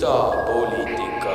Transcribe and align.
idapoliitika. 0.00 1.34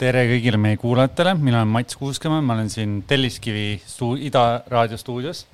tere 0.00 0.24
kõigile 0.28 0.58
meie 0.60 0.76
kuulajatele, 0.80 1.34
mina 1.38 1.60
olen 1.60 1.70
Mats 1.70 1.96
Kuuskemaa, 2.00 2.42
ma 2.42 2.56
olen 2.56 2.70
siin 2.72 2.96
Telliskivi 3.08 3.76
stu-, 3.86 4.16
Ida 4.16 4.64
raadiostuudios 4.72 5.44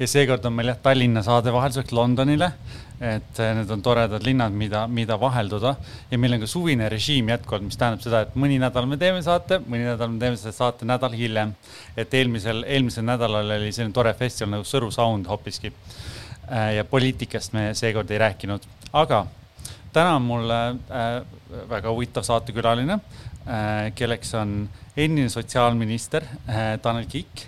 ja 0.00 0.08
seekord 0.08 0.46
on 0.48 0.54
meil 0.56 0.70
jah 0.70 0.78
Tallinna 0.82 1.22
saade 1.26 1.52
vahelduseks 1.52 1.92
Londonile. 1.92 2.52
et 3.00 3.38
eh, 3.40 3.52
need 3.56 3.70
on 3.72 3.82
toredad 3.82 4.22
linnad, 4.22 4.52
mida, 4.52 4.84
mida 4.86 5.16
vahelduda 5.20 5.74
ja 6.10 6.18
meil 6.20 6.36
on 6.36 6.42
ka 6.42 6.48
suvine 6.52 6.88
režiim 6.92 7.30
jätkuvalt, 7.32 7.64
mis 7.64 7.78
tähendab 7.80 8.04
seda, 8.04 8.20
et 8.26 8.34
mõni 8.36 8.58
nädal 8.60 8.86
me 8.86 8.98
teeme 9.00 9.22
saate, 9.24 9.58
mõni 9.64 9.86
nädal 9.88 10.12
me 10.12 10.20
teeme 10.20 10.36
selle 10.36 10.52
saate 10.52 10.86
nädal 10.86 11.16
hiljem. 11.16 11.54
et 11.96 12.14
eelmisel, 12.14 12.62
eelmisel 12.68 13.08
nädalal 13.08 13.56
oli 13.56 13.72
selline 13.72 13.96
tore 13.96 14.14
festival 14.14 14.58
nagu 14.58 14.68
Sõru 14.68 14.92
Sound 14.94 15.26
hoopiski. 15.26 15.72
Eh, 16.50 16.72
ja 16.74 16.84
poliitikast 16.84 17.52
me 17.54 17.68
seekord 17.78 18.10
ei 18.10 18.18
rääkinud, 18.18 18.64
aga 18.98 19.20
täna 19.94 20.16
on 20.18 20.24
mul 20.26 20.50
äh, 20.50 21.20
väga 21.70 21.92
huvitav 21.94 22.26
saatekülaline 22.26 22.96
äh,, 22.96 23.92
kelleks 23.94 24.34
on 24.34 24.64
endine 24.96 25.30
sotsiaalminister 25.30 26.26
äh, 26.26 26.74
Tanel 26.82 27.06
Kiik. 27.06 27.46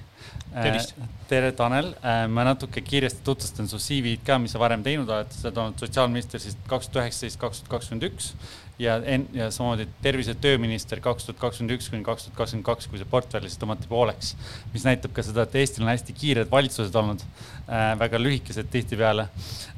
Tervist! 0.53 0.95
tere, 1.33 1.49
Tanel, 1.57 1.95
ma 2.29 2.43
natuke 2.45 2.83
kiiresti 2.85 3.23
tutvustan 3.25 3.71
su 3.71 3.79
CV-d 3.81 4.21
ka, 4.27 4.37
mis 4.39 4.53
sa 4.53 4.61
varem 4.61 4.83
teinud 4.85 5.09
oled, 5.09 5.31
sa 5.33 5.47
oled 5.49 5.61
olnud 5.63 5.81
sotsiaalminister 5.81 6.43
siis 6.43 6.59
kaks 6.69 6.91
tuhat 6.93 7.07
üheksateist, 7.07 7.39
kaks 7.41 7.63
tuhat 7.63 7.71
kakskümmend 7.73 8.05
üks 8.11 8.35
ja 8.83 8.97
en-, 9.05 9.29
ja 9.33 9.51
samamoodi 9.51 9.87
tervise- 10.03 10.35
ja 10.35 10.41
tööminister 10.43 11.01
kaks 11.03 11.27
tuhat 11.29 11.41
kakskümmend 11.41 11.77
üks 11.77 11.89
kuni 11.91 12.05
kaks 12.07 12.27
tuhat 12.27 12.39
kakskümmend 12.39 12.67
kaks, 12.67 12.89
kui 12.91 13.01
see 13.01 13.09
portfell 13.09 13.47
siis 13.49 13.61
tõmmati 13.61 13.89
pooleks. 13.91 14.35
mis 14.75 14.87
näitab 14.89 15.15
ka 15.17 15.25
seda, 15.27 15.47
et 15.47 15.57
Eestil 15.63 15.87
on 15.87 15.93
hästi 15.93 16.17
kiired 16.17 16.51
valitsused 16.51 17.01
olnud. 17.03 17.23
äh,, 17.23 17.52
väga 17.69 18.19
lühikesed 18.19 18.71
tihtipeale 18.73 19.29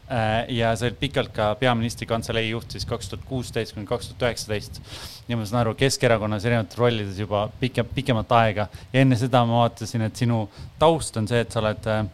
äh,. 0.09 0.49
ja 0.57 0.73
sa 0.77 0.87
olid 0.89 0.97
pikalt 1.01 1.33
ka 1.37 1.51
peaministri 1.61 2.09
kantselei 2.09 2.49
juht 2.49 2.73
siis 2.73 2.87
kaks 2.89 3.13
tuhat 3.13 3.27
kuusteist 3.29 3.75
kuni 3.77 3.87
kaks 3.87 4.11
tuhat 4.11 4.27
üheksateist. 4.29 4.81
ja 5.29 5.37
ma 5.37 5.47
saan 5.47 5.63
aru, 5.63 5.77
Keskerakonnas 5.79 6.45
erinevates 6.49 6.81
rollides 6.81 7.21
juba 7.21 7.47
pikem, 7.61 7.89
pikemat 7.95 8.33
aega 8.41 8.69
ja 8.93 9.05
enne 9.05 9.21
seda 9.21 9.45
ma 9.45 9.65
vaatasin, 9.65 10.09
et 10.09 10.17
sinu 10.17 10.45
taust 10.79 11.17
on 11.21 11.29
see, 11.29 11.45
et 11.45 11.53
sa 11.53 11.63
oled 11.63 11.89
äh, 11.93 12.05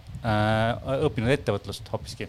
õppinud 1.06 1.38
ettevõtlust 1.38 1.92
hoopiski 1.94 2.28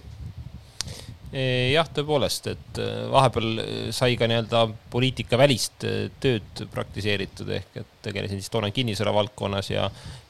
jah, 1.31 1.87
tõepoolest, 1.95 2.47
et 2.51 2.79
äh, 2.81 3.03
vahepeal 3.11 3.61
sai 3.95 4.17
ka 4.19 4.27
nii-öelda 4.27 4.65
poliitikavälist 4.91 5.85
äh, 5.87 6.09
tööd 6.23 6.63
praktiseeritud 6.73 7.51
ehk 7.55 7.77
et 7.83 7.93
tegelesin 8.03 8.41
siis 8.41 8.51
toona 8.51 8.71
kinnisvara 8.75 9.13
valdkonnas 9.15 9.71
ja 9.71 9.87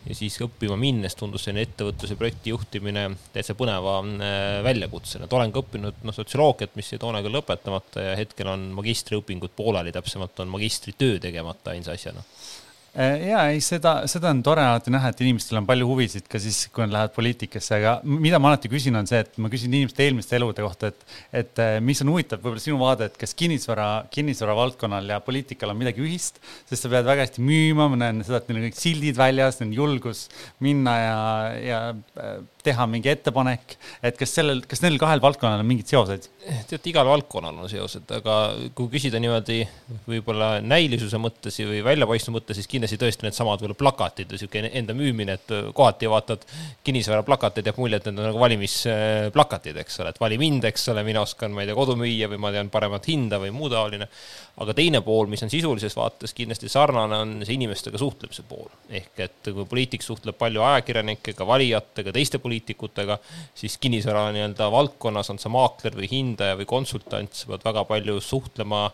ja 0.07 0.17
siis 0.17 0.37
õppima 0.41 0.77
minnes 0.79 1.15
tundus 1.17 1.45
selline 1.45 1.67
ettevõtluse 1.67 2.17
projekti 2.17 2.53
juhtimine 2.53 3.05
täitsa 3.33 3.55
põneva 3.57 3.99
äh, 4.01 4.61
väljakutsena, 4.65 5.27
et 5.27 5.35
olen 5.37 5.53
ka 5.53 5.61
õppinud 5.61 6.01
noh, 6.07 6.15
sotsioloogiat, 6.15 6.73
mis 6.79 6.89
jäi 6.93 7.01
toona 7.01 7.21
küll 7.25 7.37
lõpetamata 7.37 8.07
ja 8.09 8.17
hetkel 8.19 8.49
on 8.51 8.71
magistriõpingud 8.79 9.53
pooleli, 9.57 9.93
täpsemalt 9.95 10.41
on 10.43 10.53
magistritöö 10.55 11.19
tegemata 11.21 11.75
ainsa 11.75 11.95
asjana 11.97 12.25
ja 12.95 13.45
ei, 13.53 13.61
seda, 13.63 14.01
seda 14.11 14.31
on 14.33 14.41
tore 14.43 14.63
alati 14.67 14.91
näha, 14.91 15.11
et 15.13 15.21
inimestel 15.23 15.61
on 15.61 15.67
palju 15.67 15.85
huvisid 15.87 16.25
ka 16.31 16.39
siis, 16.43 16.65
kui 16.73 16.83
nad 16.83 16.91
lähevad 16.91 17.13
poliitikasse, 17.15 17.77
aga 17.77 17.93
mida 18.03 18.39
ma 18.41 18.51
alati 18.51 18.71
küsin, 18.71 18.97
on 18.99 19.07
see, 19.07 19.21
et 19.23 19.37
ma 19.39 19.51
küsin 19.53 19.71
inimeste 19.71 20.03
eelmiste 20.03 20.35
elude 20.35 20.65
kohta, 20.65 20.91
et, 20.91 21.05
et 21.43 21.61
äh, 21.63 21.77
mis 21.83 22.03
on 22.03 22.11
huvitav, 22.11 22.41
võib-olla 22.43 22.63
sinu 22.63 22.79
vaade, 22.81 23.07
et 23.07 23.15
kas 23.21 23.35
kinnisvara, 23.39 23.87
kinnisvara 24.11 24.57
valdkonnal 24.59 25.07
ja 25.15 25.21
poliitikal 25.23 25.71
on 25.71 25.79
midagi 25.79 26.03
ühist, 26.03 26.41
sest 26.67 26.83
sa 26.83 26.91
pead 26.91 27.07
väga 27.07 27.27
hästi 27.27 27.45
müüma, 27.47 27.87
ma 27.93 28.01
näen 28.03 28.25
seda, 28.27 28.41
et 28.41 28.51
neil 28.51 28.59
on 28.59 28.67
kõik 28.67 28.81
sildid 28.81 29.19
väljas, 29.21 29.61
neil 29.61 29.71
on 29.71 29.77
julgus 29.79 30.25
minna 30.59 30.97
ja, 30.99 31.21
ja 31.63 31.81
äh, 32.19 32.35
teha 32.65 32.87
mingi 32.89 33.11
ettepanek, 33.11 33.77
et 34.03 34.19
kas 34.19 34.35
sellel, 34.37 34.63
kas 34.69 34.83
neil 34.83 34.99
kahel 35.01 35.23
valdkonnal 35.23 35.63
on 35.63 35.69
mingeid 35.69 35.91
seoseid? 35.91 36.29
tead, 36.41 36.81
igal 36.89 37.05
valdkonnal 37.05 37.59
on 37.61 37.69
seosed, 37.69 38.07
aga 38.17 38.35
kui 38.77 38.89
küsida 38.91 39.19
niimoodi 39.21 39.59
võib-olla 40.07 40.55
näilisuse 40.65 41.19
mõttes 41.21 41.59
või 41.67 41.83
väljapaistvu 41.85 42.33
mõttes, 42.33 42.57
siis 42.57 42.69
kindlasti 42.71 42.97
tõesti 43.01 43.27
needsamad 43.27 43.61
võib-olla 43.61 43.77
plakatid 43.77 44.31
või 44.31 44.39
niisugune 44.39 44.71
enda 44.79 44.95
müümine, 44.97 45.35
et 45.37 45.53
kohati 45.77 46.09
vaatad 46.09 46.45
kinnisvara 46.85 47.25
plakateid, 47.27 47.69
jääb 47.69 47.81
mulje, 47.81 47.99
et 48.01 48.09
need 48.09 48.21
on 48.23 48.29
nagu 48.31 48.41
valimisplakatid, 48.41 49.77
eks 49.83 50.01
ole, 50.01 50.13
et 50.15 50.21
vali 50.21 50.39
mind, 50.41 50.65
eks 50.71 50.89
ole, 50.93 51.05
mina 51.05 51.21
oskan, 51.21 51.53
ma 51.53 51.61
ei 51.61 51.69
tea, 51.69 51.77
kodu 51.77 51.97
müüa 51.99 52.29
või 52.31 52.41
ma 52.41 52.53
tean 52.55 52.71
paremat 52.73 53.09
hinda 53.11 53.41
või 53.41 53.53
muu 53.55 53.69
taoline. 53.71 54.09
aga 54.61 54.73
teine 54.77 55.01
pool, 55.01 55.29
mis 55.31 55.41
on 55.45 55.49
sisulises 55.49 55.95
vaates 55.97 56.33
kindlasti 56.37 56.69
sarnane, 56.69 57.17
on 57.17 57.45
see 57.45 57.55
inimestega 57.55 57.97
suhtlemise 58.01 58.43
pool. 58.49 58.69
ehk 58.89 59.19
et 59.19 59.53
kui 59.53 59.65
poliitik 59.65 60.01
suhtleb 60.01 60.37
palju 60.37 60.61
ajakirjanikega, 60.65 61.47
valijatega, 61.47 62.11
teiste 62.11 62.39
poliitikutega, 62.39 62.50
siis 63.55 63.77
kinnisvara 63.81 64.29
nii-öelda 64.35 64.69
valdkonnas 64.71 65.31
on 65.33 65.39
sa 65.39 65.49
maakler 65.49 65.95
või 65.97 66.09
hindaja 66.11 66.57
või 66.59 66.67
konsultant, 66.69 67.33
sa 67.33 67.51
pead 67.51 67.65
väga 67.65 67.85
palju 67.89 68.19
suhtlema 68.21 68.89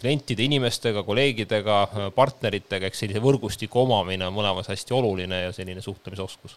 klientide, 0.00 0.42
inimestega, 0.48 1.02
kolleegidega, 1.06 1.76
partneritega, 2.16 2.88
eks 2.88 3.04
sellise 3.04 3.22
võrgustiku 3.22 3.84
omamine 3.84 4.26
on 4.26 4.34
mõlemas 4.34 4.70
hästi 4.70 4.96
oluline 4.96 5.42
ja 5.46 5.52
selline 5.54 5.84
suhtlemisoskus. 5.84 6.56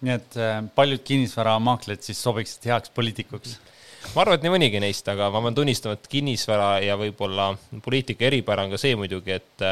nii 0.00 0.14
et 0.14 0.36
äh, 0.38 0.60
paljud 0.74 1.02
kinnisvaramaaklid 1.02 2.04
siis 2.06 2.20
sobiksid 2.22 2.68
heaks 2.70 2.92
poliitikuks? 2.94 3.56
ma 4.14 4.22
arvan, 4.22 4.38
et 4.38 4.44
nii 4.46 4.52
mõnigi 4.54 4.80
neist, 4.80 5.08
aga 5.10 5.28
ma 5.34 5.42
pean 5.42 5.56
tunnistama, 5.58 5.98
et 5.98 6.06
kinnisvara 6.08 6.68
ja 6.84 6.96
võib-olla 6.96 7.50
poliitika 7.84 8.28
eripära 8.30 8.64
on 8.64 8.72
ka 8.72 8.80
see 8.80 8.94
muidugi, 8.96 9.34
et 9.34 9.66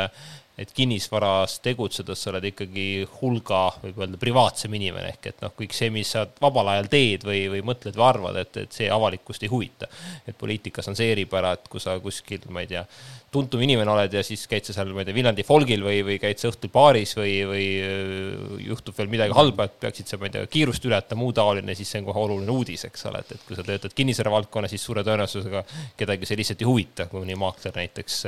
et 0.57 0.71
kinnisvaras 0.73 1.59
tegutsedes 1.65 2.23
sa 2.23 2.31
oled 2.33 2.47
ikkagi 2.49 2.87
hulga, 3.19 3.61
võib 3.83 3.99
öelda, 4.01 4.21
privaatsem 4.21 4.73
inimene, 4.79 5.11
ehk 5.13 5.29
et 5.31 5.45
noh, 5.45 5.53
kõik 5.59 5.77
see, 5.77 5.91
mis 5.93 6.15
sa 6.17 6.25
vabal 6.41 6.73
ajal 6.73 6.89
teed 6.93 7.27
või, 7.29 7.43
või 7.53 7.61
mõtled 7.67 7.99
või 7.99 8.07
arvad, 8.09 8.41
et, 8.41 8.57
et 8.65 8.79
see 8.79 8.89
avalikkust 8.93 9.45
ei 9.45 9.53
huvita. 9.53 9.89
et 10.27 10.39
poliitikas 10.39 10.89
on 10.89 10.97
see 10.97 11.11
eripära, 11.13 11.53
et 11.59 11.69
kui 11.69 11.83
sa 11.83 11.99
kuskil, 12.01 12.49
ma 12.49 12.65
ei 12.65 12.73
tea, 12.73 12.87
tuntum 13.37 13.63
inimene 13.63 13.93
oled 13.93 14.17
ja 14.17 14.23
siis 14.27 14.47
käid 14.51 14.67
sa 14.67 14.75
seal, 14.77 14.93
ma 14.97 15.05
ei 15.05 15.09
tea, 15.09 15.17
Viljandi 15.17 15.45
folgil 15.47 15.85
või, 15.87 16.01
või 16.07 16.19
käid 16.23 16.41
sa 16.41 16.51
õhtul 16.51 16.73
baaris 16.75 17.15
või, 17.19 17.35
või 17.51 17.67
juhtub 18.67 18.97
veel 18.97 19.13
midagi 19.13 19.37
halba, 19.37 19.69
et 19.69 19.79
peaksid 19.85 20.11
sa, 20.11 20.21
ma 20.21 20.31
ei 20.31 20.37
tea, 20.37 20.49
kiirust 20.51 20.85
ületama, 20.89 21.23
muu 21.23 21.35
taoline, 21.37 21.77
siis 21.79 21.93
see 21.93 22.03
on 22.03 22.09
kohe 22.09 22.25
oluline 22.27 22.53
uudis, 22.53 22.87
eks 22.89 23.07
ole, 23.11 23.23
et, 23.25 23.37
et 23.37 23.47
kui 23.47 23.59
sa 23.59 23.67
töötad 23.67 23.95
kinnisvara 23.97 24.33
valdkonnas, 24.35 24.73
siis 24.75 24.85
suure 24.89 25.05
tõenäosusega 25.07 25.65
kedagi 26.01 26.29
see 26.29 26.41
lihtsalt 26.41 26.65
ei 26.65 26.71
huvita, 26.71 27.09
kui 27.11 27.23
mõni 27.23 27.39
maakler 27.39 27.77
näiteks 27.77 28.23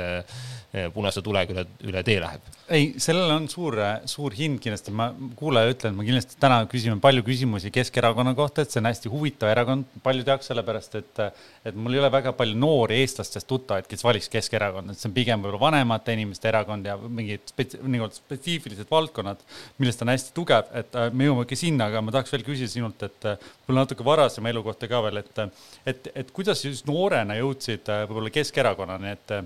punase 0.92 1.22
tulega 1.24 1.54
üle, 1.54 1.64
üle 1.88 2.02
tee 2.04 2.18
läheb. 2.20 2.48
ei, 2.68 2.90
sellel 3.00 3.30
on 3.32 3.46
suur, 3.48 3.78
suur 4.10 4.34
hind 4.36 4.60
kindlasti, 4.60 4.92
ma 4.92 5.06
kuulaja 5.38 5.72
ütlen, 5.72 5.94
ma 5.96 6.04
kindlasti 6.04 6.36
täna 6.40 6.58
küsime 6.68 6.98
palju 7.00 7.24
küsimusi 7.24 7.72
Keskerakonna 7.72 8.34
kohta, 8.36 8.62
et 8.62 8.74
see 8.74 8.82
on 8.82 8.90
hästi 8.90 9.12
huvitav 9.12 9.48
erakond 9.48 9.88
paljude 10.04 10.34
jaoks, 10.34 10.50
sellepärast 10.50 10.98
et, 11.00 11.22
et 11.70 11.78
mul 11.78 11.96
ei 11.96 12.02
ole 12.02 12.10
väga 12.12 12.34
palju 12.36 12.58
noori 12.60 13.00
eestlastest 13.00 13.48
tuttavaid, 13.48 13.88
kes 13.88 14.04
valiks 14.04 14.28
Keskerakonda 14.32 14.97
see 14.98 15.08
on 15.08 15.14
pigem 15.14 15.42
võib-olla 15.42 15.60
vanemate 15.62 16.14
inimeste 16.16 16.50
erakond 16.50 16.86
ja 16.88 16.96
mingid 16.98 17.46
spetsi-, 17.52 17.80
nii-öelda 17.84 18.18
spetsiifilised 18.18 18.90
valdkonnad, 18.90 19.42
millest 19.78 20.02
on 20.04 20.12
hästi 20.12 20.34
tugev, 20.36 20.70
et 20.80 20.98
äh, 20.98 21.10
me 21.14 21.28
jõuamegi 21.28 21.58
sinna, 21.58 21.88
aga 21.92 22.02
ma 22.04 22.14
tahaks 22.14 22.34
veel 22.34 22.46
küsida 22.46 22.72
sinult, 22.72 23.02
et 23.06 23.28
äh, 23.30 23.38
võib-olla 23.62 23.86
natuke 23.86 24.06
varasema 24.06 24.52
elu 24.52 24.64
kohta 24.66 24.90
ka 24.90 25.02
veel, 25.06 25.22
et 25.22 25.44
et, 25.88 26.08
et 26.22 26.32
kuidas 26.34 26.62
sa 26.62 26.72
just 26.72 26.88
noorena 26.90 27.36
jõudsid 27.38 27.90
äh, 27.92 28.04
võib-olla 28.08 28.34
Keskerakonnani, 28.34 29.14
et 29.14 29.36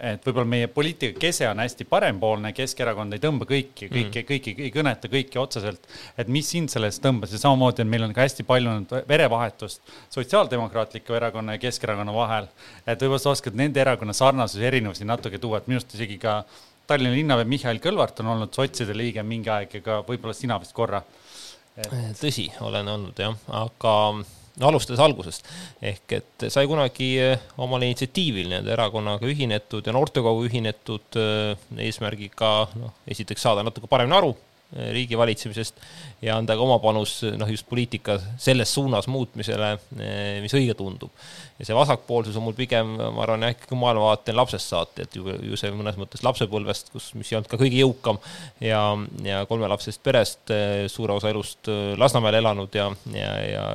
et 0.00 0.24
võib-olla 0.24 0.48
meie 0.48 0.68
poliitika 0.72 1.20
kese 1.20 1.46
on 1.48 1.60
hästi 1.60 1.84
parempoolne, 1.88 2.52
Keskerakond 2.56 3.12
ei 3.12 3.20
tõmba 3.22 3.46
kõiki, 3.48 3.88
kõiki 3.90 4.22
mm., 4.22 4.26
kõiki 4.30 4.54
ei 4.66 4.72
kõneta 4.74 5.10
kõiki 5.12 5.40
otseselt. 5.40 5.86
et 6.16 6.28
mis 6.32 6.48
sind 6.48 6.72
sellest 6.72 7.02
tõmbas 7.04 7.34
ja 7.34 7.40
samamoodi 7.42 7.84
on, 7.84 7.90
meil 7.92 8.06
on 8.06 8.14
ka 8.16 8.24
hästi 8.24 8.46
palju 8.48 8.72
olnud 8.72 9.08
verevahetust 9.08 9.94
Sotsiaaldemokraatliku 10.14 11.16
Erakonna 11.18 11.58
ja 11.58 11.62
Keskerakonna 11.66 12.14
vahel. 12.16 12.48
et 12.86 13.00
võib-olla 13.00 13.20
sa 13.20 13.30
oskad 13.36 13.58
nende 13.58 13.80
erakonna 13.80 14.16
sarnasusi, 14.16 14.64
erinevusi 14.64 15.08
natuke 15.08 15.38
tuua, 15.38 15.60
et 15.60 15.68
minu 15.68 15.80
arust 15.80 15.94
isegi 15.94 16.18
ka 16.22 16.42
Tallinna 16.86 17.14
linnapea 17.14 17.46
Mihhail 17.46 17.78
Kõlvart 17.78 18.20
on 18.24 18.32
olnud 18.32 18.54
sotside 18.54 18.96
liige 18.96 19.22
mingi 19.22 19.50
aeg 19.52 19.76
ja 19.76 19.84
ka 19.84 20.00
võib-olla 20.08 20.34
sina 20.34 20.58
vist 20.58 20.74
korra 20.74 21.04
et.... 21.76 21.92
tõsi, 22.18 22.48
olen 22.64 22.88
olnud 22.88 23.20
jah, 23.22 23.36
aga 23.62 23.92
no 24.60 24.68
alustades 24.68 25.00
algusest, 25.00 25.48
ehk 25.80 26.16
et 26.18 26.46
sai 26.52 26.68
kunagi 26.68 27.10
eh, 27.22 27.50
omal 27.62 27.84
initsiatiivil 27.86 28.50
nii-öelda 28.50 28.76
erakonnaga 28.76 29.28
ühinetud 29.30 29.86
ja 29.88 29.96
noortekogu 29.96 30.46
ühinetud 30.48 31.20
eh, 31.20 31.68
eesmärgiga 31.88 32.54
noh, 32.76 32.96
esiteks 33.08 33.48
saada 33.48 33.64
natuke 33.64 33.88
paremini 33.88 34.18
aru 34.18 34.34
eh, 34.76 34.90
riigi 34.92 35.16
valitsemisest 35.16 35.80
ja 36.26 36.36
anda 36.36 36.58
ka 36.58 36.68
oma 36.68 36.76
panus 36.84 37.22
noh, 37.40 37.48
just 37.48 37.64
poliitika 37.70 38.18
selles 38.36 38.76
suunas 38.76 39.08
muutmisele, 39.08 39.72
mis 40.44 40.52
õige 40.58 40.76
tundub. 40.76 41.10
ja 41.56 41.64
see 41.64 41.76
vasakpoolsus 41.76 42.36
on 42.36 42.44
mul 42.44 42.56
pigem, 42.58 42.92
ma 43.00 43.24
arvan, 43.24 43.48
jah, 43.48 43.56
ikkagi 43.56 43.80
maailmavaate 43.80 44.36
lapsest 44.36 44.68
saati, 44.68 45.08
et 45.08 45.16
ju, 45.16 45.32
ju 45.48 45.56
see 45.56 45.72
mõnes 45.72 45.96
mõttes 45.96 46.28
lapsepõlvest, 46.28 46.92
kus, 46.92 47.14
mis 47.16 47.32
ei 47.32 47.40
olnud 47.40 47.48
ka 47.48 47.56
kõige 47.56 47.80
jõukam 47.80 48.20
ja, 48.60 48.84
ja 49.24 49.46
kolmelapsest 49.48 50.04
perest 50.04 50.52
suure 50.92 51.16
osa 51.16 51.32
elust 51.32 51.72
Lasnamäel 51.96 52.42
elanud 52.42 52.76
ja, 52.76 52.90
ja, 53.16 53.36
ja 53.48 53.70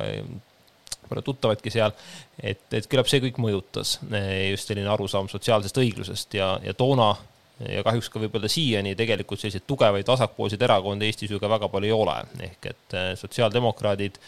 palju 1.10 1.24
tuttavaidki 1.26 1.72
seal, 1.72 1.94
et, 2.38 2.64
et 2.74 2.86
küllap 2.90 3.08
see 3.10 3.22
kõik 3.24 3.40
mõjutas, 3.42 3.96
eh, 4.12 4.50
just 4.52 4.70
selline 4.70 4.90
arusaam 4.92 5.30
sotsiaalsest 5.30 5.80
õiglusest 5.82 6.38
ja, 6.38 6.54
ja 6.64 6.74
toona 6.76 7.14
ja 7.58 7.82
kahjuks 7.82 8.10
ka 8.12 8.20
võib-olla 8.22 8.50
siiani 8.50 8.92
tegelikult 8.98 9.40
selliseid 9.42 9.64
tugevaid 9.66 10.06
vasakpoolseid 10.06 10.62
erakondi 10.62 11.08
Eestis 11.08 11.32
ju 11.32 11.40
ka 11.42 11.50
väga 11.50 11.70
palju 11.72 11.88
ei 11.90 11.96
ole, 11.96 12.18
ehk 12.50 12.70
et 12.70 12.98
eh, 12.98 13.08
sotsiaaldemokraadid 13.18 14.20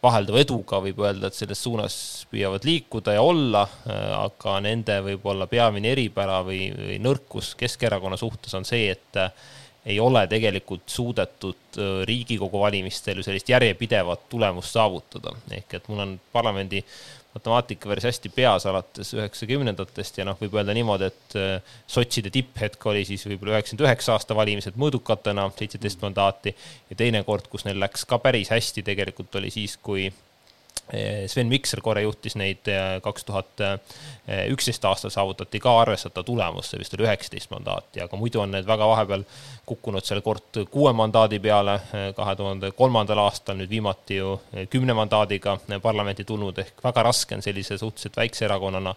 vaheldava 0.00 0.40
eduga 0.40 0.78
võib 0.80 1.00
öelda, 1.04 1.28
et 1.28 1.36
selles 1.36 1.60
suunas 1.60 1.94
püüavad 2.30 2.64
liikuda 2.64 3.18
ja 3.18 3.24
olla, 3.24 3.66
aga 4.16 4.54
nende 4.64 4.94
võib-olla 5.04 5.44
peamine 5.44 5.90
eripära 5.92 6.38
või, 6.46 6.70
või 6.72 6.96
nõrkus 7.04 7.50
Keskerakonna 7.60 8.16
suhtes 8.16 8.56
on 8.56 8.64
see, 8.64 8.94
et 8.94 9.20
ei 9.86 10.00
ole 10.00 10.26
tegelikult 10.28 10.88
suudetud 10.92 11.78
Riigikogu 12.04 12.60
valimistel 12.60 13.20
ju 13.20 13.24
sellist 13.24 13.48
järjepidevat 13.48 14.28
tulemust 14.28 14.76
saavutada, 14.76 15.32
ehk 15.56 15.78
et 15.78 15.88
mul 15.88 16.04
on 16.04 16.14
parlamendi 16.32 16.82
matemaatika 17.34 17.88
päris 17.88 18.04
hästi 18.04 18.28
peas 18.34 18.66
alates 18.66 19.12
üheksakümnendatest 19.14 20.18
ja 20.18 20.26
noh, 20.26 20.38
võib 20.40 20.56
öelda 20.58 20.74
niimoodi, 20.74 21.10
et 21.10 21.36
sotside 21.86 22.32
tipphetk 22.34 22.86
oli 22.90 23.04
siis 23.06 23.22
võib-olla 23.28 23.56
üheksakümmend 23.56 23.86
üheksa 23.86 24.16
aasta 24.16 24.36
valimised 24.36 24.78
mõõdukatena, 24.80 25.46
seitseteist 25.58 26.02
mandaati 26.02 26.54
ja 26.90 26.98
teine 26.98 27.22
kord, 27.26 27.46
kus 27.52 27.64
neil 27.68 27.78
läks 27.80 28.04
ka 28.10 28.18
päris 28.18 28.50
hästi, 28.50 28.82
tegelikult 28.86 29.38
oli 29.38 29.52
siis, 29.54 29.78
kui 29.78 30.08
Sven 31.26 31.50
Mikser 31.50 31.80
korra 31.84 32.02
juhtis 32.04 32.36
neid 32.40 32.68
eh, 32.70 32.98
kaks 33.04 33.24
tuhat 33.28 33.62
üksteist 34.50 34.84
aastal 34.86 35.10
saavutati 35.10 35.58
ka 35.62 35.72
arvestatav 35.80 36.24
tulemus, 36.26 36.68
see 36.70 36.78
vist 36.78 36.94
oli 36.94 37.06
üheksateist 37.06 37.50
mandaati, 37.50 38.02
aga 38.04 38.18
muidu 38.18 38.42
on 38.42 38.52
need 38.54 38.66
väga 38.68 38.86
vahepeal 38.86 39.24
kukkunud 39.66 40.06
seal 40.06 40.20
kord 40.22 40.60
kuue 40.70 40.92
mandaadi 40.96 41.40
peale 41.42 41.76
eh, 41.94 42.06
kahe 42.16 42.34
tuhande 42.38 42.70
kolmandal 42.78 43.22
aastal, 43.24 43.58
nüüd 43.58 43.70
viimati 43.70 44.20
ju 44.20 44.36
kümne 44.70 44.94
mandaadiga 44.96 45.56
parlamenti 45.82 46.26
tulnud, 46.28 46.58
ehk 46.62 46.82
väga 46.84 47.04
raske 47.06 47.38
on 47.38 47.44
sellise 47.44 47.78
suhteliselt 47.78 48.18
väikse 48.20 48.46
erakonnana 48.46 48.94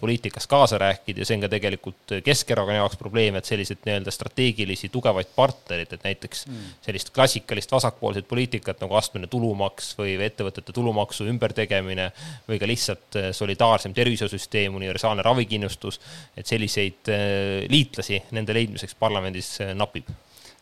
poliitikas 0.00 0.46
kaasa 0.46 0.78
rääkida 0.78 1.22
ja 1.22 1.28
see 1.28 1.36
on 1.38 1.44
ka 1.46 1.50
tegelikult 1.52 2.16
Keskerakonna 2.24 2.80
jaoks 2.80 2.98
probleem, 3.00 3.36
et 3.38 3.48
selliseid 3.48 3.82
nii-öelda 3.86 4.12
strateegilisi 4.14 4.88
tugevaid 4.92 5.32
partnereid, 5.36 5.92
et 5.92 6.04
näiteks 6.06 6.46
mm. 6.46 6.70
sellist 6.86 7.10
klassikalist 7.14 7.72
vasakpoolset 7.72 8.28
poliitikat 8.28 8.80
nagu 8.84 8.96
astmeline 8.98 9.30
tulumaks 9.32 9.92
või 9.98 10.16
ettevõtete 10.22 10.74
tulumaksu 10.76 11.21
maksu 11.22 11.30
ümbertegemine 11.30 12.10
või 12.48 12.58
ka 12.58 12.68
lihtsalt 12.68 13.18
äh, 13.18 13.30
solidaarsem 13.32 13.94
tervishoiusüsteem, 13.94 14.74
universaalne 14.74 15.22
ravikindlustus, 15.22 16.00
et 16.36 16.46
selliseid 16.46 17.08
äh, 17.12 17.68
liitlasi 17.70 18.22
nende 18.32 18.54
leidmiseks 18.54 18.94
parlamendis 18.98 19.60
äh, 19.62 19.74
napib 19.74 20.10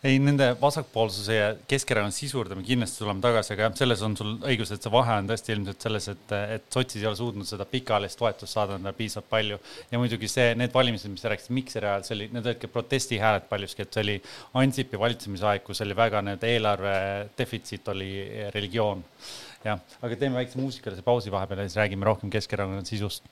ei, 0.01 0.17
nende 0.17 0.47
vasakpoolsuse 0.57 1.35
ja 1.35 1.49
Keskerakonna 1.69 2.15
sisu 2.15 2.39
juurde 2.39 2.57
me 2.57 2.63
kindlasti 2.65 3.03
tuleme 3.03 3.21
tagasi, 3.21 3.53
aga 3.53 3.67
jah, 3.67 3.75
selles 3.77 4.01
on 4.07 4.15
sul 4.17 4.31
õigus, 4.49 4.71
et 4.73 4.81
see 4.81 4.93
vahe 4.95 5.19
on 5.21 5.29
tõesti 5.29 5.53
ilmselt 5.53 5.85
selles, 5.85 6.07
et, 6.15 6.33
et 6.57 6.65
sotsid 6.73 7.03
ei 7.03 7.09
ole 7.11 7.19
suutnud 7.19 7.49
seda 7.49 7.67
pikaajalist 7.69 8.17
toetust 8.21 8.57
saada 8.57 8.79
endale 8.79 8.97
piisavalt 8.97 9.29
palju. 9.29 9.59
ja 9.91 10.01
muidugi 10.01 10.31
see, 10.33 10.55
need 10.57 10.73
valimised, 10.73 11.13
mis 11.13 11.21
sa 11.21 11.35
rääkisid 11.35 11.53
Mikseri 11.53 11.91
ajal, 11.91 12.07
see 12.07 12.17
oli, 12.17 12.31
need 12.33 12.49
olidki 12.49 12.73
protestihääled 12.73 13.45
paljuski, 13.53 13.85
et 13.85 13.93
see 13.93 14.07
oli 14.07 14.17
Ansipi 14.63 15.01
valitsemisaeg, 15.05 15.67
kus 15.69 15.85
oli 15.85 15.97
väga 16.01 16.25
need 16.31 16.49
eelarve 16.49 16.97
defitsiit 17.37 17.93
oli 17.93 18.11
religioon 18.57 19.05
jah, 19.65 19.81
aga 20.01 20.17
teeme 20.17 20.41
väikse 20.41 20.61
muusikalise 20.61 21.05
pausi 21.07 21.33
vahepeal 21.33 21.63
ja 21.63 21.69
siis 21.69 21.81
räägime 21.81 22.09
rohkem 22.09 22.33
Keskerakonna 22.33 22.85
sisust. 22.89 23.25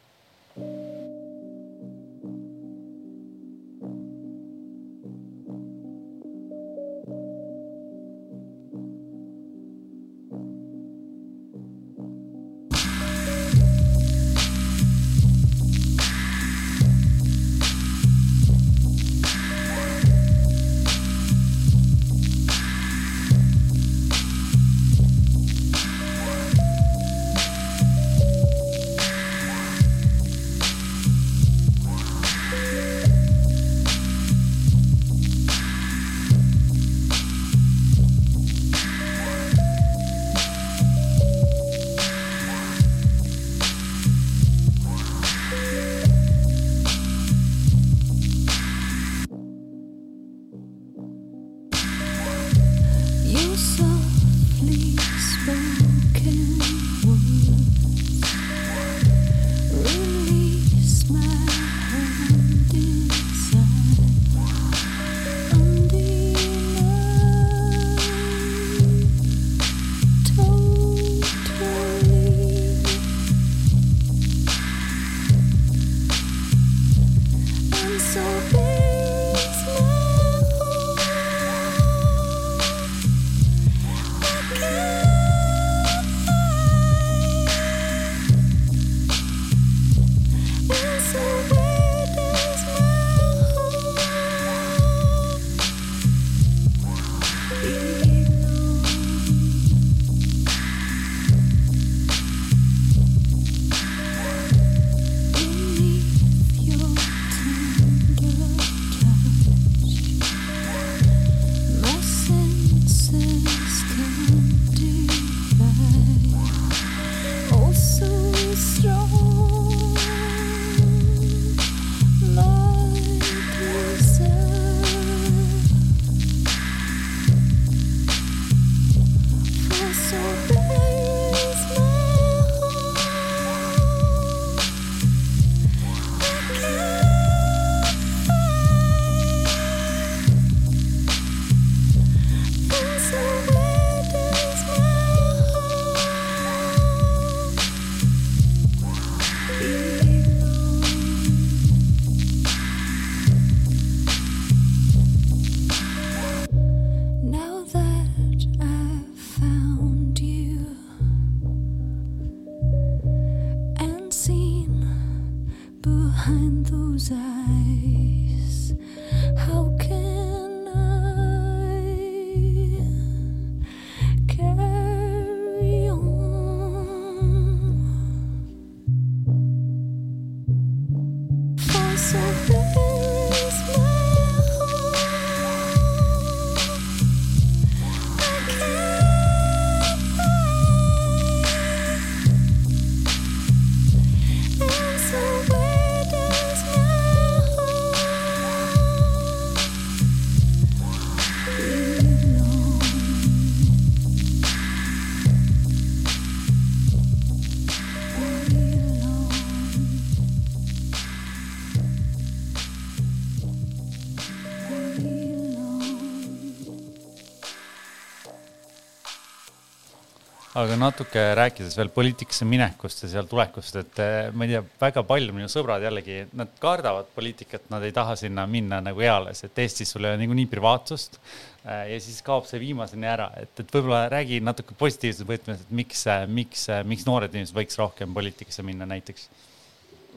Aga 220.58 220.76
natuke 220.78 221.22
rääkides 221.38 221.76
veel 221.78 221.90
poliitikasse 221.92 222.46
minekust 222.48 223.02
ja 223.04 223.10
seal 223.12 223.28
tulekust, 223.30 223.76
et 223.80 224.00
eh, 224.02 224.30
ma 224.34 224.46
ei 224.46 224.54
tea, 224.54 224.62
väga 224.80 225.04
palju 225.06 225.34
minu 225.36 225.48
sõbrad 225.52 225.84
jällegi, 225.84 226.20
nad 226.38 226.52
kardavad 226.62 227.10
poliitikat, 227.14 227.68
nad 227.72 227.84
ei 227.86 227.94
taha 227.94 228.16
sinna 228.18 228.46
minna 228.50 228.80
nagu 228.84 229.02
eales, 229.04 229.44
et 229.46 229.62
Eestis 229.64 229.92
sul 229.94 230.06
ei 230.06 230.14
ole 230.14 230.22
niikuinii 230.22 230.48
privaatsust. 230.50 231.20
Eh, 231.64 231.84
ja 231.94 231.98
siis 232.02 232.20
kaob 232.26 232.48
see 232.48 232.60
viimaseni 232.62 233.10
ära, 233.10 233.28
et, 233.40 233.52
et 233.60 233.74
võib-olla 233.74 234.06
räägi 234.12 234.40
natuke 234.44 234.76
positiivses 234.78 235.28
võtmes, 235.28 235.62
et 235.64 235.74
miks, 235.82 236.06
miks, 236.32 236.68
miks 236.88 237.06
noored 237.08 237.34
inimesed 237.34 237.56
võiks 237.58 237.78
rohkem 237.80 238.16
poliitikasse 238.16 238.66
minna 238.66 238.88
näiteks? 238.88 239.28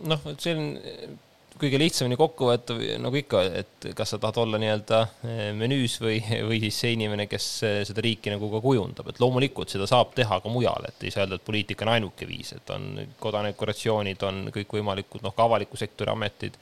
noh, 0.08 0.24
see 0.42 0.56
on 0.58 1.20
kõige 1.62 1.80
lihtsamini 1.82 2.18
kokkuvõetav, 2.20 2.80
nagu 3.04 3.18
ikka, 3.20 3.42
et 3.62 3.88
kas 3.98 4.14
sa 4.14 4.20
tahad 4.22 4.40
olla 4.44 4.60
nii-öelda 4.62 5.02
eh, 5.28 5.42
menüüs 5.58 5.98
või, 6.02 6.18
või 6.50 6.62
siis 6.66 6.80
see 6.84 6.96
inimene, 6.96 7.28
kes 7.32 7.48
eh, 7.68 7.80
seda 7.88 8.04
riiki 8.06 8.34
nagu 8.34 8.50
ka 8.54 8.62
kujundab, 8.64 9.12
et 9.12 9.22
loomulikult 9.22 9.74
seda 9.74 9.88
saab 9.90 10.16
teha 10.18 10.42
ka 10.42 10.54
mujal, 10.54 10.90
et 10.90 11.06
ei 11.06 11.14
saa 11.14 11.26
öelda, 11.26 11.40
et 11.40 11.48
poliitika 11.48 11.86
on 11.88 11.94
ainuke 11.96 12.30
viis, 12.30 12.54
et 12.58 12.74
on 12.74 12.96
kodanikuratsioonid, 13.22 14.26
on 14.28 14.48
kõikvõimalikud 14.56 15.26
noh, 15.26 15.36
ka 15.38 15.46
avaliku 15.50 15.80
sektori 15.80 16.14
ametid 16.14 16.58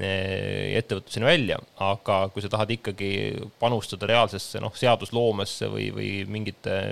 eh, 0.00 0.74
ettevõtluseni 0.80 1.28
välja, 1.28 1.60
aga 1.86 2.24
kui 2.34 2.44
sa 2.44 2.50
tahad 2.52 2.74
ikkagi 2.74 3.12
panustada 3.62 4.10
reaalsesse 4.10 4.62
noh, 4.64 4.74
seadusloomesse 4.78 5.70
või, 5.70 5.88
või 5.94 6.10
mingite 6.26 6.82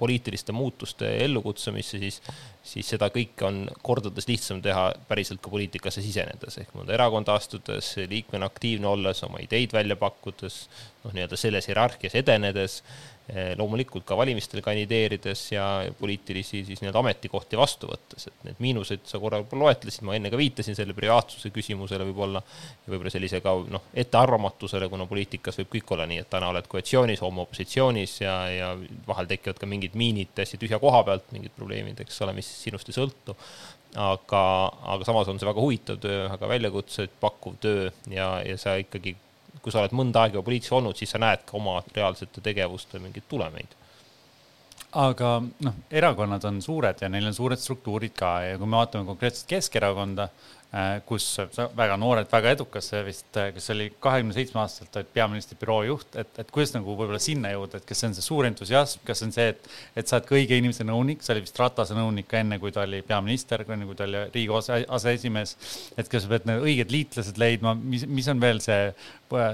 poliitiliste 0.00 0.56
muutuste 0.56 1.16
ellukutsumisse, 1.26 2.00
siis 2.00 2.22
siis 2.64 2.88
seda 2.94 3.10
kõike 3.12 3.46
on 3.46 3.64
kordades 3.84 4.26
lihtsam 4.28 4.62
teha 4.64 4.88
päriselt 5.08 5.42
ka 5.44 5.52
poliitikasse 5.52 6.02
sisenedes, 6.04 6.56
ehk 6.62 6.72
mõnda 6.76 6.93
erakonda 6.94 7.36
astudes, 7.38 7.94
liikmena 8.10 8.48
aktiivne 8.50 8.88
olles, 8.90 9.22
oma 9.26 9.42
ideid 9.42 9.74
välja 9.74 9.96
pakkudes, 10.00 10.64
noh, 11.04 11.14
nii-öelda 11.14 11.38
selles 11.40 11.68
hierarhias 11.70 12.16
edenedes 12.20 12.80
Eh, 13.24 13.54
loomulikult 13.56 14.04
ka 14.04 14.18
valimistel 14.20 14.60
kandideerides 14.60 15.46
ja 15.54 15.64
poliitilisi 15.96 16.58
siis 16.66 16.82
nii-öelda 16.82 17.00
ametikohti 17.00 17.56
vastu 17.56 17.88
võttes, 17.88 18.26
et 18.28 18.42
need 18.44 18.58
miinuseid 18.60 19.06
sa 19.08 19.16
korra 19.22 19.38
loetlesid, 19.40 20.04
ma 20.04 20.12
enne 20.18 20.28
ka 20.28 20.36
viitasin 20.36 20.76
selle 20.76 20.92
privaatsuse 20.92 21.48
küsimusele 21.54 22.04
võib-olla 22.04 22.42
võib-olla 22.84 23.12
sellise 23.14 23.40
ka 23.40 23.54
noh, 23.72 23.86
ettearvamatusele, 24.02 24.90
kuna 24.92 25.06
poliitikas 25.08 25.56
võib 25.62 25.72
kõik 25.72 25.94
olla 25.96 26.04
nii, 26.10 26.20
et 26.20 26.28
täna 26.34 26.50
oled 26.52 26.68
koalitsioonis, 26.68 27.24
homme 27.24 27.46
opositsioonis 27.46 28.18
ja, 28.26 28.34
ja 28.52 28.68
vahel 29.08 29.32
tekivad 29.32 29.62
ka 29.62 29.70
mingid 29.72 29.96
miinid 29.96 30.36
täiesti 30.36 30.60
tühja 30.60 30.76
koha 30.84 31.00
pealt, 31.08 31.32
mingid 31.32 31.56
probleemid, 31.56 32.04
eks 32.04 32.20
ole, 32.28 32.36
mis 32.36 32.52
sinust 32.60 32.92
ei 32.92 32.98
sõltu 32.98 33.38
aga, 33.94 34.42
aga 34.94 35.06
samas 35.06 35.28
on 35.30 35.38
see 35.38 35.48
väga 35.48 35.62
huvitav 35.62 36.00
töö, 36.02 36.24
väga 36.32 36.50
väljakutseid 36.50 37.14
pakkuv 37.20 37.60
töö 37.62 37.86
ja, 38.10 38.28
ja 38.46 38.58
sa 38.60 38.76
ikkagi 38.80 39.16
kui 39.62 39.72
sa 39.72 39.80
oled 39.80 39.94
mõnda 39.96 40.26
aega 40.26 40.42
poliitikas 40.44 40.74
olnud, 40.76 40.98
siis 40.98 41.14
sa 41.14 41.20
näed 41.22 41.46
ka 41.48 41.56
oma 41.56 41.78
reaalsete 41.94 42.42
tegevuste 42.44 43.00
mingeid 43.00 43.24
tulemeid. 43.30 43.78
Aga 45.00 45.30
noh, 45.42 45.78
erakonnad 45.90 46.44
on 46.46 46.60
suured 46.62 47.00
ja 47.02 47.08
neil 47.10 47.30
on 47.30 47.34
suured 47.34 47.58
struktuurid 47.58 48.12
ka 48.18 48.34
ja 48.44 48.58
kui 48.60 48.68
me 48.68 48.78
vaatame 48.78 49.08
konkreetselt 49.08 49.48
Keskerakonda, 49.50 50.28
Äh, 50.28 50.53
kus 51.06 51.24
väga 51.76 51.94
noored, 52.00 52.26
väga 52.32 52.54
edukas, 52.56 52.88
vist, 53.06 53.28
äh, 53.38 53.52
kes 53.54 53.70
oli 53.70 53.86
kahekümne 54.02 54.34
seitsme 54.34 54.58
aastaselt 54.62 54.96
olid 54.98 55.12
peaministri 55.14 55.58
büroo 55.60 55.84
juht, 55.86 56.16
et, 56.18 56.32
et 56.42 56.50
kuidas 56.50 56.74
nagu 56.74 56.96
võib-olla 56.98 57.20
sinna 57.22 57.52
jõuda, 57.52 57.78
et 57.78 57.86
kas 57.86 58.02
see 58.02 58.10
on 58.10 58.16
see 58.16 58.26
suur 58.26 58.48
entusiasm, 58.48 59.04
kas 59.06 59.22
see 59.22 59.28
on 59.28 59.36
see, 59.36 59.46
et, 59.54 59.70
et 59.94 60.10
sa 60.10 60.18
oled 60.18 60.26
ka 60.26 60.38
õige 60.40 60.58
inimese 60.58 60.86
nõunik, 60.88 61.22
sa 61.22 61.34
olid 61.36 61.46
vist 61.46 61.62
Ratase 61.62 61.94
nõunik 61.94 62.26
ka 62.30 62.42
enne, 62.42 62.58
kui 62.62 62.74
ta 62.74 62.82
oli 62.82 63.04
peaminister, 63.06 63.62
enne 63.68 63.86
kui 63.86 63.98
ta 63.98 64.08
oli 64.08 64.26
Riigikogu 64.34 64.82
aseesimees. 64.98 65.56
et 65.96 66.10
kas 66.10 66.26
sa 66.26 66.34
pead 66.34 66.50
need 66.50 66.66
õiged 66.66 66.90
liitlased 66.90 67.38
leidma, 67.38 67.78
mis, 67.78 68.08
mis 68.10 68.30
on 68.34 68.42
veel 68.42 68.62
see 68.64 68.90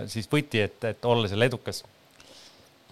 siis 0.09 0.29
võti, 0.31 0.65
et, 0.65 0.81
et 0.89 1.05
olla 1.05 1.29
seal 1.29 1.51
edukas 1.51 1.85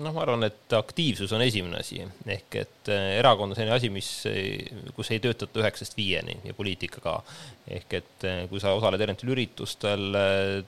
noh, 0.02 0.14
ma 0.14 0.22
arvan, 0.24 0.46
et 0.46 0.74
aktiivsus 0.76 1.32
on 1.36 1.42
esimene 1.44 1.80
asi, 1.80 2.00
ehk 2.26 2.56
et 2.60 2.90
äh, 2.92 3.18
erakond 3.18 3.52
on 3.52 3.58
selline 3.58 3.74
asi, 3.76 3.90
mis, 3.92 4.08
kus 4.96 5.12
ei 5.14 5.20
töötata 5.22 5.62
üheksast 5.62 5.96
viieni 5.98 6.38
ja 6.46 6.56
poliitika 6.56 7.02
ka. 7.04 7.16
ehk 7.68 7.98
et 7.98 8.26
äh, 8.28 8.40
kui 8.50 8.62
sa 8.62 8.72
osaled 8.76 9.02
erinevatel 9.04 9.34
üritustel, 9.34 10.18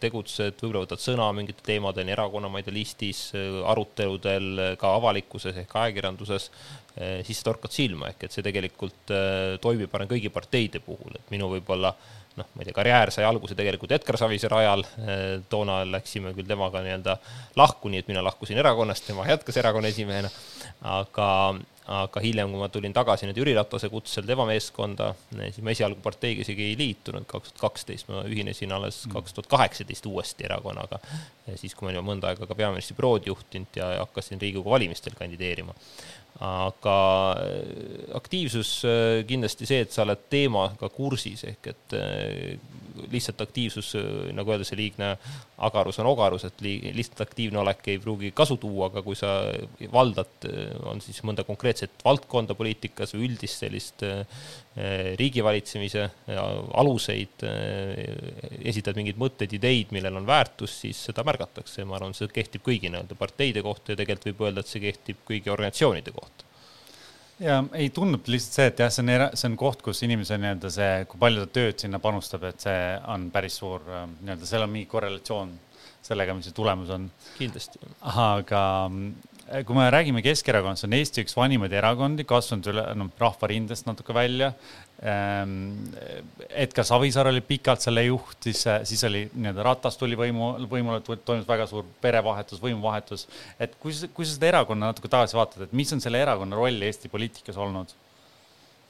tegutsed, 0.03 0.61
võib-olla 0.61 0.85
võtad 0.85 1.03
sõna 1.03 1.31
mingitel 1.37 1.67
teemadel 1.67 2.09
nii 2.09 2.17
erakonna, 2.17 2.53
ma 2.53 2.61
ei 2.61 2.69
tea, 2.69 2.77
listis, 2.77 3.25
aruteludel, 3.73 4.77
ka 4.81 4.95
avalikkuses 4.99 5.63
ehk 5.65 5.77
ajakirjanduses, 5.83 6.51
siis 7.25 7.39
sa 7.39 7.47
torkad 7.47 7.73
silma, 7.73 8.11
ehk 8.11 8.27
et 8.27 8.35
see 8.35 8.45
tegelikult 8.45 9.13
toimib, 9.63 9.89
ma 9.89 10.01
arvan, 10.01 10.11
kõigi 10.11 10.33
parteide 10.35 10.83
puhul, 10.85 11.15
et 11.17 11.31
minu 11.33 11.49
võib-olla 11.53 11.95
äh, 11.95 12.20
noh, 12.39 12.47
ma 12.55 12.63
ei 12.63 12.69
tea, 12.69 12.77
karjäär 12.77 13.11
sai 13.15 13.27
alguse 13.27 13.57
tegelikult 13.59 13.93
Edgar 13.95 14.19
Savisaare 14.21 14.61
ajal, 14.63 14.85
toona 15.51 15.81
läksime 15.89 16.35
küll 16.37 16.49
temaga 16.49 16.83
nii-öelda 16.85 17.17
lahku, 17.59 17.91
nii 17.91 18.05
et 18.05 18.11
mina 18.11 18.23
lahkusin 18.25 18.61
erakonnast, 18.61 19.07
tema 19.09 19.27
jätkas 19.29 19.59
erakonna 19.61 19.91
esimehena, 19.91 20.31
aga, 20.93 21.29
aga 22.01 22.23
hiljem, 22.23 22.53
kui 22.53 22.63
ma 22.63 22.71
tulin 22.73 22.95
tagasi 22.97 23.29
nüüd 23.29 23.41
Jüri 23.43 23.57
Ratase 23.59 23.91
kutsel 23.93 24.29
tema 24.29 24.47
meeskonda, 24.49 25.11
siis 25.41 25.61
ma 25.67 25.75
esialgu 25.75 26.03
parteiga 26.05 26.45
isegi 26.47 26.71
ei 26.71 26.79
liitunud, 26.79 27.27
kaks 27.31 27.55
tuhat 27.55 27.65
kaksteist 27.67 28.13
ma 28.13 28.23
ühinesin 28.29 28.73
alles 28.77 29.03
mm. 29.07 29.17
kaks 29.19 29.37
tuhat 29.37 29.51
kaheksateist 29.57 30.07
uuesti 30.11 30.47
erakonnaga, 30.47 31.03
siis 31.57 31.75
kui 31.75 31.89
ma 31.89 31.97
olin 31.97 32.07
mõnda 32.13 32.31
aega 32.31 32.47
ka 32.47 32.59
peaministri 32.59 32.99
bürood 32.99 33.27
juhtinud 33.27 33.83
ja 33.83 33.93
hakkasin 34.05 34.41
Riigikogu 34.41 34.71
valimistel 34.77 35.19
kandideerima 35.19 35.75
aga 36.41 36.99
äh, 37.37 38.17
aktiivsus 38.17 38.85
äh, 38.89 39.23
kindlasti 39.29 39.67
see, 39.69 39.83
et 39.85 39.93
sa 39.93 40.07
oled 40.07 40.23
teemaga 40.33 40.89
kursis, 40.93 41.45
ehk 41.51 41.69
et 41.69 41.97
äh, 41.99 42.55
lihtsalt 43.13 43.41
aktiivsus, 43.45 43.93
nagu 44.37 44.53
öeldakse, 44.53 44.77
liigne 44.77 45.13
agarus 45.65 46.01
on 46.03 46.09
ogarus, 46.11 46.45
et 46.49 46.65
li-, 46.65 46.93
lihtsalt 46.97 47.23
aktiivne 47.27 47.61
olek 47.61 47.87
ei 47.93 48.01
pruugi 48.01 48.33
kasu 48.37 48.57
tuua, 48.61 48.89
aga 48.91 49.03
kui 49.05 49.17
sa 49.17 49.35
valdad, 49.93 50.49
on 50.89 51.01
siis 51.05 51.23
mõnda 51.25 51.45
konkreetset 51.49 52.05
valdkonda 52.05 52.57
poliitikas 52.59 53.15
või 53.17 53.31
üldist 53.31 53.65
sellist 53.65 54.05
riigivalitsemise 55.19 56.05
aluseid, 56.79 57.43
esitad 58.71 58.97
mingeid 58.97 59.19
mõtteid, 59.19 59.57
ideid, 59.59 59.91
millel 59.97 60.21
on 60.21 60.29
väärtus, 60.29 60.77
siis 60.85 61.01
seda 61.09 61.25
märgatakse 61.27 61.83
ja 61.83 61.89
ma 61.91 61.99
arvan, 61.99 62.15
see 62.15 62.31
kehtib 62.31 62.63
kõigi 62.69 62.93
nii-öelda 62.93 63.19
parteide 63.19 63.65
kohta 63.67 63.93
ja 63.93 63.99
tegelikult 63.99 64.31
võib 64.31 64.47
öelda, 64.47 64.63
et 64.63 64.71
see 64.71 64.85
kehtib 64.85 65.27
kõigi 65.27 65.51
organisatsioonide 65.51 66.15
kohta 66.15 66.47
ja 67.41 67.57
ei 67.73 67.89
tundub 67.95 68.29
lihtsalt 68.29 68.57
see, 68.57 68.69
et 68.71 68.83
jah, 68.85 68.93
see 68.93 69.05
on, 69.05 69.27
see 69.39 69.49
on 69.49 69.57
koht, 69.61 69.83
kus 69.85 70.03
inimese 70.07 70.39
nii-öelda 70.41 70.71
see, 70.73 70.93
kui 71.11 71.21
palju 71.23 71.47
ta 71.47 71.53
tööd 71.57 71.83
sinna 71.83 72.01
panustab, 72.03 72.45
et 72.51 72.63
see 72.67 72.79
on 73.11 73.27
päris 73.35 73.57
suur 73.63 73.85
nii-öelda, 73.89 74.49
seal 74.49 74.67
on 74.67 74.73
mingi 74.75 74.91
korrelatsioon 74.91 75.55
sellega, 76.05 76.37
mis 76.37 76.49
see 76.49 76.57
tulemus 76.57 76.93
on. 76.95 77.09
kindlasti. 77.39 77.81
aga 78.13 78.63
kui 79.67 79.75
me 79.75 79.89
räägime 79.91 80.23
Keskerakonnast, 80.23 80.85
on 80.87 80.95
Eesti 80.95 81.25
üks 81.25 81.35
vanimaid 81.35 81.73
erakondi, 81.75 82.23
kasvanud 82.29 82.69
üle, 82.71 82.85
noh, 82.99 83.09
rahvarindest 83.19 83.89
natuke 83.89 84.15
välja. 84.15 84.53
Ehm, 85.03 85.57
Edgar 86.49 86.87
Savisaar 86.87 87.31
oli 87.33 87.43
pikalt 87.43 87.83
selle 87.83 88.05
juht, 88.07 88.37
siis, 88.47 88.63
siis 88.87 89.03
oli 89.09 89.25
nii-öelda 89.33 89.67
Ratas 89.67 89.99
tuli 89.99 90.19
võimu, 90.19 90.53
võimule, 90.71 91.01
toimus 91.03 91.49
väga 91.49 91.67
suur 91.71 91.89
perevahetus, 92.05 92.63
võimuvahetus. 92.63 93.27
et 93.59 93.75
kui, 93.83 93.97
kui 94.15 94.29
sa 94.29 94.37
seda 94.37 94.53
erakonna 94.53 94.93
natuke 94.93 95.11
tagasi 95.11 95.39
vaatad, 95.39 95.67
et 95.67 95.75
mis 95.75 95.91
on 95.97 96.05
selle 96.05 96.23
erakonna 96.23 96.59
roll 96.59 96.87
Eesti 96.87 97.11
poliitikas 97.11 97.59
olnud? 97.59 97.97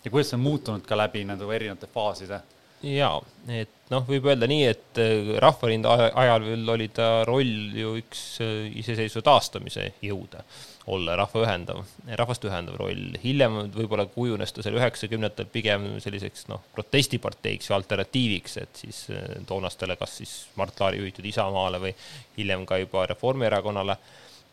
ja 0.04 0.10
kuidas 0.10 0.30
see 0.32 0.38
on 0.38 0.44
muutunud 0.44 0.84
ka 0.88 0.96
läbi 0.96 1.24
nende 1.28 1.48
erinevate 1.54 1.88
faaside? 1.92 2.40
Jaa, 2.86 3.20
et 3.52 3.92
noh, 3.92 4.04
võib 4.06 4.26
öelda 4.30 4.48
nii, 4.50 4.64
et 4.70 5.00
äh, 5.02 5.30
Rahvarinda 5.42 5.92
ajal 6.08 6.44
veel 6.46 6.74
oli 6.74 6.88
ta 6.94 7.22
roll 7.28 7.74
ju 7.76 7.96
üks 8.00 8.22
äh, 8.44 8.68
iseseisvuse 8.80 9.24
taastamise 9.26 9.90
jõude, 10.04 10.42
olla 10.90 11.16
rahva 11.20 11.44
ühendav, 11.44 11.82
rahvast 12.20 12.46
ühendav 12.48 12.78
roll. 12.80 13.18
hiljem 13.22 13.58
võib-olla 13.74 14.06
kujunes 14.10 14.54
ta 14.54 14.64
seal 14.64 14.78
üheksakümnendatel 14.78 15.50
pigem 15.52 15.90
selliseks 16.02 16.48
noh, 16.52 16.62
protestiparteiks 16.76 17.70
või 17.70 17.78
alternatiiviks, 17.80 18.56
et 18.62 18.82
siis 18.84 19.02
äh, 19.14 19.28
toonastele, 19.48 19.98
kas 20.00 20.16
siis 20.22 20.34
Mart 20.60 20.80
Laari 20.80 21.02
juhitud 21.02 21.26
Isamaale 21.26 21.82
või 21.82 21.94
hiljem 22.38 22.64
ka 22.68 22.80
juba 22.80 23.06
Reformierakonnale. 23.10 23.98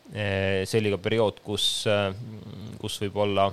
see 0.08 0.78
oli 0.80 0.90
ka 0.90 0.96
periood, 1.04 1.40
kus, 1.44 1.84
kus 2.80 2.94
võib-olla 3.02 3.50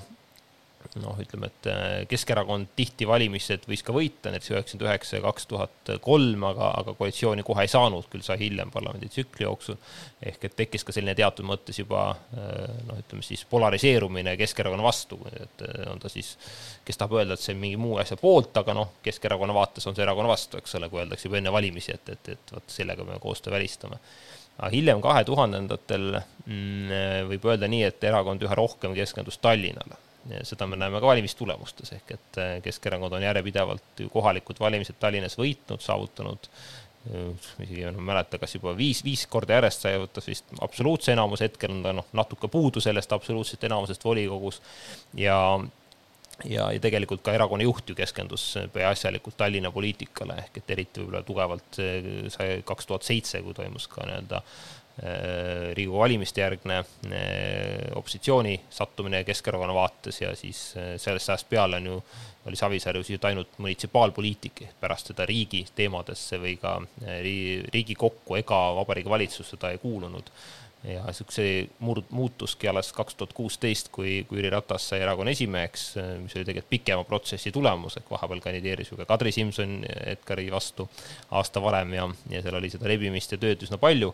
noh, 1.02 1.18
ütleme, 1.22 1.50
et 1.52 1.68
äh, 1.72 1.94
Keskerakond 2.10 2.72
tihti 2.78 3.08
valimised 3.08 3.66
võis 3.70 3.84
ka 3.86 3.94
võita, 3.96 4.32
näiteks 4.34 4.52
üheksakümmend 4.52 4.86
üheksa 4.88 5.18
ja 5.18 5.24
kaks 5.26 5.48
tuhat 5.52 5.92
kolm, 6.04 6.46
aga, 6.48 6.72
aga 6.82 6.96
koalitsiooni 6.98 7.46
kohe 7.48 7.66
ei 7.66 7.72
saanud, 7.72 8.08
küll 8.12 8.26
sai 8.26 8.38
hiljem 8.42 8.72
parlamenditsükli 8.74 9.46
jooksul. 9.48 9.80
ehk 10.26 10.46
et 10.48 10.56
tekkis 10.56 10.86
ka 10.88 10.96
selline 10.96 11.16
teatud 11.18 11.48
mõttes 11.48 11.80
juba 11.80 12.06
äh, 12.12 12.78
noh, 12.88 13.02
ütleme 13.02 13.26
siis 13.26 13.46
polariseerumine 13.50 14.38
Keskerakonna 14.38 14.86
vastu, 14.86 15.20
et 15.34 15.66
äh, 15.68 15.84
on 15.92 16.00
ta 16.00 16.12
siis, 16.12 16.36
kes 16.86 17.02
tahab 17.02 17.20
öelda, 17.20 17.36
et 17.36 17.44
see 17.44 17.56
on 17.56 17.62
mingi 17.62 17.82
muu 17.82 18.00
asja 18.02 18.18
poolt, 18.22 18.56
aga 18.62 18.78
noh, 18.78 18.96
Keskerakonna 19.06 19.56
vaates 19.56 19.88
on 19.90 19.98
see 19.98 20.06
erakonna 20.06 20.32
vastu, 20.32 20.62
eks 20.62 20.80
ole, 20.80 20.90
kui 20.90 21.04
öeldakse 21.04 21.30
juba 21.30 21.42
enne 21.42 21.54
valimisi, 21.54 21.96
et, 21.98 22.16
et, 22.16 22.34
et 22.38 22.56
vot 22.56 22.80
sellega 22.80 23.08
me 23.08 23.20
koostöö 23.24 23.58
välistame 23.58 24.02
aga 24.58 24.72
hiljem 24.72 25.02
kahe 25.04 25.24
tuhandendatel 25.28 26.16
mm, 26.16 27.28
võib 27.32 27.48
öelda 27.52 27.68
nii, 27.72 27.84
et 27.90 28.04
erakond 28.08 28.44
üha 28.46 28.56
rohkem 28.56 28.96
keskendus 28.96 29.42
Tallinnale 29.44 30.00
seda 30.44 30.68
me 30.68 30.80
näeme 30.80 31.02
ka 31.02 31.12
valimistulemustes, 31.12 31.92
ehk 31.98 32.16
et 32.18 32.40
äh, 32.42 32.56
Keskerakond 32.66 33.14
on 33.14 33.26
järjepidevalt 33.26 34.02
ju 34.06 34.10
kohalikud 34.14 34.60
valimised 34.60 34.98
Tallinnas 35.00 35.38
võitnud, 35.40 35.84
saavutanud 35.86 36.50
isegi 37.06 37.84
enam 37.86 38.00
ei 38.02 38.08
mäleta, 38.08 38.40
kas 38.42 38.56
juba 38.56 38.72
viis, 38.78 39.04
viis 39.06 39.28
korda 39.30 39.60
järjest 39.60 39.84
sai 39.86 40.00
võttes 40.02 40.26
vist 40.26 40.54
absoluutse 40.66 41.14
enamuse, 41.14 41.46
hetkel 41.46 41.76
on 41.76 41.84
ta 41.86 41.92
noh, 41.94 42.08
natuke 42.18 42.50
puudu 42.50 42.82
sellest 42.82 43.14
absoluutsest 43.14 43.64
enamusest 43.68 44.06
volikogus. 44.06 44.58
Ja 45.14 45.38
ja, 46.44 46.66
ja 46.74 46.82
tegelikult 46.82 47.22
ka 47.24 47.36
erakonna 47.38 47.64
juht 47.64 47.90
ju 47.90 47.96
keskendus 47.96 48.48
peaasjalikult 48.74 49.38
Tallinna 49.38 49.70
poliitikale 49.72 50.40
ehk 50.42 50.58
et 50.64 50.74
eriti 50.76 51.04
võib-olla 51.04 51.22
tugevalt 51.28 51.80
sai 52.34 52.58
kaks 52.66 52.90
tuhat 52.90 53.06
seitse, 53.06 53.44
kui 53.46 53.54
toimus 53.54 53.86
ka 53.92 54.10
nii-öelda 54.10 54.42
Äh, 54.42 54.85
Riigikogu 55.74 56.00
valimiste 56.00 56.40
järgne 56.40 56.78
äh, 56.80 56.86
opositsiooni 57.96 58.62
sattumine 58.70 59.24
Keskerakonna 59.28 59.74
vaates 59.76 60.22
ja 60.22 60.30
siis 60.40 60.74
äh, 60.78 60.94
sellest 60.98 61.30
ajast 61.30 61.50
peale 61.50 61.82
on 61.82 61.90
ju, 61.90 61.96
oli 62.48 62.56
Savisaar 62.56 62.96
ju 62.96 63.04
sisuliselt 63.04 63.26
ainult 63.28 63.58
munitsipaalpoliitik, 63.58 64.62
pärast 64.80 65.12
seda 65.12 65.26
riigi 65.28 65.66
teemadesse 65.76 66.40
või 66.40 66.56
ka 66.62 66.78
Riigikokku 67.74 68.38
ega 68.40 68.62
Vabariigi 68.78 69.12
Valitsusse 69.12 69.60
ta 69.60 69.74
ei 69.76 69.82
kuulunud. 69.84 70.32
ja 70.86 71.02
niisuguse 71.02 71.68
murd-, 71.82 72.12
muutuski 72.14 72.68
alles 72.68 72.94
kaks 72.94 73.16
tuhat 73.16 73.34
kuusteist, 73.34 73.90
kui, 73.92 74.24
kui 74.30 74.38
Jüri 74.38 74.50
Ratas 74.54 74.88
sai 74.90 75.00
erakonna 75.02 75.32
esimeheks, 75.32 75.86
mis 76.22 76.36
oli 76.36 76.46
tegelikult 76.46 76.70
pikema 76.70 77.04
protsessi 77.04 77.52
tulemus, 77.52 77.98
ehk 77.98 78.12
vahepeal 78.12 78.40
kandideeris 78.40 78.92
ju 78.92 78.98
ka 78.98 79.10
Kadri 79.10 79.32
Simson 79.32 79.80
Edgari 80.06 80.46
vastu 80.52 80.88
aasta 81.32 81.64
varem 81.64 81.94
ja, 81.98 82.08
ja 82.30 82.42
seal 82.46 82.62
oli 82.62 82.70
seda 82.70 82.88
rebimist 82.88 83.34
ja 83.34 83.42
tööd 83.42 83.66
üsna 83.66 83.82
palju 83.82 84.14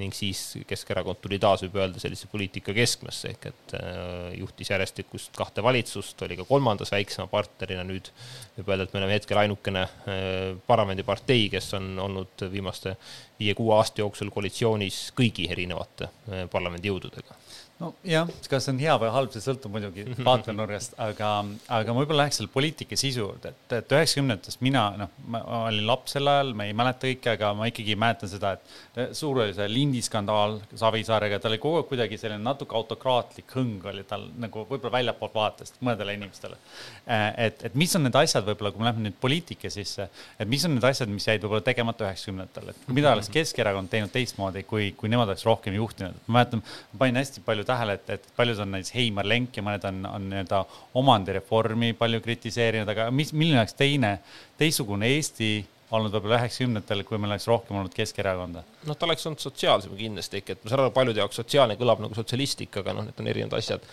ning 0.00 0.14
siis 0.16 0.40
Keskerakond 0.66 1.20
tuli 1.22 1.38
taas, 1.42 1.62
võib 1.64 1.76
öelda, 1.78 2.00
sellise 2.02 2.28
poliitika 2.30 2.74
keskmesse, 2.74 3.30
ehk 3.34 3.48
et 3.50 3.74
äh, 3.78 4.32
juhtis 4.40 4.70
järjestikust 4.72 5.34
kahte 5.38 5.62
valitsust, 5.62 6.22
oli 6.26 6.38
ka 6.40 6.46
kolmandas 6.48 6.90
väiksema 6.94 7.28
partnerina, 7.30 7.84
nüüd 7.86 8.10
võib 8.56 8.72
öelda, 8.72 8.88
et 8.88 8.94
me 8.94 9.02
oleme 9.02 9.18
hetkel 9.18 9.42
ainukene 9.44 9.84
äh, 9.84 10.24
parlamendipartei, 10.66 11.46
kes 11.52 11.72
on 11.78 11.92
olnud 12.08 12.46
viimaste 12.52 12.96
viie-kuue 13.38 13.74
aasta 13.76 14.02
jooksul 14.02 14.32
koalitsioonis 14.34 15.06
kõigi 15.18 15.46
erinevate 15.54 16.10
äh, 16.10 16.46
parlamendijõududega 16.50 17.38
nojah, 17.80 18.28
kas 18.48 18.66
see 18.66 18.72
on 18.74 18.78
hea 18.78 18.94
või 19.02 19.10
halb, 19.14 19.32
see 19.34 19.42
sõltub 19.42 19.72
muidugi 19.74 20.04
vaatenurgast, 20.28 20.94
aga, 21.02 21.30
aga 21.74 21.94
ma 21.94 22.02
võib-olla 22.02 22.24
läheks 22.24 22.38
selle 22.40 22.52
poliitika 22.54 22.96
sisu 22.98 23.24
juurde, 23.24 23.50
et, 23.50 23.74
et 23.80 23.94
üheksakümnendates 23.96 24.60
mina, 24.64 24.84
noh, 25.00 25.10
ma 25.30 25.40
olin 25.64 25.86
laps 25.88 26.14
sel 26.14 26.30
ajal, 26.30 26.52
ma 26.56 26.68
ei 26.68 26.76
mäleta 26.76 27.10
kõike, 27.10 27.34
aga 27.34 27.50
ma 27.58 27.68
ikkagi 27.70 27.96
mäletan 27.98 28.30
seda, 28.30 28.54
et 28.54 29.16
suur 29.18 29.42
oli 29.42 29.56
see 29.56 29.66
lindiskandaal 29.70 30.60
Savisaarega, 30.78 31.40
tal 31.42 31.54
oli 31.54 31.60
kogu 31.62 31.80
aeg 31.80 31.90
kuidagi 31.90 32.18
selline 32.20 32.42
natuke 32.44 32.76
autokraatlik 32.78 33.56
hõng 33.58 33.88
oli 33.90 34.04
tal 34.06 34.28
nagu 34.38 34.64
võib-olla 34.68 34.94
väljapoolt 35.00 35.34
vaatest 35.34 35.80
mõnedele 35.82 36.14
inimestele. 36.14 36.58
et, 37.06 37.66
et 37.66 37.74
mis 37.78 37.90
on 37.98 38.06
need 38.06 38.16
asjad 38.18 38.46
võib-olla, 38.46 38.70
kui 38.72 38.82
me 38.84 38.88
läheme 38.88 39.08
nüüd 39.08 39.18
poliitika 39.20 39.70
sisse, 39.72 40.06
et 40.38 40.48
mis 40.48 40.62
on 40.68 40.76
need 40.76 40.86
asjad, 40.86 41.10
mis 41.10 41.26
jäid 41.26 41.42
võib-olla 41.42 41.64
tegemata 41.66 42.06
üheksakümnendatel, 42.06 42.70
et 42.70 42.88
mida 42.94 43.12
oleks 43.16 43.32
Keskerakond 43.34 43.90
teinud 43.90 44.14
teistmoodi, 44.14 44.62
kui, 44.68 44.92
kui 44.98 45.10
nemad 45.10 45.32
oleks 45.32 45.44
rohkem 45.48 45.74
juhtinud, 45.74 46.22
ma 46.28 46.38
mäletan, 46.38 46.62
ma 46.92 47.02
panin 47.02 47.18
hästi 47.18 47.42
palju 47.44 47.63
tähele, 47.66 47.98
et, 47.98 48.10
et 48.16 48.26
paljud 48.36 48.58
on 48.64 48.72
näiteks 48.74 48.94
Heimar 48.94 49.28
Lenk 49.28 49.56
ja 49.56 49.64
mõned 49.66 49.84
on, 49.88 50.00
on 50.08 50.26
nii-öelda 50.30 50.64
omandireformi 51.00 51.92
palju 51.98 52.20
kritiseerinud, 52.24 52.90
aga 52.94 53.10
mis, 53.14 53.32
milline 53.36 53.62
oleks 53.62 53.76
teine, 53.78 54.18
teistsugune 54.60 55.10
Eesti 55.16 55.52
olnud 55.90 56.14
võib-olla 56.14 56.40
üheksakümnendatel, 56.40 57.04
kui 57.08 57.20
meil 57.20 57.34
oleks 57.34 57.48
rohkem 57.50 57.80
olnud 57.80 57.94
Keskerakonda 57.94 58.64
noh, 58.88 58.96
ta 58.98 59.06
oleks 59.06 59.24
olnud 59.28 59.42
sotsiaalsem 59.42 59.94
kindlasti, 59.98 60.40
ehk 60.40 60.52
et 60.54 60.64
ma 60.64 60.70
saan 60.70 60.82
aru, 60.84 60.92
paljude 60.94 61.20
jaoks 61.20 61.38
sotsiaalne 61.40 61.76
kõlab 61.80 62.02
nagu 62.04 62.16
sotsialistlik, 62.16 62.76
aga 62.80 62.94
noh, 62.96 63.06
need 63.08 63.20
on 63.20 63.30
erinevad 63.30 63.56
asjad. 63.58 63.84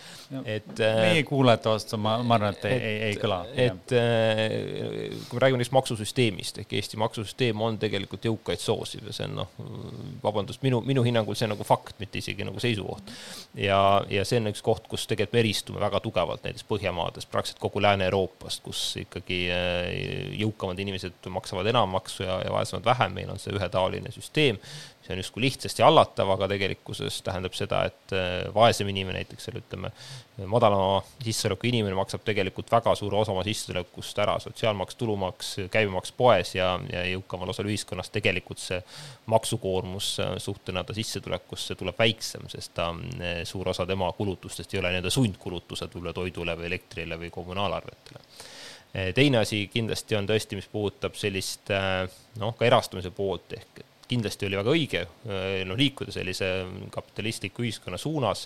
et 0.44 0.82
äh, 0.84 1.00
meie 1.06 1.24
kuulajate 1.28 1.70
vastu 1.72 1.98
ma, 2.00 2.16
ma 2.26 2.36
arvan, 2.38 2.56
et 2.56 2.66
ei, 2.68 2.80
ei, 2.88 2.98
ei 3.08 3.18
kõla. 3.20 3.38
et 3.66 3.94
äh, 3.98 4.42
kui 5.28 5.38
me 5.38 5.44
räägime 5.44 5.62
näiteks 5.62 5.74
maksusüsteemist, 5.78 6.62
ehk 6.62 6.76
Eesti 6.78 7.00
maksusüsteem 7.00 7.64
on 7.64 7.78
tegelikult 7.82 8.28
jõukaid 8.28 8.62
soosiv 8.62 9.08
ja 9.08 9.16
see 9.16 9.28
on 9.30 9.38
noh, 9.42 9.52
vabandust, 10.24 10.62
minu, 10.66 10.82
minu 10.86 11.04
hinnangul 11.06 11.38
see 11.38 11.48
on 11.48 11.54
nagu 11.56 11.66
fakt, 11.66 11.96
mitte 12.02 12.20
isegi 12.20 12.46
nagu 12.48 12.60
seisukoht. 12.62 13.12
ja, 13.58 13.80
ja 14.12 14.26
see 14.28 14.42
on 14.42 14.52
üks 14.52 14.64
koht, 14.64 14.88
kus 14.90 15.06
tegelikult 15.08 15.36
me 15.36 15.44
eristume 15.44 15.80
väga 15.82 16.00
tugevalt 16.04 16.44
näiteks 16.44 16.68
Põhjamaadest, 16.72 17.28
praktiliselt 17.32 17.60
kogu 17.62 17.82
Lääne-Euroopast, 17.84 18.62
kus 18.64 18.80
ikkagi 19.00 19.42
äh, 19.52 20.36
jõukamad 20.40 20.78
inimesed 20.82 21.30
maksavad 21.32 21.68
enam 21.72 21.81
maksu 21.90 22.26
ja, 22.26 22.38
ja 22.44 22.52
vaesemad 22.54 22.84
vähem, 22.84 23.14
meil 23.18 23.30
on 23.32 23.40
see 23.42 23.54
ühetaoline 23.56 24.12
süsteem 24.14 24.60
see 25.02 25.12
on 25.12 25.18
justkui 25.18 25.42
lihtsasti 25.42 25.82
hallatav, 25.82 26.30
aga 26.30 26.46
tegelikkuses 26.52 27.22
tähendab 27.26 27.54
seda, 27.58 27.82
et 27.90 28.14
äh, 28.14 28.46
vaesem 28.54 28.88
inimene, 28.92 29.18
näiteks 29.22 29.48
seal 29.48 29.58
ütleme, 29.58 29.90
madalama 30.46 31.00
sissetuleku 31.24 31.66
inimene 31.68 31.96
maksab 31.98 32.22
tegelikult 32.24 32.70
väga 32.72 32.94
suure 32.98 33.18
osa 33.18 33.34
oma 33.34 33.42
sissetulekust 33.46 34.22
ära, 34.22 34.38
sotsiaalmaks, 34.42 34.96
tulumaks, 35.00 35.50
käibemaks 35.74 36.14
poes 36.16 36.54
ja, 36.54 36.70
ja 36.92 37.02
jõukamal 37.10 37.50
osal 37.52 37.68
ühiskonnast 37.70 38.14
tegelikult 38.14 38.62
see 38.62 38.78
maksukoormus 39.34 40.14
äh, 40.22 40.34
suhtena 40.42 40.86
ta 40.86 40.94
sissetulekusse 40.96 41.76
tuleb 41.78 41.98
väiksem, 41.98 42.46
sest 42.52 42.76
ta, 42.78 42.92
äh, 43.18 43.42
suur 43.48 43.74
osa 43.74 43.86
tema 43.90 44.12
kulutustest 44.16 44.74
ei 44.74 44.82
ole 44.82 44.94
nii-öelda 44.94 45.10
sundkulutused 45.10 45.90
võib-olla 45.90 46.14
toidule 46.16 46.58
või 46.58 46.70
elektrile 46.70 47.18
või 47.18 47.34
kommunaalarvetele 47.34 48.22
teine 48.92 49.40
asi 49.40 49.64
kindlasti 49.72 50.18
on 50.18 50.26
tõesti, 50.28 50.58
mis 50.58 50.68
puudutab 50.68 51.16
sellist 51.16 51.72
noh, 52.40 52.52
ka 52.58 52.66
erastumise 52.68 53.12
poolt 53.14 53.56
ehk 53.56 53.80
kindlasti 54.12 54.44
oli 54.44 54.58
väga 54.58 54.74
õige 54.74 55.02
noh, 55.64 55.78
liikuda 55.78 56.12
sellise 56.12 56.50
kapitalistliku 56.92 57.64
ühiskonna 57.64 57.96
suunas, 58.00 58.44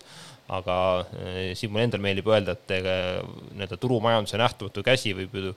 aga 0.55 0.77
eh, 1.19 1.51
siin 1.59 1.73
mulle 1.75 1.89
endal 1.89 2.05
meeldib 2.05 2.31
öelda, 2.31 2.55
et 2.55 2.75
nii-öelda 2.77 3.79
turumajanduse 3.83 4.39
nähtamatu 4.39 4.85
käsi 4.87 5.15
võib 5.19 5.35
ju 5.41 5.55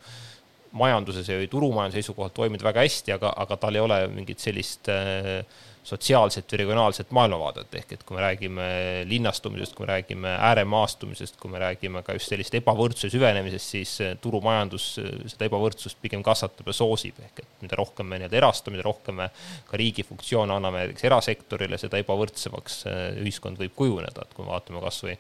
majanduses 0.80 1.30
või 1.30 1.50
turumajanduse 1.50 2.02
seisukohalt 2.04 2.36
toimida 2.38 2.68
väga 2.68 2.86
hästi, 2.86 3.14
aga, 3.16 3.34
aga 3.44 3.58
tal 3.58 3.78
ei 3.78 3.84
ole 3.84 4.00
mingit 4.14 4.42
sellist 4.44 4.90
äh, 4.94 5.42
sotsiaalset 5.90 6.52
või 6.54 6.60
regionaalset 6.62 7.12
maailmavaadet, 7.16 7.74
ehk 7.82 7.94
et 7.96 8.04
kui 8.06 8.18
me 8.18 8.24
räägime 8.24 8.68
linnastumisest, 9.10 9.74
kui 9.76 9.86
me 9.86 9.92
räägime 9.94 10.34
ääremaastumisest, 10.50 11.38
kui 11.42 11.52
me 11.52 11.62
räägime 11.62 12.04
ka 12.06 12.16
just 12.18 12.32
sellist 12.32 12.56
ebavõrdsuse 12.60 13.10
süvenemisest, 13.14 13.76
siis 13.76 13.94
eh, 14.06 14.16
turumajandus 14.22 14.88
eh, 15.02 15.10
seda 15.34 15.48
ebavõrdsust 15.50 16.00
pigem 16.02 16.24
kasvatab 16.26 16.70
ja 16.70 16.76
soosib, 16.78 17.22
ehk 17.26 17.44
et 17.44 17.66
mida 17.66 17.80
rohkem 17.80 18.10
me 18.10 18.20
nii-öelda 18.22 18.40
erastame, 18.42 18.78
mida 18.78 18.88
rohkem 18.88 19.20
me 19.22 19.30
ka 19.70 19.80
riigi 19.82 20.06
funktsioone 20.08 20.56
anname 20.56 20.84
näiteks 20.84 21.08
erasektorile, 21.10 21.80
seda 21.82 22.02
ebavõrdsemaks 22.04 22.82
eh, 22.90 23.00
ühiskond 23.24 23.62
võib 23.62 23.76
kujuneda, 23.80 24.26
et 24.28 24.36
kui 24.38 24.46
me 24.46 24.54
vaatame 24.54 24.84
kas 24.86 25.04
või 25.08 25.18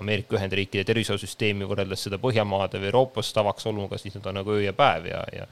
Ameerika 0.00 0.36
Ühendriikide 0.36 0.84
tervishoiusüsteemi 0.88 1.68
võrreldes 1.68 2.06
seda 2.06 2.20
Põhjamaade 2.20 2.80
või 2.80 2.90
Euroopas 2.92 3.32
tavaks 3.36 3.68
olnuga, 3.68 4.00
siis 4.00 4.16
need 4.16 4.26
on 4.28 4.40
nagu 4.40 4.56
öö 4.56 4.64
ja 4.66 4.74
päev 4.76 5.08
ja, 5.08 5.22
ja 5.32 5.46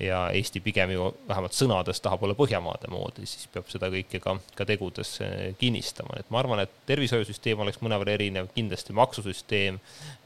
ja 0.00 0.30
Eesti 0.30 0.60
pigem 0.60 0.90
ju 0.94 1.10
vähemalt 1.28 1.52
sõnades 1.52 2.00
tahab 2.00 2.22
olla 2.24 2.36
Põhjamaade 2.36 2.88
moodi, 2.90 3.26
siis 3.28 3.44
peab 3.52 3.68
seda 3.68 3.90
kõike 3.92 4.22
ka, 4.24 4.34
ka 4.56 4.64
tegudes 4.68 5.10
eh, 5.20 5.52
kinnistama, 5.60 6.16
et 6.20 6.30
ma 6.32 6.40
arvan, 6.40 6.62
et 6.64 6.72
tervishoiusüsteem 6.88 7.60
oleks 7.60 7.82
mõnevõrra 7.84 8.14
erinev, 8.16 8.48
kindlasti 8.56 8.96
maksusüsteem, 8.96 9.78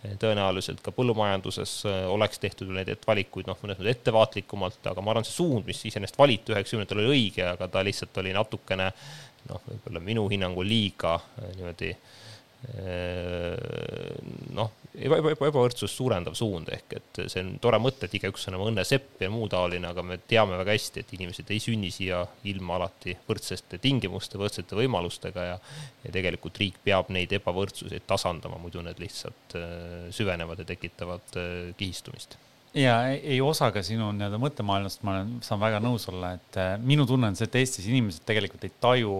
eh, 0.04 0.14
tõenäoliselt 0.22 0.82
ka 0.86 0.94
põllumajanduses 0.94 1.74
eh, 1.90 2.04
oleks 2.12 2.38
tehtud 2.42 2.70
neid 2.76 2.92
valikuid 3.06 3.50
noh, 3.50 3.58
mõnes 3.62 3.80
mõttes 3.80 3.98
ettevaatlikumalt, 3.98 4.78
aga 4.92 5.02
ma 5.02 5.14
arvan, 5.14 5.26
see 5.26 5.40
suund, 5.40 5.66
mis 5.66 5.82
iseenesest 5.90 6.18
valiti 6.20 6.54
üheksakümnendatel 6.54 7.02
oli 7.02 7.16
õige, 7.16 7.48
aga 7.50 7.70
ta 7.72 7.82
lihtsalt 7.86 8.22
oli 8.22 8.36
natukene 8.36 8.92
noh, 9.50 9.66
võib-olla 9.66 10.04
minu 10.04 10.28
hinnangul 10.30 10.66
liiga 10.68 11.18
niimoodi 11.56 11.90
noh, 14.56 14.70
eba, 14.96 15.18
eba, 15.20 15.34
ebavõrdsust 15.36 15.98
suurendav 15.98 16.36
suund, 16.38 16.70
ehk 16.72 16.96
et 16.98 17.20
see 17.26 17.42
on 17.44 17.54
tore 17.62 17.80
mõte, 17.82 18.08
et 18.08 18.16
igaüks 18.18 18.48
on 18.48 18.58
oma 18.58 18.70
õnne 18.70 18.84
sepp 18.88 19.20
ja 19.22 19.30
muu 19.32 19.48
taoline, 19.52 19.90
aga 19.90 20.04
me 20.06 20.18
teame 20.28 20.58
väga 20.60 20.76
hästi, 20.76 21.04
et 21.04 21.14
inimesed 21.18 21.52
ei 21.52 21.62
sünni 21.62 21.92
siia 21.94 22.22
ilma 22.48 22.78
alati 22.80 23.16
võrdsete 23.28 23.80
tingimuste, 23.82 24.40
võrdsete 24.40 24.78
võimalustega 24.78 25.50
ja 25.50 25.58
ja 26.06 26.14
tegelikult 26.14 26.58
riik 26.60 26.80
peab 26.86 27.10
neid 27.14 27.32
ebavõrdsuseid 27.36 28.06
tasandama, 28.08 28.58
muidu 28.62 28.82
need 28.84 29.00
lihtsalt 29.02 29.56
äh, 29.58 30.10
süvenevad 30.14 30.62
ja 30.62 30.68
tekitavad 30.68 31.38
äh, 31.40 31.72
kihistumist. 31.78 32.38
Ja 32.76 32.98
ei, 33.10 33.20
ei 33.36 33.40
osa 33.40 33.70
ka 33.72 33.82
sinu 33.86 34.10
nii-öelda 34.12 34.38
mõttemaailmast, 34.40 35.02
ma 35.06 35.16
olen, 35.16 35.36
saan 35.44 35.62
väga 35.62 35.80
nõus 35.82 36.06
olla, 36.12 36.34
et 36.36 36.60
äh, 36.60 36.74
minu 36.82 37.06
tunne 37.08 37.32
on 37.32 37.38
see, 37.38 37.48
et 37.48 37.58
Eestis 37.62 37.88
inimesed 37.90 38.26
tegelikult 38.28 38.66
ei 38.68 38.74
taju 38.82 39.16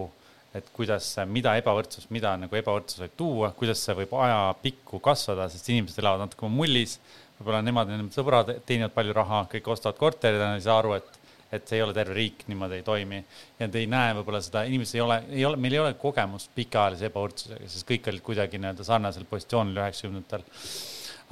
et 0.57 0.71
kuidas, 0.75 1.09
mida 1.29 1.53
ebavõrdsus, 1.59 2.09
mida 2.13 2.33
nagu 2.39 2.57
ebavõrdsus 2.57 3.03
võib 3.03 3.15
tuua, 3.19 3.51
kuidas 3.57 3.83
see 3.83 3.95
võib 3.97 4.15
ajapikku 4.17 4.99
kasvada, 5.03 5.47
sest 5.51 5.69
inimesed 5.71 6.01
elavad 6.01 6.25
natuke 6.25 6.49
mullis, 6.51 6.97
võib-olla 7.37 7.61
nemad 7.65 7.91
nende 7.91 8.15
sõbrad 8.15 8.51
teenivad 8.65 8.95
palju 8.95 9.15
raha, 9.17 9.45
kõik 9.51 9.71
ostavad 9.75 9.99
korterid 10.01 10.41
ja 10.41 10.55
ei 10.57 10.65
saa 10.65 10.81
aru, 10.81 10.97
et 10.97 11.15
et 11.47 11.63
see 11.63 11.77
ei 11.77 11.83
ole 11.83 11.93
terve 11.95 12.11
riik, 12.11 12.41
niimoodi 12.51 12.81
ei 12.81 12.83
toimi. 12.83 13.21
ja 13.59 13.69
te 13.71 13.79
ei 13.79 13.87
näe 13.87 14.11
võib-olla 14.17 14.41
seda, 14.43 14.65
inimesed 14.67 14.97
ei 14.97 15.03
ole, 15.03 15.17
ei 15.31 15.45
ole, 15.47 15.55
meil 15.63 15.77
ei 15.77 15.79
ole 15.79 15.93
kogemust 15.95 16.51
pikaajalise 16.55 17.07
ebavõrdsusega, 17.07 17.69
sest 17.71 17.87
kõik 17.87 18.09
olid 18.11 18.23
kuidagi 18.25 18.59
nii-öelda 18.59 18.83
sarnasel 18.83 19.23
positsioonil 19.29 19.79
üheksakümnendatel. 19.79 20.43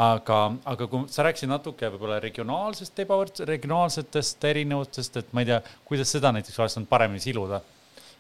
Aga, 0.05 0.39
aga 0.71 0.88
kui 0.91 1.11
sa 1.11 1.23
rääkisid 1.27 1.51
natuke 1.51 1.91
võib-olla 1.91 2.21
regionaalsest 2.23 3.03
ebavõrdsusest, 3.03 3.49
regionaalsetest 3.51 4.47
erinevustest, 4.47 5.19
et 5.19 5.35
ma 5.35 5.43
ei 5.43 5.51
tea, 5.51 5.59
kuidas 5.88 6.15
seda 6.15 6.31
näiteks 6.35 6.63
oleks 6.63 6.79
saanud 6.79 6.91
paremini 6.91 7.23
siluda 7.23 7.59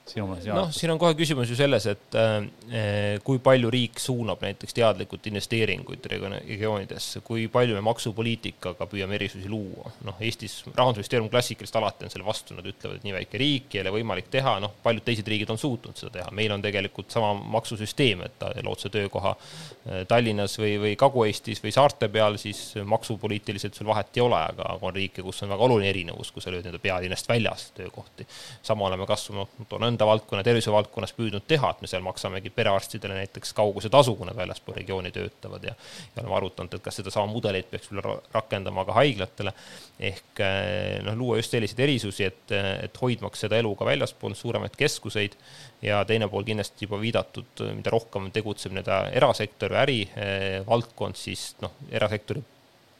sinu 0.09 0.27
meelest? 0.29 0.49
noh, 0.53 0.69
siin 0.73 0.91
on 0.93 0.99
kohe 1.01 1.15
küsimus 1.17 1.49
ju 1.49 1.57
selles, 1.57 1.87
et 1.89 2.17
äh, 2.19 3.17
kui 3.25 3.39
palju 3.43 3.71
riik 3.73 3.99
suunab 4.01 4.43
näiteks 4.45 4.75
teadlikult 4.77 5.25
investeeringuid 5.31 6.05
regioonidesse, 6.11 7.21
kui 7.25 7.47
palju 7.51 7.77
me 7.77 7.83
maksupoliitikaga 7.85 8.87
püüame 8.91 9.17
erisusi 9.17 9.49
luua. 9.51 9.91
noh, 10.07 10.19
Eestis 10.21 10.59
Rahandusministeerium 10.67 11.29
klassikaliselt 11.33 11.79
alati 11.81 12.07
on 12.07 12.13
selle 12.13 12.27
vastu, 12.27 12.57
nad 12.57 12.67
ütlevad, 12.69 12.99
et 12.99 13.07
nii 13.07 13.15
väike 13.17 13.41
riik 13.41 13.77
ei 13.77 13.83
ole 13.83 13.95
võimalik 13.97 14.29
teha, 14.33 14.57
noh, 14.63 14.75
paljud 14.83 15.05
teised 15.05 15.27
riigid 15.31 15.53
on 15.53 15.61
suutnud 15.61 15.97
seda 15.99 16.13
teha, 16.19 16.29
meil 16.35 16.53
on 16.55 16.63
tegelikult 16.63 17.13
sama 17.13 17.33
maksusüsteem, 17.57 18.25
et 18.27 18.47
lood 18.65 18.81
sa 18.81 18.91
töökoha 18.93 19.33
äh, 19.35 20.05
Tallinnas 20.09 20.59
või, 20.61 20.75
või 20.81 20.93
Kagu-Eestis 20.99 21.63
või 21.65 21.73
saarte 21.75 22.09
peal, 22.13 22.37
siis 22.41 22.61
maksupoliitiliselt 22.85 23.77
sul 23.77 23.89
vahet 23.89 24.13
ei 24.17 24.25
ole, 24.25 24.41
aga 24.53 24.77
on 24.81 24.95
riike, 24.95 25.23
kus 25.25 25.41
on 25.45 25.53
väga 25.53 25.67
oluline 25.67 25.89
erinevus, 25.89 26.31
kui 26.33 26.43
sa 26.43 26.53
lööd 26.53 26.65
nii-öelda 26.65 26.83
pealinnast 26.83 27.29
väljas 27.29 27.69
töökohti. 27.75 28.27
sama 28.61 28.85
oleme 28.85 29.05
kasvanud, 29.09 29.65
toon 29.69 29.83
enda 29.95 30.07
valdkonna, 30.07 30.43
tervishoiuvaldkonnas 30.45 31.15
püüdnud 31.17 31.47
teha, 31.47 31.71
et 31.71 31.81
me 31.81 31.89
seal 31.89 32.03
maksamegi 32.05 32.51
perearstidele 32.53 33.17
näiteks 33.21 33.55
kauguse 33.57 33.89
tasu, 33.89 34.15
kui 34.19 34.27
nad 34.27 34.37
väljaspool 34.37 34.77
regiooni 34.77 35.13
töötavad 35.15 35.63
ja 35.63 35.75
ja 36.15 36.21
oleme 36.21 36.35
arutanud, 36.35 36.73
et 36.73 36.83
kas 36.83 36.99
sedasama 36.99 37.31
mudelit 37.31 37.69
peaks 37.71 37.89
rakendama 38.33 38.85
ka 38.85 38.95
haiglatele. 38.99 39.53
ehk 39.99 40.39
eh, 40.43 40.99
noh, 41.03 41.15
luua 41.15 41.37
just 41.39 41.53
selliseid 41.55 41.79
erisusi, 41.79 42.25
et, 42.27 42.51
et 42.83 42.97
hoidmaks 43.01 43.45
seda 43.45 43.55
elu 43.61 43.71
ka 43.79 43.85
väljaspool 43.87 44.33
suuremaid 44.35 44.75
keskuseid 44.75 45.37
ja 45.81 46.01
teine 46.05 46.27
pool 46.27 46.43
kindlasti 46.43 46.85
juba 46.85 46.99
viidatud, 46.99 47.63
mida 47.77 47.93
rohkem 47.93 48.27
tegutseb 48.35 48.75
nii-öelda 48.75 48.99
erasektor 49.15 49.71
või 49.71 49.81
ärivaldkond, 49.85 51.15
siis 51.19 51.53
noh, 51.63 51.71
erasektori 51.91 52.43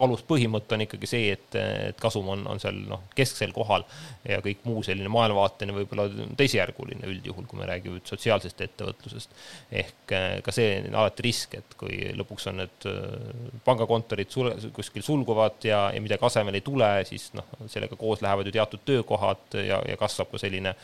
aluspõhimõte 0.03 0.75
on 0.75 0.83
ikkagi 0.83 1.07
see, 1.07 1.29
et, 1.35 1.55
et 1.55 1.99
kasum 2.01 2.27
on, 2.33 2.43
on 2.51 2.59
seal 2.59 2.77
noh, 2.89 3.05
kesksel 3.15 3.53
kohal 3.55 3.85
ja 4.27 4.41
kõik 4.43 4.65
muu 4.67 4.83
selline 4.83 5.09
maailmavaateline 5.11 5.75
võib-olla 5.77 6.07
teisejärguline 6.35 7.07
üldjuhul, 7.07 7.47
kui 7.47 7.61
me 7.61 7.69
räägime 7.69 8.01
sotsiaalsest 8.07 8.65
ettevõtlusest. 8.65 9.39
ehk 9.71 10.15
eh, 10.17 10.27
ka 10.43 10.55
see 10.55 10.81
on 10.89 10.99
alati 10.99 11.27
risk, 11.27 11.55
et 11.61 11.79
kui 11.79 12.01
lõpuks 12.19 12.49
on 12.51 12.59
need 12.63 12.89
eh, 12.91 13.57
pangakontorid 13.67 14.35
sul, 14.35 14.51
kuskil 14.75 15.05
sulguvad 15.05 15.63
ja, 15.63 15.85
ja 15.95 16.03
midagi 16.03 16.27
asemele 16.27 16.59
ei 16.59 16.67
tule, 16.67 16.91
siis 17.07 17.31
noh, 17.37 17.47
sellega 17.71 17.95
koos 17.99 18.23
lähevad 18.25 18.47
ju 18.49 18.55
teatud 18.59 18.83
töökohad 18.85 19.59
ja, 19.63 19.79
ja 19.87 19.99
kasvab 19.99 20.35
ka 20.35 20.43
selline 20.43 20.75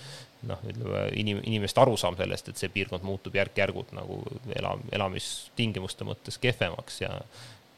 noh, 0.47 0.67
ütleme 0.71 1.08
inim-, 1.19 1.43
inimeste 1.43 1.84
arusaam 1.84 2.15
sellest, 2.19 2.47
et 2.47 2.62
see 2.62 2.71
piirkond 2.71 3.04
muutub 3.06 3.36
järk-järgult 3.36 3.91
nagu 3.97 4.24
ela-, 4.56 4.78
elamistingimuste 4.95 6.08
mõttes 6.08 6.39
kehvemaks 6.41 7.04
ja 7.04 7.17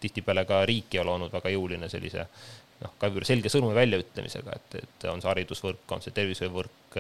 tihtipeale 0.04 0.46
ka 0.50 0.64
riik 0.70 0.96
ei 0.96 1.02
ole 1.04 1.16
olnud 1.16 1.34
väga 1.34 1.52
jõuline 1.54 1.90
sellise 1.92 2.28
noh, 2.84 2.94
ka 3.00 3.10
selge 3.28 3.52
sõnumi 3.52 3.76
väljaütlemisega, 3.78 4.58
et, 4.58 4.80
et 4.84 5.06
on 5.12 5.22
see 5.24 5.32
haridusvõrk, 5.32 5.86
on 5.96 6.04
see 6.04 6.16
tervishoiuvõrk, 6.16 6.98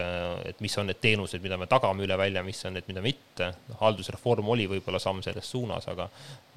et 0.49 0.61
mis 0.63 0.77
on 0.79 0.89
need 0.89 1.01
teenused, 1.03 1.43
mida 1.43 1.57
me 1.59 1.67
tagame 1.71 2.05
üle 2.05 2.17
välja, 2.19 2.43
mis 2.45 2.61
on 2.69 2.77
need, 2.77 2.87
mida 2.89 3.03
mitte. 3.05 3.51
noh, 3.69 3.81
haldusreform 3.81 4.53
oli 4.55 4.69
võib-olla 4.71 5.01
samm 5.03 5.23
selles 5.25 5.49
suunas, 5.55 5.87
aga, 5.91 6.09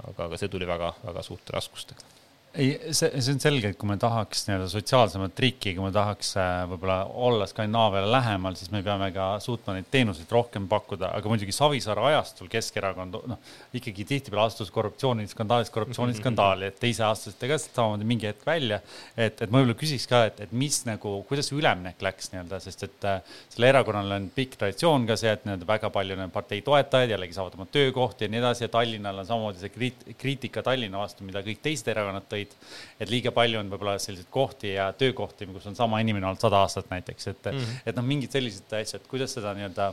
aga, 0.05 0.29
aga 0.29 0.41
see 0.41 0.53
tuli 0.53 0.69
väga, 0.69 0.95
väga 1.05 1.27
suurte 1.27 1.57
raskustega 1.57 2.16
ei, 2.57 2.93
see, 2.97 3.11
see 3.21 3.35
on 3.35 3.41
selge, 3.43 3.71
et 3.73 3.79
kui 3.79 3.89
me 3.89 3.97
tahaks 4.01 4.47
nii-öelda 4.47 4.67
sotsiaalsemat 4.73 5.41
riiki, 5.43 5.75
kui 5.77 5.85
me 5.85 5.91
tahaks 5.95 6.33
äh, 6.41 6.63
võib-olla 6.71 6.99
olla 7.29 7.47
Skandinaaviale 7.49 8.09
lähemal, 8.11 8.57
siis 8.59 8.71
me 8.73 8.81
peame 8.87 9.11
ka 9.15 9.29
suutma 9.45 9.75
neid 9.77 9.89
teenuseid 9.93 10.31
rohkem 10.33 10.69
pakkuda, 10.71 11.11
aga 11.19 11.31
muidugi 11.31 11.55
Savisaare 11.55 12.05
ajastul 12.13 12.49
Keskerakond 12.53 13.19
noh, 13.29 13.41
ikkagi 13.77 14.07
tihtipeale 14.09 14.47
astus 14.49 14.73
korruptsiooniskandaalist 14.75 15.75
korruptsiooniskandaali, 15.75 16.71
et 16.71 16.81
teise 16.81 17.05
aastaselt 17.07 17.45
ka 17.45 17.59
samamoodi 17.61 18.09
mingi 18.09 18.31
hetk 18.31 18.47
välja. 18.49 18.81
et, 19.17 19.37
et 19.41 19.51
ma 19.51 19.61
võib-olla 19.61 19.79
küsiks 19.79 20.09
ka, 20.11 20.25
et, 20.31 20.41
et 20.47 20.57
mis 20.57 20.81
nagu, 20.89 21.19
kuidas 21.29 21.51
see 21.51 21.59
üleminek 21.61 22.03
läks 22.05 22.33
nii-öelda, 22.33 22.61
sest 22.65 22.87
et 22.89 23.09
äh, 23.09 23.37
sellel 23.53 23.75
erakonnal 23.75 24.17
on 24.17 24.31
pikk 24.35 24.57
traditsioon 24.61 25.07
ka 25.09 25.19
see, 25.21 25.35
et 25.37 25.45
nii-öelda 25.49 25.69
väga 25.69 25.93
palju 25.95 26.17
on 26.17 26.33
partei 26.35 26.65
toetajaid 26.65 27.13
jällegi 27.13 27.37
saavad 27.37 27.59
oma 27.59 27.69
töökohti 27.73 28.27
ja 28.27 28.33
nii 28.33 28.43
edasi 28.43 28.67
ja 28.67 28.73
Tallinnal 28.73 29.23
on 29.23 29.29
samamoodi 29.29 29.63
see 29.63 29.75
kriit-, 29.75 30.07
kriitika 30.19 30.65
Tallinna 30.67 31.05
vastu, 31.05 31.27
mida 31.27 31.45
kõik 31.45 31.61
teised 31.65 31.89
erakonnad 31.93 32.25
tõid 32.31 32.46
tõid, 32.47 32.73
et 33.01 33.13
liiga 33.13 33.33
palju 33.35 33.61
on 33.61 33.71
võib-olla 33.73 33.97
selliseid 34.03 34.31
kohti 34.33 34.75
ja 34.75 34.91
töökohti, 34.97 35.49
kus 35.53 35.67
on 35.71 35.79
sama 35.79 36.01
inimene 36.05 36.27
olnud 36.27 36.43
sada 36.43 36.63
aastat 36.65 36.91
näiteks, 36.91 37.33
et 37.33 37.51
mm, 37.51 37.59
-hmm. 37.59 37.83
et 37.87 37.97
noh, 37.97 38.07
mingid 38.07 38.33
sellised 38.33 38.73
asjad, 38.81 39.07
kuidas 39.11 39.35
seda 39.37 39.55
nii-öelda 39.55 39.93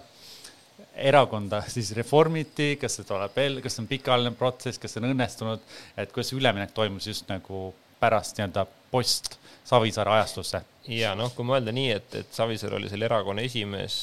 erakonda 0.95 1.61
siis 1.67 1.91
reformiti, 1.97 2.75
kas 2.81 2.97
see 2.99 3.07
tuleb 3.07 3.35
veel, 3.35 3.61
kas 3.61 3.77
see 3.77 3.83
on 3.83 3.91
pikaajaline 3.91 4.35
protsess, 4.37 4.81
kas 4.81 4.93
see 4.93 5.03
on 5.03 5.11
õnnestunud, 5.11 5.63
et 5.97 6.11
kuidas 6.11 6.31
see 6.31 6.39
üleminek 6.39 6.73
toimus 6.73 7.07
just 7.07 7.29
nagu 7.31 7.71
pärast 8.03 8.37
nii-öelda 8.37 8.67
post 8.91 9.37
Savisaare 9.63 10.11
ajastusse? 10.11 10.59
ja 10.91 11.13
noh, 11.15 11.29
kui 11.31 11.45
mõelda 11.47 11.71
nii, 11.71 11.91
et, 11.95 12.15
et 12.19 12.33
Savisaar 12.35 12.75
oli 12.75 12.89
selle 12.91 13.07
erakonna 13.07 13.45
esimees 13.47 14.01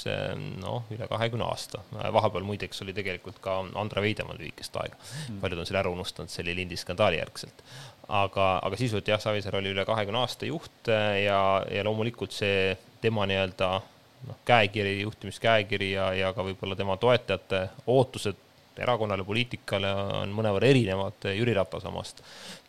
noh, 0.63 0.87
üle 0.95 1.09
kahekümne 1.11 1.45
aasta, 1.45 1.83
vahepeal 1.93 2.47
muideks 2.49 2.81
oli 2.87 2.95
tegelikult 2.97 3.43
ka 3.45 3.59
Andre 3.83 4.01
Veidemann 4.07 4.41
lühikest 4.41 4.79
aega 4.81 4.97
mm., 4.97 5.43
paljud 5.43 5.61
on 5.61 5.69
selle 5.69 5.83
ära 5.83 5.93
unustanud, 5.93 6.33
see 6.33 6.41
oli 6.47 6.57
lindi 6.63 6.81
skandaali 6.81 7.21
järgselt 7.21 7.61
aga, 8.11 8.59
aga 8.65 8.77
sisuliselt 8.79 9.09
jah, 9.13 9.23
Savisaar 9.23 9.61
oli 9.61 9.73
üle 9.75 9.85
kahekümne 9.87 10.25
aasta 10.25 10.49
juht 10.49 10.91
äh, 10.91 11.23
ja, 11.27 11.41
ja 11.71 11.87
loomulikult 11.87 12.35
see 12.35 12.75
tema 13.03 13.27
nii-öelda 13.31 13.71
noh, 14.29 14.39
käekiri, 14.49 15.01
juhtimiskäekiri 15.05 15.93
ja, 15.95 16.11
ja 16.17 16.33
ka 16.37 16.45
võib-olla 16.47 16.77
tema 16.79 16.99
toetajate 17.01 17.67
ootused 17.91 18.47
erakonnale, 18.81 19.25
poliitikale 19.27 19.91
on 20.23 20.33
mõnevõrra 20.33 20.71
erinevad 20.71 21.29
Jüri 21.37 21.55
Ratase 21.57 21.89
omast. 21.91 22.23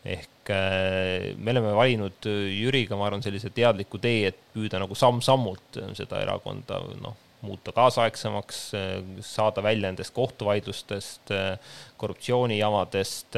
ehk 0.06 0.54
äh, 0.54 1.32
me 1.38 1.56
oleme 1.56 1.74
valinud 1.78 2.30
Jüriga, 2.30 2.98
ma 3.00 3.10
arvan, 3.10 3.24
sellise 3.26 3.54
teadliku 3.56 4.02
tee, 4.02 4.32
et 4.32 4.48
püüda 4.54 4.82
nagu 4.82 4.98
samm-sammult 4.98 5.82
seda 5.98 6.22
erakonda 6.22 6.82
noh, 7.02 7.18
muuta 7.42 7.72
kaasaegsemaks, 7.74 8.58
saada 9.26 9.64
välja 9.66 9.90
nendest 9.90 10.14
kohtuvaidlustest, 10.14 11.32
korruptsioonijamadest, 11.98 13.38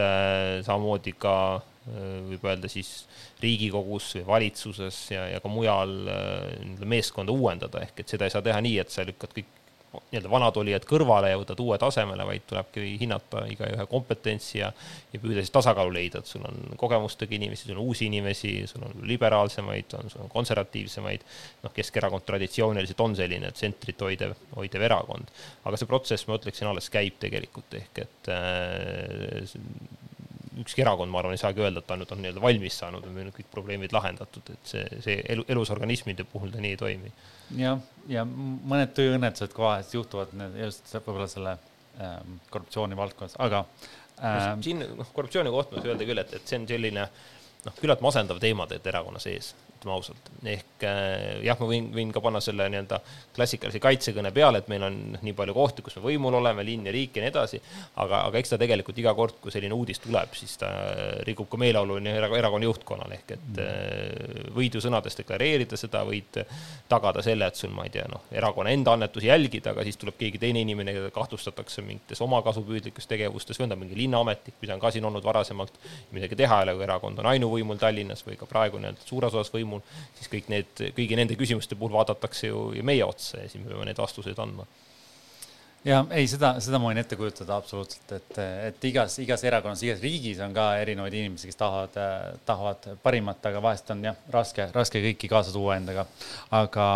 samamoodi 0.68 1.14
ka 1.16 1.36
võib 1.84 2.46
öelda 2.48 2.70
siis 2.72 2.94
Riigikogus 3.42 4.14
või 4.20 4.28
valitsuses 4.30 5.00
ja, 5.12 5.26
ja 5.34 5.42
ka 5.44 5.52
mujal 5.52 5.92
nii-öelda 6.06 6.88
meeskonda 6.88 7.36
uuendada, 7.36 7.84
ehk 7.84 8.04
et 8.04 8.14
seda 8.14 8.30
ei 8.30 8.34
saa 8.34 8.46
teha 8.46 8.62
nii, 8.64 8.78
et 8.84 8.94
sa 8.94 9.04
lükkad 9.08 9.36
kõik 9.36 9.60
nii-öelda 9.94 10.30
vanad 10.30 10.58
olijad 10.58 10.86
kõrvale 10.90 11.30
ja 11.30 11.38
võtad 11.38 11.60
uue 11.62 11.78
tasemele, 11.82 12.26
vaid 12.26 12.46
tulebki 12.50 12.86
hinnata 13.02 13.44
igaühe 13.52 13.86
kompetentsi 13.90 14.60
ja, 14.60 14.72
ja 15.14 15.22
püüda 15.22 15.44
siis 15.44 15.54
tasakaalu 15.54 15.94
leida, 15.94 16.22
et 16.24 16.30
sul 16.30 16.46
on 16.50 16.78
kogemustega 16.80 17.36
inimesi, 17.38 17.68
sul 17.68 17.78
on 17.78 17.84
uusi 17.86 18.08
inimesi, 18.10 18.56
sul 18.70 18.86
on 18.88 19.06
liberaalsemaid, 19.10 19.94
on, 20.00 20.10
sul 20.14 20.26
on 20.26 20.32
konservatiivsemaid. 20.34 21.26
noh, 21.64 21.76
Keskerakond 21.76 22.26
traditsiooniliselt 22.26 23.06
on 23.06 23.18
selline 23.18 23.52
tsentrit 23.54 24.02
hoidev, 24.02 24.34
hoidev 24.58 24.88
erakond, 24.90 25.30
aga 25.64 25.80
see 25.80 25.90
protsess, 25.90 26.28
ma 26.28 26.40
ütleksin, 26.42 26.70
alles 26.72 26.90
käib 26.94 27.20
tegelikult 27.22 27.78
ehk 27.78 28.04
et 28.08 28.34
äh, 28.34 29.58
ükski 30.62 30.84
erakond, 30.84 31.12
ma 31.12 31.20
arvan, 31.22 31.34
ei 31.36 31.42
saagi 31.42 31.64
öelda, 31.64 31.82
et 31.82 31.88
ta 31.90 31.98
nüüd 31.98 32.12
on 32.14 32.22
nii-öelda 32.22 32.44
valmis 32.44 32.78
saanud 32.82 33.06
või 33.08 33.16
meil 33.18 33.30
on 33.30 33.36
kõik 33.36 33.50
probleemid 33.52 33.96
lahendatud, 33.96 34.54
et 34.54 34.72
see, 34.74 34.84
see 35.06 35.18
elu, 35.34 35.46
elus 35.56 35.72
organismide 35.74 36.26
puhul 36.30 36.54
ta 36.54 36.62
nii 36.64 36.76
ei 36.76 36.80
toimi. 36.80 37.12
jah, 37.58 37.82
ja 38.12 38.26
mõned 38.28 38.94
tööõnnetused 38.98 39.58
vahest 39.58 39.98
juhtuvad 39.98 40.34
just 40.62 40.94
võib-olla 41.00 41.30
selle 41.32 41.58
ähm, 42.00 42.40
korruptsiooni 42.54 42.98
valdkonnas, 43.00 43.38
aga 43.44 43.66
ähm.... 44.22 44.64
siin 44.66 44.86
noh, 44.86 45.14
korruptsiooni 45.16 45.54
kohta 45.54 45.76
ma 45.76 45.82
võin 45.82 45.94
öelda 45.94 46.10
küll, 46.10 46.24
et, 46.26 46.38
et 46.40 46.50
see 46.50 46.62
on 46.62 46.70
selline 46.70 47.08
noh, 47.66 47.78
küllalt 47.80 48.06
masendav 48.06 48.42
teema 48.44 48.68
tegelikult 48.70 48.94
erakonna 48.94 49.24
sees 49.24 49.54
ütleme 49.84 49.96
ausalt. 49.96 50.32
ehk 50.44 50.84
äh, 50.84 51.44
jah, 51.44 51.60
ma 51.60 51.68
võin, 51.68 51.90
võin 51.94 52.12
ka 52.14 52.22
panna 52.24 52.40
selle 52.44 52.66
nii-öelda 52.72 53.00
klassikalise 53.36 53.80
kaitsekõne 53.84 54.32
peale, 54.36 54.60
et 54.60 54.70
meil 54.72 54.84
on 54.84 54.98
nii 55.22 55.34
palju 55.36 55.54
kohti, 55.56 55.84
kus 55.84 55.98
me 55.98 56.04
võimul 56.08 56.38
oleme, 56.40 56.64
linn 56.64 56.88
ja 56.88 56.94
riik 56.96 57.18
ja 57.18 57.24
nii 57.24 57.32
edasi, 57.32 57.60
aga, 58.02 58.24
aga 58.30 58.40
eks 58.40 58.54
ta 58.54 58.60
tegelikult 58.62 59.00
iga 59.00 59.14
kord, 59.18 59.40
kui 59.42 59.52
selline 59.54 59.76
uudis 59.76 60.02
tuleb, 60.04 60.34
siis 60.38 60.58
ta 60.62 60.70
rikub 61.28 61.50
ka 61.52 61.60
meeleolu 61.60 62.00
erakonna 62.04 62.68
juhtkonnal, 62.68 63.16
ehk 63.18 63.36
et 63.38 63.62
äh, 63.64 64.50
võid 64.56 64.78
ju 64.78 64.84
sõnades 64.84 65.18
deklareerida 65.20 65.80
seda, 65.80 66.04
võid 66.08 66.44
tagada 66.92 67.24
selle, 67.26 67.48
et 67.48 67.60
sul, 67.60 67.74
ma 67.76 67.88
ei 67.88 67.94
tea, 67.94 68.08
noh, 68.12 68.28
erakonna 68.32 68.74
enda 68.74 68.96
annetusi 68.98 69.32
jälgida, 69.32 69.74
aga 69.74 69.86
siis 69.88 70.00
tuleb 70.02 70.20
keegi 70.20 70.42
teine 70.42 70.64
inimene, 70.64 70.96
keda 70.96 71.12
kahtlustatakse 71.16 71.84
mingites 71.86 72.22
omakasupüüdlikes 72.24 73.10
tegevustes 73.10 73.60
või 73.60 73.68
on 73.68 73.76
ta 73.76 73.80
mingi 73.80 73.98
linnaametnik, 74.04 74.60
mida 74.62 74.78
on 74.78 74.84
ka 74.84 74.92
siin 74.94 75.08
olnud 75.08 75.24
varasemalt, 75.26 75.80
midagi 76.14 76.38
teha 76.40 76.62
ei 76.62 76.68
ole, 76.68 76.78
kui 76.78 76.88
erakond 76.88 77.20
on 77.24 77.32
ainuvõimul 77.34 77.80
Tallinnas 77.82 78.26
või 78.28 78.38
ka 78.40 78.48
praegu 78.50 78.80
nii-öelda 78.82 79.08
suures 79.08 79.34
osas 79.34 79.54
võimul, 79.54 79.73
siis 80.20 80.32
kõik 80.32 80.50
need, 80.54 80.86
kõigi 80.98 81.20
nende 81.20 81.38
küsimuste 81.40 81.78
puhul 81.80 81.96
vaadatakse 81.96 82.50
ju, 82.50 82.72
ju 82.78 82.86
meie 82.86 83.06
otsa 83.06 83.42
ja 83.42 83.50
siis 83.50 83.64
me 83.64 83.72
peame 83.72 83.90
neid 83.90 84.02
vastuseid 84.02 84.40
andma 84.44 84.68
ja 85.86 86.00
ei, 86.16 86.28
seda, 86.32 86.54
seda 86.64 86.80
ma 86.80 86.90
võin 86.92 87.02
ette 87.02 87.18
kujutada 87.20 87.58
absoluutselt, 87.60 88.16
et, 88.16 88.40
et 88.70 88.88
igas, 88.88 89.18
igas 89.24 89.44
erakonnas, 89.48 89.84
igas 89.86 90.02
riigis 90.04 90.40
on 90.44 90.56
ka 90.56 90.70
erinevaid 90.82 91.16
inimesi, 91.20 91.50
kes 91.50 91.60
tahavad, 91.60 91.98
tahavad 92.48 92.88
parimat, 93.04 93.44
aga 93.52 93.62
vahest 93.64 93.92
on 93.94 94.04
jah, 94.08 94.20
raske, 94.34 94.70
raske 94.76 95.04
kõiki 95.04 95.30
kaasa 95.32 95.54
tuua 95.56 95.78
endaga. 95.82 96.08
aga 96.56 96.88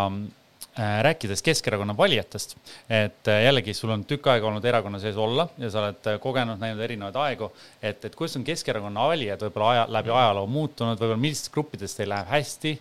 rääkides 0.78 1.42
Keskerakonna 1.42 1.98
valijatest, 1.98 2.58
et 2.90 3.28
äh, 3.28 3.44
jällegi 3.44 3.74
sul 3.74 3.90
on 3.90 4.04
tükk 4.06 4.28
aega 4.30 4.48
olnud 4.48 4.66
erakonna 4.66 5.00
sees 5.02 5.18
olla 5.18 5.48
ja 5.58 5.72
sa 5.74 5.82
oled 5.82 6.10
äh, 6.12 6.20
kogenud, 6.22 6.60
näinud 6.62 6.84
erinevaid 6.86 7.18
aegu, 7.18 7.50
et, 7.82 8.06
et 8.06 8.16
kuidas 8.16 8.38
on 8.38 8.46
Keskerakonna 8.46 9.08
valijad 9.10 9.42
võib-olla 9.48 9.72
aja, 9.74 9.88
läbi 9.98 10.14
ajaloo 10.14 10.46
muutunud, 10.54 11.00
võib-olla 11.00 11.24
millistes 11.24 11.54
gruppides 11.54 11.98
teil 11.98 12.12
läheb 12.14 12.30
hästi, 12.30 12.76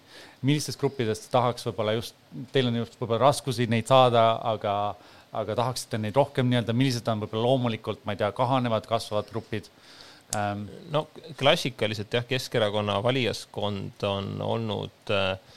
millistes 0.44 0.76
gruppides 0.80 1.24
tahaks 1.32 1.64
võib-olla 1.70 1.96
just, 1.96 2.20
teil 2.52 2.68
on 2.68 2.80
just 2.82 3.00
võib-olla 3.00 3.22
raskusi 3.24 3.68
neid 3.72 3.88
saada, 3.88 4.28
aga, 4.44 4.76
aga 5.32 5.60
tahaksite 5.64 6.00
neid 6.02 6.20
rohkem 6.20 6.52
nii-öelda, 6.52 6.76
millised 6.76 7.08
on 7.08 7.24
võib-olla 7.24 7.48
loomulikult, 7.48 8.04
ma 8.04 8.12
ei 8.12 8.20
tea, 8.20 8.32
kahanevad, 8.36 8.88
kasvavad 8.92 9.32
grupid 9.32 9.72
ähm.? 10.36 10.68
no 10.92 11.06
klassikaliselt 11.40 12.12
jah, 12.12 12.28
Keskerakonna 12.28 13.00
valijaskond 13.08 14.04
on 14.04 14.34
olnud 14.44 15.16
äh, 15.16 15.38
Äh, 15.38 15.55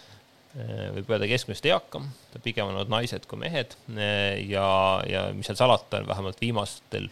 võib 0.56 1.12
öelda 1.14 1.28
keskmisest 1.30 1.68
eakam, 1.70 2.08
ta 2.34 2.42
pigem 2.42 2.70
on 2.70 2.78
olnud 2.78 2.90
naised 2.92 3.28
kui 3.30 3.40
mehed. 3.42 3.76
Äh, 3.94 4.40
ja, 4.50 4.66
ja 5.10 5.28
mis 5.36 5.50
seal 5.50 5.60
salata, 5.60 6.02
vähemalt 6.08 6.42
viimastel 6.42 7.10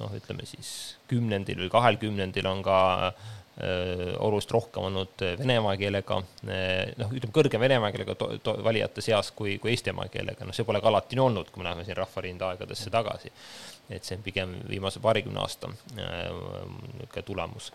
noh, 0.00 0.10
ütleme 0.16 0.46
siis 0.48 0.96
kümnendil 1.10 1.60
või 1.62 1.70
kahel 1.72 2.00
kümnendil 2.02 2.48
on 2.50 2.64
ka 2.66 2.78
äh, 3.06 4.16
oluliselt 4.18 4.56
rohkem 4.56 4.88
olnud 4.88 5.22
vene 5.38 5.60
emakeelega, 5.60 6.18
noh, 6.18 7.14
ütleme 7.14 7.36
kõrgem 7.36 7.62
vene 7.62 7.78
emakeelega 7.78 8.16
valijate 8.66 9.04
seas 9.06 9.30
kui, 9.38 9.54
kui 9.62 9.70
eesti 9.70 9.92
emakeelega, 9.94 10.48
noh, 10.48 10.56
see 10.56 10.66
pole 10.66 10.82
ka 10.82 10.90
alati 10.90 11.14
nii 11.14 11.26
olnud, 11.28 11.54
kui 11.54 11.62
me 11.62 11.68
läheme 11.68 11.86
siin 11.86 12.00
Rahvarinda 12.00 12.50
aegadesse 12.50 12.90
tagasi. 12.90 13.30
et 13.92 14.02
see 14.02 14.16
on 14.16 14.22
pigem 14.24 14.52
viimase 14.66 14.98
paarikümne 15.04 15.42
aasta 15.44 15.68
niisugune 15.68 17.22
tulemus 17.22 17.70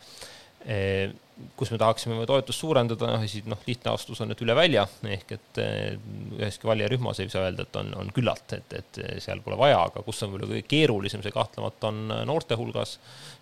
kus 1.59 1.71
me 1.73 1.79
tahaksime 1.79 2.25
toetust 2.27 2.63
suurendada, 2.63 3.13
noh 3.13 3.23
siis 3.27 3.47
noh, 3.49 3.59
lihtne 3.67 3.93
vastus 3.95 4.21
on, 4.23 4.33
et 4.33 4.43
üle 4.43 4.55
välja, 4.57 4.85
ehk 5.07 5.33
et 5.37 5.61
eh, 5.63 5.97
üheski 6.39 6.69
valijarühmas 6.69 7.21
ei 7.23 7.31
saa 7.31 7.47
öelda, 7.47 7.65
et 7.67 7.79
on, 7.79 7.91
on 8.03 8.13
küllalt, 8.15 8.55
et, 8.57 8.77
et 8.81 9.01
seal 9.23 9.43
pole 9.45 9.57
vaja, 9.59 9.81
aga 9.89 10.03
kus 10.05 10.23
on 10.23 10.33
võib-olla 10.33 10.53
kõige 10.53 10.69
keerulisem, 10.71 11.23
see 11.25 11.35
kahtlemata 11.35 11.91
on 11.91 12.15
noorte 12.27 12.57
hulgas, 12.59 12.97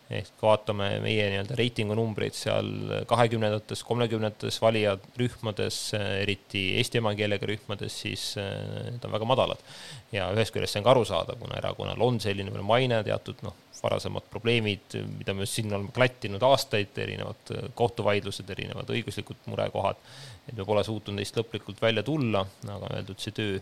ehk 0.07 0.39
vaatame 0.39 0.87
meie 1.03 1.25
nii-öelda 1.33 1.55
reitingunumbreid 1.59 2.35
seal 2.37 2.69
kahekümnendates, 3.09 3.81
kolmekümnendates 3.87 4.61
valijarühmades, 4.63 5.79
eriti 6.21 6.63
eesti 6.79 7.01
emakeelega 7.01 7.49
rühmades, 7.49 7.97
siis 8.05 8.29
eh, 8.39 8.53
need 8.93 9.07
on 9.07 9.15
väga 9.17 9.27
madalad. 9.27 9.63
ja 10.11 10.29
ühest 10.31 10.55
küljest 10.55 10.75
see 10.75 10.79
on 10.81 10.87
ka 10.87 10.93
arusaadav, 10.93 11.39
kuna 11.41 11.57
erakonnal 11.59 12.03
on 12.05 12.21
selline 12.23 12.63
maine, 12.63 13.01
teatud 13.03 13.43
noh, 13.43 13.57
varasemad 13.83 14.25
probleemid, 14.31 14.95
mida 15.19 15.35
me 15.35 15.45
siin 15.45 15.73
oleme 15.73 15.91
klattinud 15.93 16.43
aastaid, 16.43 16.95
erinevad 17.03 17.51
kohtuvaidlused, 17.87 18.49
erinevad 18.55 18.91
õiguslikud 18.93 19.47
murekohad 19.49 20.03
et 20.47 20.55
me 20.55 20.63
pole 20.65 20.81
suutnud 20.85 21.17
neist 21.17 21.35
lõplikult 21.35 21.81
välja 21.83 22.03
tulla, 22.07 22.43
aga 22.71 22.91
öeldud, 22.95 23.19
see 23.19 23.33
töö 23.35 23.57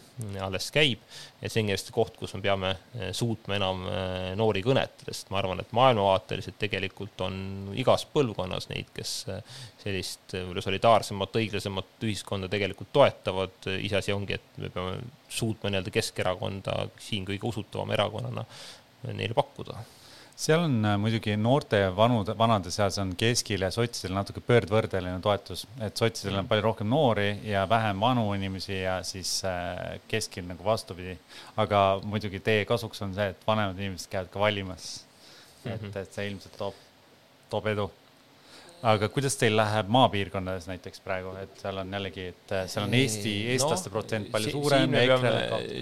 alles 0.45 0.67
käib. 0.73 1.01
et 1.41 1.51
see 1.51 1.63
on 1.63 1.69
kindlasti 1.71 1.95
koht, 1.95 2.17
kus 2.19 2.35
me 2.37 2.41
peame 2.45 2.71
eh, 2.75 3.09
suutma 3.15 3.57
enam 3.57 3.81
eh, 3.89 4.27
noori 4.37 4.61
kõnetada, 4.65 5.09
sest 5.09 5.31
ma 5.33 5.41
arvan, 5.41 5.63
et 5.63 5.73
maailmavaateliselt 5.75 6.59
tegelikult 6.61 7.25
on 7.25 7.35
igas 7.81 8.05
põlvkonnas 8.13 8.69
neid, 8.69 8.91
kes 8.93 9.15
eh, 9.33 9.59
sellist 9.81 10.37
võib-olla 10.37 10.65
solidaarsemat, 10.67 11.41
õiglasemat 11.41 12.07
ühiskonda 12.09 12.51
tegelikult 12.51 12.93
toetavad. 12.93 13.57
iseasi 13.81 14.13
ongi, 14.13 14.37
et 14.37 14.61
me 14.61 14.69
peame 14.69 14.99
suutma 15.29 15.73
nii-öelda 15.73 15.93
Keskerakonda 15.93 16.79
siin 17.01 17.25
kõige 17.25 17.49
usutavama 17.49 17.97
erakonnana 17.97 18.45
neile 19.09 19.33
pakkuda 19.37 19.81
seal 20.35 20.65
on 20.65 20.85
äh, 20.85 20.97
muidugi 20.99 21.35
noorte 21.39 21.79
ja 21.79 21.91
vanude, 21.95 22.35
vanade 22.37 22.71
seas 22.73 22.97
on 23.01 23.13
keskil 23.17 23.63
ja 23.63 23.71
sotsidel 23.71 24.15
natuke 24.17 24.43
pöördvõrdeline 24.43 25.21
toetus, 25.23 25.65
et 25.83 25.97
sotsidel 25.97 26.41
on 26.41 26.49
palju 26.49 26.65
rohkem 26.65 26.89
noori 26.91 27.29
ja 27.47 27.63
vähem 27.69 28.03
vanu 28.03 28.27
inimesi 28.35 28.81
ja 28.81 28.99
siis 29.07 29.37
äh, 29.47 29.99
keskil 30.11 30.47
nagu 30.49 30.65
vastupidi. 30.65 31.17
aga 31.57 31.83
muidugi 32.03 32.39
teie 32.39 32.65
kasuks 32.65 33.01
on 33.01 33.15
see, 33.15 33.29
et 33.31 33.47
vanemad 33.47 33.79
inimesed 33.79 34.11
käivad 34.11 34.31
ka 34.33 34.39
valimas. 34.39 35.05
et, 35.65 35.81
mhm. 35.81 35.97
et 35.97 36.13
see 36.13 36.27
ilmselt 36.29 36.57
toob, 36.59 36.81
toob 37.49 37.71
edu 37.71 37.89
aga 38.85 39.07
kuidas 39.13 39.37
teil 39.39 39.55
läheb 39.57 39.89
maapiirkondades 39.93 40.67
näiteks 40.69 41.01
praegu, 41.05 41.31
et 41.41 41.61
seal 41.61 41.79
on 41.81 41.93
jällegi, 41.95 42.27
et 42.33 42.53
äh, 42.53 42.65
seal 42.69 42.85
on 42.85 42.93
Eesti, 42.97 43.33
eestlaste 43.55 43.89
no, 43.89 43.95
protsent 43.95 44.29
palju 44.33 44.51
si 44.51 44.53
suurem 44.53 44.85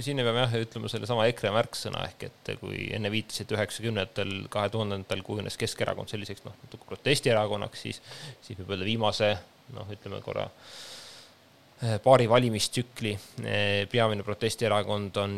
siin 0.06 0.20
me 0.20 0.26
peame 0.28 0.46
jah 0.46 0.56
ütlema 0.62 0.92
sellesama 0.92 1.28
EKRE 1.32 1.52
märksõna 1.56 2.06
ehk 2.08 2.28
et 2.30 2.54
kui 2.62 2.88
enne 2.96 3.12
viitasite 3.14 3.58
üheksakümnendatel, 3.58 4.34
kahe 4.54 4.72
tuhandendatel 4.74 5.26
kujunes 5.28 5.60
Keskerakond 5.60 6.14
selliseks 6.14 6.46
noh, 6.48 6.56
natuke 6.64 6.88
protestierakonnaks, 6.94 7.86
siis, 7.88 8.02
siis 8.46 8.62
võib 8.62 8.76
öelda 8.78 8.88
viimase 8.88 9.34
noh, 9.76 9.92
ütleme 9.92 10.22
korra 10.24 10.48
äh, 10.48 11.98
paari 12.06 12.30
valimistsükli 12.32 13.14
äh, 13.18 13.68
peamine 13.92 14.24
protestierakond 14.24 15.20
on, 15.26 15.36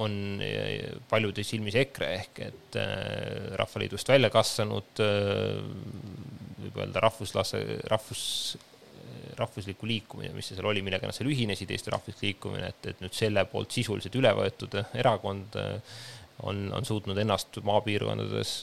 on 0.00 0.18
paljude 1.12 1.44
silmis 1.44 1.76
EKRE 1.84 2.10
ehk 2.22 2.44
et 2.48 2.80
Rahvaliidust 3.60 4.08
välja 4.08 4.32
kasvanud 4.32 5.04
võib 6.66 6.82
öelda 6.84 7.02
rahvuslase, 7.04 7.62
rahvus, 7.90 8.24
rahvuslikku 9.38 9.88
liikumine, 9.88 10.34
mis 10.36 10.50
see 10.50 10.58
seal 10.58 10.68
oli, 10.70 10.82
millega 10.84 11.08
nad 11.08 11.16
seal 11.16 11.30
ühinesid, 11.30 11.70
Eesti 11.72 11.92
Rahvuslik 11.94 12.22
Liikumine, 12.24 12.70
et, 12.72 12.92
et 12.92 13.02
nüüd 13.04 13.16
selle 13.16 13.44
poolt 13.50 13.74
sisuliselt 13.74 14.16
üle 14.18 14.32
võetud 14.36 14.78
erakond 14.96 15.58
on, 16.42 16.72
on 16.72 16.84
suutnud 16.84 17.18
ennast 17.18 17.60
maapiirkondades 17.64 18.58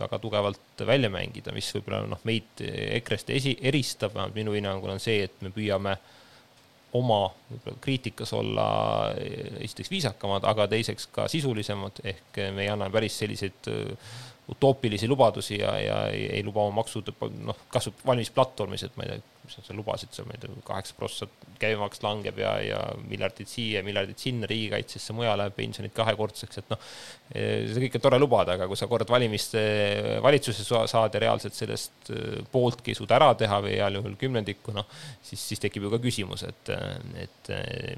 väga 0.00 0.18
tugevalt 0.22 0.84
välja 0.86 1.10
mängida, 1.10 1.54
mis 1.54 1.70
võib-olla 1.74 2.04
noh, 2.10 2.20
meid 2.28 2.62
EKRE-st 2.62 3.32
esi, 3.34 3.56
eristab, 3.66 4.14
vähemalt 4.14 4.36
minu 4.38 4.54
hinnangul 4.56 4.94
on 4.94 5.02
see, 5.02 5.24
et 5.26 5.42
me 5.42 5.50
püüame 5.54 5.96
oma 6.96 7.26
kriitikas 7.82 8.32
olla 8.32 8.66
esiteks 9.60 9.90
viisakamad, 9.90 10.46
aga 10.48 10.68
teiseks 10.70 11.08
ka 11.12 11.26
sisulisemad, 11.28 12.00
ehk 12.04 12.40
me 12.54 12.64
ei 12.64 12.70
anna 12.72 12.88
päris 12.92 13.18
selliseid 13.20 13.70
utoopilisi 14.48 15.08
lubadusi 15.08 15.58
ja, 15.58 15.78
ja 15.80 16.02
ei, 16.08 16.26
ei 16.38 16.44
luba 16.44 16.62
oma 16.62 16.82
maksud, 16.82 17.10
noh, 17.42 17.58
kasvab 17.72 18.04
valimisplatvormis, 18.06 18.86
et 18.86 18.96
ma 18.96 19.06
ei 19.06 19.14
tea, 19.16 19.35
mis 19.46 19.58
sa 19.62 19.76
lubasid 19.76 20.12
seal, 20.14 20.28
ma 20.28 20.36
ei 20.36 20.42
tea, 20.42 20.56
kaheksa 20.66 20.96
prossa 20.98 21.28
käibemaks 21.60 22.02
langeb 22.04 22.38
ja, 22.42 22.52
ja 22.64 22.80
miljardid 23.06 23.48
siia, 23.50 23.82
miljardid 23.86 24.20
sinna 24.20 24.48
riigikaitsesse, 24.50 25.14
mujale, 25.16 25.48
pensionid 25.56 25.94
kahekordseks, 25.96 26.60
et 26.62 26.72
noh, 26.74 26.90
see 27.32 27.86
kõik 27.86 27.98
on 27.98 28.06
tore 28.06 28.20
lubada, 28.20 28.56
aga 28.58 28.68
kui 28.70 28.78
sa 28.78 28.90
kord 28.90 29.08
valimiste, 29.10 29.62
valitsusse 30.24 30.66
saad 30.66 31.16
ja 31.16 31.24
reaalselt 31.26 31.56
sellest 31.56 32.12
äh, 32.12 32.40
pooltki 32.52 32.92
ei 32.92 33.00
suuda 33.00 33.18
ära 33.20 33.32
teha 33.38 33.60
või 33.64 33.76
heal 33.78 34.00
juhul 34.00 34.18
kümnendikku, 34.20 34.76
noh, 34.76 34.88
siis, 35.24 35.42
siis 35.52 35.62
tekib 35.62 35.86
ju 35.86 35.92
ka 35.94 36.02
küsimus, 36.02 36.46
et, 36.46 36.72
et 37.22 37.52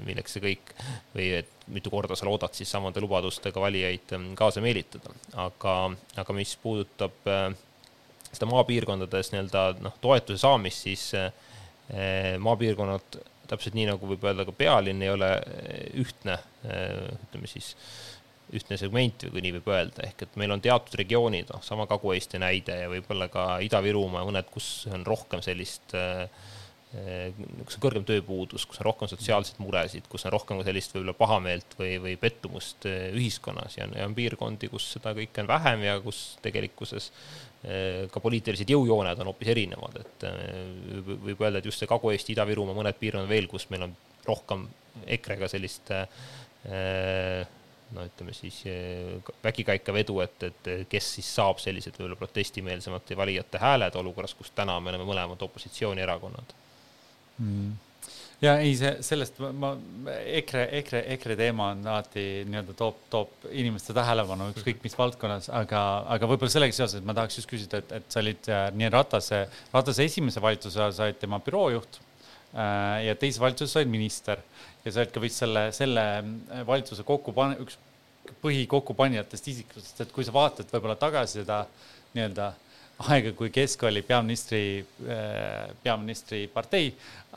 milleks 0.05 0.37
see 0.37 0.45
kõik 0.45 0.75
või 1.13 1.31
et 1.41 1.55
mitu 1.69 1.91
korda 1.93 2.15
sa 2.17 2.27
loodad 2.27 2.53
siis 2.57 2.71
samade 2.71 3.01
lubadustega 3.03 3.61
valijaid 3.61 4.13
ähm, 4.17 4.31
kaasa 4.37 4.61
meelitada. 4.61 5.13
aga, 5.37 5.75
aga 6.17 6.35
mis 6.37 6.55
puudutab 6.61 7.29
äh, 7.29 7.49
seda 8.31 8.49
maapiirkondades 8.51 9.33
nii-öelda 9.33 9.63
noh, 9.83 9.97
toetuse 10.01 10.41
saamist, 10.43 10.85
siis 10.87 11.05
äh, 11.17 11.31
maapiirkonnad 12.41 13.19
täpselt 13.49 13.73
nii, 13.77 13.87
nagu 13.89 14.11
võib 14.11 14.27
öelda 14.29 14.45
ka 14.45 14.53
pealinn, 14.53 15.01
ei 15.01 15.11
ole 15.13 15.31
äh, 15.39 15.81
ühtne, 16.03 16.37
ütleme 16.63 17.49
siis, 17.49 17.73
ühtne 18.53 18.77
segment 18.81 19.25
või 19.25 19.33
kui 19.35 19.45
nii 19.45 19.55
võib 19.59 19.71
öelda, 19.73 20.05
ehk 20.05 20.23
et 20.25 20.37
meil 20.41 20.53
on 20.53 20.61
teatud 20.61 20.97
regioonid, 21.01 21.49
noh, 21.53 21.63
sama 21.65 21.85
Kagu-Eesti 21.89 22.41
näide 22.41 22.79
ja 22.83 22.87
võib-olla 22.91 23.29
ka 23.33 23.49
Ida-Virumaa 23.65 24.25
mõned, 24.25 24.49
kus 24.53 24.87
on 24.93 25.05
rohkem 25.07 25.43
sellist 25.45 25.93
Eh, 26.89 27.35
kus 27.67 27.75
on 27.77 27.83
kõrgem 27.83 28.05
tööpuudus, 28.07 28.63
kus 28.65 28.79
on 28.81 28.87
rohkem 28.87 29.09
sotsiaalseid 29.11 29.59
muresid, 29.61 30.07
kus 30.09 30.23
on 30.25 30.31
rohkem 30.33 30.63
sellist 30.65 30.95
võib-olla 30.95 31.13
pahameelt 31.19 31.75
või, 31.77 31.91
või 32.01 32.15
pettumust 32.17 32.87
eh, 32.89 33.11
ühiskonnas. 33.13 33.75
Ja 33.77 33.85
on, 33.85 33.93
ja 33.93 34.07
on 34.09 34.15
piirkondi, 34.17 34.71
kus 34.73 34.87
seda 34.95 35.13
kõike 35.13 35.43
on 35.43 35.51
vähem 35.51 35.85
ja 35.85 35.99
kus 36.01 36.23
tegelikkuses 36.41 37.11
eh, 37.11 37.19
ka 37.59 38.21
poliitilised 38.23 38.69
jõujooned 38.71 39.19
on 39.19 39.29
hoopis 39.33 39.49
erinevad, 39.51 39.97
et 39.99 40.23
võib 41.25 41.41
öelda, 41.43 41.59
et 41.59 41.65
just 41.67 41.81
see 41.81 41.89
Kagu-Eesti, 41.91 42.31
Ida-Virumaa, 42.31 42.77
mõned 42.77 42.95
piirkonnad 42.99 43.27
veel, 43.27 43.49
kus 43.51 43.65
meil 43.73 43.83
on 43.89 43.95
rohkem 44.23 44.63
EKRE-ga 45.17 45.49
sellist 45.51 45.91
no 47.89 48.05
ütleme 48.05 48.35
siis 48.37 48.61
vägikaikavedu, 49.43 50.19
et, 50.23 50.47
et 50.47 50.71
kes 50.91 51.11
siis 51.17 51.33
saab 51.39 51.59
sellised 51.59 51.97
võib-olla 51.97 52.19
protestimeelsemate 52.19 53.17
valijate 53.19 53.61
hääled 53.61 53.99
olukorras, 53.99 54.37
kus 54.37 54.53
täna 54.55 54.77
me 54.79 54.93
oleme 54.93 55.07
mõlemad 55.09 55.43
opositsioonierakonnad 55.49 56.55
mm. 57.43 57.88
Ja 58.43 58.55
ei, 58.63 58.75
see 58.79 58.91
sellest 59.05 59.39
ma, 59.59 59.73
EKRE, 60.39 60.65
EKRE, 60.79 61.01
EKRE 61.15 61.37
teema 61.39 61.71
on 61.73 61.81
alati 61.83 62.25
nii-öelda 62.47 62.75
toob, 62.79 63.01
toob 63.11 63.49
inimeste 63.51 63.95
tähelepanu 63.97 64.49
ükskõik 64.53 64.79
mis 64.85 64.95
valdkonnas, 64.99 65.49
aga, 65.55 65.81
aga 66.15 66.29
võib-olla 66.29 66.53
sellega 66.53 66.75
seoses 66.75 67.03
ma 67.05 67.15
tahaks 67.17 67.41
just 67.41 67.51
küsida, 67.51 67.81
et, 67.83 67.91
et 67.99 68.07
sa 68.13 68.23
olid 68.23 68.51
äh, 68.51 68.69
nii 68.79 68.93
Ratase, 68.95 69.43
Ratase 69.73 70.07
esimese 70.07 70.43
valitsuse 70.43 70.79
ajal, 70.79 70.95
sa 70.95 71.09
olid 71.09 71.19
tema 71.19 71.41
büroojuht 71.43 71.99
äh, 71.99 73.09
ja 73.09 73.17
teises 73.19 73.41
valitsuses 73.43 73.75
sa 73.75 73.83
olid 73.83 73.93
minister. 73.97 74.41
Ja 74.85 74.93
sa 74.95 75.03
oled 75.03 75.11
ka 75.11 75.23
vist 75.23 75.43
selle, 75.43 75.67
selle 75.75 76.07
äh, 76.19 76.63
valitsuse 76.67 77.03
kokku 77.07 77.35
pan-, 77.35 77.57
üks 77.59 77.75
põhi 78.39 78.65
kokkupanijatest 78.69 79.47
isikutest, 79.51 80.03
et 80.03 80.11
kui 80.13 80.25
sa 80.25 80.33
vaatad 80.35 80.69
võib-olla 80.71 80.95
tagasi 80.99 81.41
seda 81.41 81.63
nii-öelda 82.15 82.53
aega, 83.07 83.31
kui 83.37 83.51
Kesk 83.53 83.83
oli 83.87 84.01
peaministri, 84.03 84.83
peaministri 85.83 86.41
partei, 86.51 86.89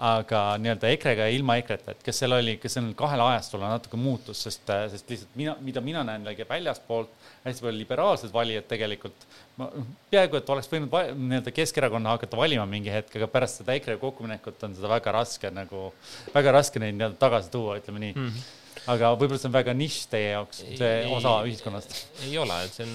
aga 0.02 0.40
nii-öelda 0.58 0.90
EKRE-ga 0.96 1.26
ja 1.28 1.36
ilma 1.36 1.58
EKRE-ta, 1.60 1.94
et 1.94 2.06
kas 2.06 2.18
seal 2.22 2.34
oli, 2.34 2.56
kas 2.62 2.74
sellel 2.78 2.94
kahel 2.98 3.22
ajastul 3.26 3.62
natuke 3.62 4.00
muutus, 4.00 4.40
sest, 4.46 4.72
sest 4.94 5.12
lihtsalt 5.12 5.36
mina, 5.38 5.54
mida 5.62 5.82
mina 5.84 6.02
näen 6.08 6.24
jällegi 6.24 6.48
väljaspoolt, 6.48 7.12
hästi 7.44 7.66
palju 7.66 7.82
liberaalsed 7.82 8.32
valijad 8.34 8.66
tegelikult, 8.70 9.26
ma 9.60 9.68
peaaegu 10.10 10.40
et 10.40 10.50
oleks 10.54 10.70
võinud 10.72 10.96
nii-öelda 11.20 11.54
Keskerakonna 11.54 12.16
hakata 12.16 12.40
valima 12.40 12.66
mingi 12.66 12.90
hetk, 12.94 13.14
aga 13.20 13.30
pärast 13.30 13.62
seda 13.62 13.76
EKRE 13.78 14.00
kokkuminekut 14.02 14.66
on 14.66 14.74
seda 14.78 14.90
väga 14.96 15.14
raske 15.18 15.52
nagu, 15.54 15.92
väga 16.34 16.56
raske 16.58 16.82
neid 16.82 16.98
nii-öelda 16.98 17.20
tagasi 17.22 17.54
tuua, 17.54 17.78
ütleme 17.82 18.02
nii 18.08 18.16
mm. 18.16 18.26
-hmm 18.26 18.58
aga 18.82 19.12
võib-olla 19.14 19.38
see 19.38 19.46
on 19.46 19.54
väga 19.54 19.72
nišš 19.78 20.06
teie 20.10 20.30
jaoks, 20.32 20.62
see 20.64 20.88
ei, 21.04 21.10
osa 21.14 21.36
ühiskonnast? 21.46 21.92
ei 22.26 22.34
ole, 22.40 22.56
et 22.66 22.74
see 22.74 22.86
on 22.88 22.94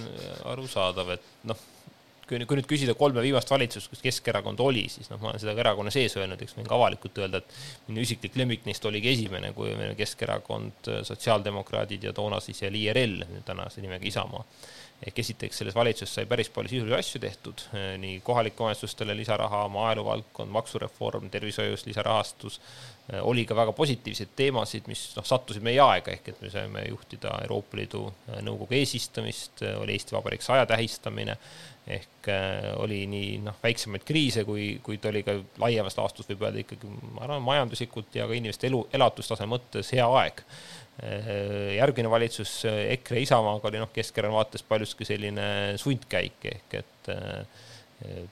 arusaadav, 0.52 1.14
et 1.16 1.30
noh 1.48 1.62
kui, 2.28 2.40
kui 2.46 2.60
nüüd 2.60 2.70
küsida 2.70 2.96
kolme 3.00 3.24
viimast 3.26 3.52
valitsust, 3.52 3.92
kus 3.92 4.04
Keskerakond 4.04 4.62
oli, 4.64 4.88
siis 4.92 5.12
noh, 5.12 5.22
ma 5.22 5.32
olen 5.32 5.44
seda 5.44 5.56
ka 5.58 5.64
erakonna 5.66 5.94
sees 5.94 6.18
öelnud, 6.20 6.42
eks 6.44 6.58
võin 6.58 6.68
ka 6.68 6.76
avalikult 6.78 7.22
öelda, 7.24 7.42
et 7.44 7.88
minu 7.92 8.04
isiklik 8.04 8.36
lemmik 8.40 8.68
neist 8.68 8.86
oligi 8.90 9.14
esimene, 9.14 9.54
kui 9.58 9.74
Keskerakond, 9.98 10.92
sotsiaaldemokraadid 11.08 12.10
ja 12.10 12.16
toona 12.18 12.42
siis 12.44 12.62
jälle 12.66 12.84
IRL, 12.84 13.24
tänase 13.48 13.84
nimega 13.84 14.08
Isamaa 14.08 14.44
ehk 15.06 15.20
esiteks 15.22 15.60
selles 15.62 15.76
valitsuses 15.78 16.16
sai 16.18 16.26
päris 16.26 16.50
palju 16.54 16.72
sisulisi 16.72 16.98
asju 16.98 17.22
tehtud, 17.22 17.64
nii 18.02 18.20
kohalike 18.26 18.64
omavalitsustele 18.64 19.14
lisaraha, 19.18 19.68
maaelu 19.70 20.06
valdkond, 20.06 20.52
maksureform, 20.56 21.30
tervishoius 21.30 21.86
lisarahastus, 21.86 22.60
oli 23.22 23.46
ka 23.48 23.56
väga 23.56 23.72
positiivseid 23.78 24.34
teemasid, 24.36 24.90
mis 24.90 25.04
noh, 25.16 25.26
sattusid 25.28 25.64
meie 25.64 25.80
aega, 25.84 26.16
ehk 26.18 26.32
et 26.34 26.42
me 26.42 26.50
saime 26.52 26.84
juhtida 26.90 27.36
Euroopa 27.46 27.78
Liidu 27.80 28.04
Nõukogu 28.44 28.76
eesistumist, 28.80 29.62
oli 29.78 29.96
Eesti 29.96 30.18
Vabariik 30.18 30.44
saja 30.44 30.66
tähistamine, 30.68 31.38
ehk 31.88 32.32
oli 32.82 33.04
nii 33.08 33.38
noh, 33.46 33.62
väiksemaid 33.64 34.04
kriise, 34.08 34.44
kui, 34.50 34.74
kuid 34.84 35.06
oli 35.08 35.22
ka 35.24 35.38
laiemas 35.62 35.96
laastus 36.00 36.28
võib 36.34 36.44
öelda 36.48 36.66
ikkagi, 36.66 36.90
ma 37.14 37.24
arvan, 37.28 37.46
majanduslikult 37.46 38.18
ja 38.18 38.26
ka 38.28 38.36
inimeste 38.36 38.68
elu, 38.68 38.82
elatustaseme 38.98 39.54
mõttes 39.54 39.94
hea 39.96 40.10
aeg. 40.24 40.42
Äh, 40.98 41.76
järgmine 41.78 42.10
valitsus 42.10 42.64
EKRE 42.66 43.22
Isamaaga 43.22 43.70
oli 43.70 43.78
noh, 43.78 43.92
Keskerakonna 43.94 44.40
vaates 44.40 44.64
paljuski 44.66 45.06
selline 45.06 45.76
sundkäik 45.78 46.48
ehk 46.50 46.74
et 46.80 47.10
äh, 47.14 47.44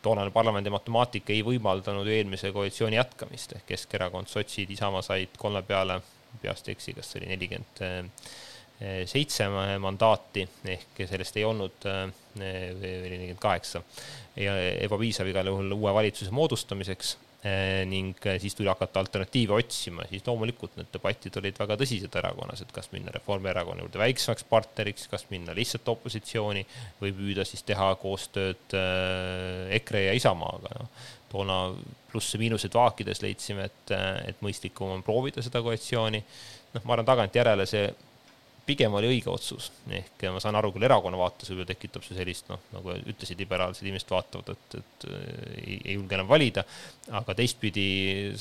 toonane 0.02 0.34
parlamendi 0.34 0.74
matemaatika 0.74 1.34
ei 1.34 1.44
võimaldanud 1.46 2.10
eelmise 2.10 2.50
koalitsiooni 2.56 2.98
jätkamist 2.98 3.54
ehk 3.60 3.68
Keskerakond, 3.70 4.32
sotsid, 4.34 4.74
Isamaa 4.74 5.04
said 5.06 5.38
kolme 5.38 5.62
peale, 5.68 6.00
peast 6.42 6.66
ei 6.66 6.74
eksi, 6.74 6.96
kas 6.98 7.12
see 7.12 7.22
oli 7.22 7.32
nelikümmend 7.36 7.84
seitse 9.08 9.46
mandaati 9.80 10.42
ehk 10.68 11.06
sellest 11.08 11.38
ei 11.40 11.46
olnud 11.48 11.86
nelikümmend 12.42 13.40
kaheksa. 13.40 13.80
Ja 14.42 14.58
ebapiisav 14.84 15.30
igal 15.32 15.48
juhul 15.48 15.72
uue 15.78 15.94
valitsuse 15.96 16.34
moodustamiseks 16.36 17.14
ning 17.86 18.26
eh, 18.26 18.40
siis 18.42 18.56
tuli 18.58 18.70
hakata 18.72 19.00
alternatiive 19.04 19.54
otsima, 19.54 20.06
siis 20.10 20.24
loomulikult 20.26 20.78
need 20.80 20.90
debatid 20.94 21.36
olid 21.38 21.60
väga 21.62 21.78
tõsised 21.78 22.18
erakonnas, 22.18 22.64
et 22.64 22.72
kas 22.74 22.90
minna 22.94 23.14
Reformierakonna 23.14 23.86
juurde 23.86 24.02
väiksemaks 24.02 24.48
partneriks, 24.50 25.06
kas 25.12 25.28
minna 25.30 25.54
lihtsalt 25.58 25.92
opositsiooni 25.94 26.66
või 27.02 27.14
püüda 27.18 27.46
siis 27.46 27.62
teha 27.68 27.92
koostööd 28.02 28.74
eh, 28.80 29.76
EKRE 29.78 30.08
ja 30.08 30.18
Isamaaga, 30.18 30.74
noh. 30.80 31.06
toona 31.30 31.60
plusse-miinuseid 32.10 32.74
vaakides 32.74 33.22
leidsime, 33.22 33.70
et, 33.70 33.96
et 34.32 34.42
mõistlikum 34.46 34.96
on 34.96 35.06
proovida 35.06 35.44
seda 35.46 35.62
koalitsiooni, 35.62 36.24
noh, 36.74 36.84
ma 36.84 36.98
arvan, 36.98 37.10
tagantjärele 37.14 37.70
see 37.70 37.90
pigem 38.66 38.94
oli 38.98 39.10
õige 39.14 39.30
otsus, 39.30 39.70
ehk 39.94 40.26
ma 40.34 40.42
saan 40.42 40.58
aru 40.58 40.72
küll 40.74 40.88
erakonna 40.88 41.20
vaates 41.20 41.52
võib-olla 41.52 41.70
tekitab 41.70 42.06
see 42.06 42.18
sellist 42.18 42.50
noh, 42.50 42.62
nagu 42.74 42.96
ütlesid, 42.98 43.40
liberaalsed 43.44 43.86
inimesed 43.86 44.14
vaatavad, 44.14 44.52
et, 44.56 44.78
et 44.80 45.08
ei, 45.62 45.78
ei 45.78 45.98
julge 45.98 46.18
enam 46.18 46.30
valida, 46.30 46.66
aga 47.22 47.38
teistpidi 47.38 47.88